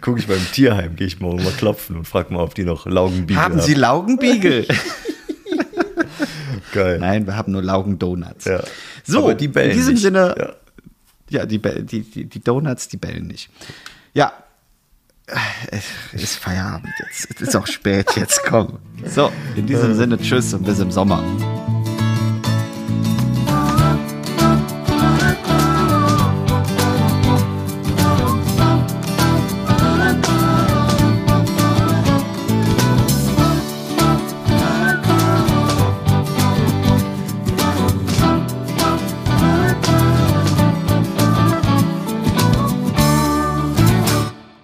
Guck 0.00 0.18
ich 0.18 0.26
beim 0.26 0.44
Tierheim, 0.52 0.96
gehe 0.96 1.06
ich 1.06 1.20
morgen 1.20 1.42
mal 1.42 1.52
klopfen 1.52 1.96
und 1.96 2.06
frag 2.06 2.30
mal, 2.30 2.42
ob 2.42 2.54
die 2.54 2.64
noch 2.64 2.86
Laugenbiegel 2.86 3.42
haben. 3.42 3.54
Haben 3.54 3.62
Sie 3.62 3.74
Laugenbiegel? 3.74 4.66
Geil. 6.72 6.98
Nein, 7.00 7.26
wir 7.26 7.36
haben 7.36 7.52
nur 7.52 7.62
Laugendonuts. 7.62 8.44
Ja. 8.44 8.62
So, 9.04 9.24
Aber 9.24 9.34
die 9.34 9.48
bellen 9.48 9.70
in 9.70 9.76
diesem 9.76 9.94
nicht. 9.94 10.02
Sinne, 10.02 10.54
ja, 11.28 11.40
ja 11.40 11.46
die, 11.46 11.58
die, 11.58 12.02
die, 12.02 12.24
die 12.26 12.40
Donuts, 12.40 12.88
die 12.88 12.96
bellen 12.96 13.26
nicht. 13.26 13.50
Ja, 14.14 14.32
es 15.70 16.22
ist 16.22 16.36
Feierabend 16.36 16.92
jetzt. 16.98 17.28
Es 17.34 17.40
ist 17.40 17.56
auch 17.56 17.66
spät 17.66 18.10
jetzt, 18.16 18.42
komm. 18.44 18.78
So, 19.06 19.32
in 19.56 19.66
diesem 19.66 19.94
Sinne, 19.94 20.18
tschüss 20.18 20.52
und 20.54 20.64
bis 20.64 20.78
im 20.78 20.90
Sommer. 20.90 21.22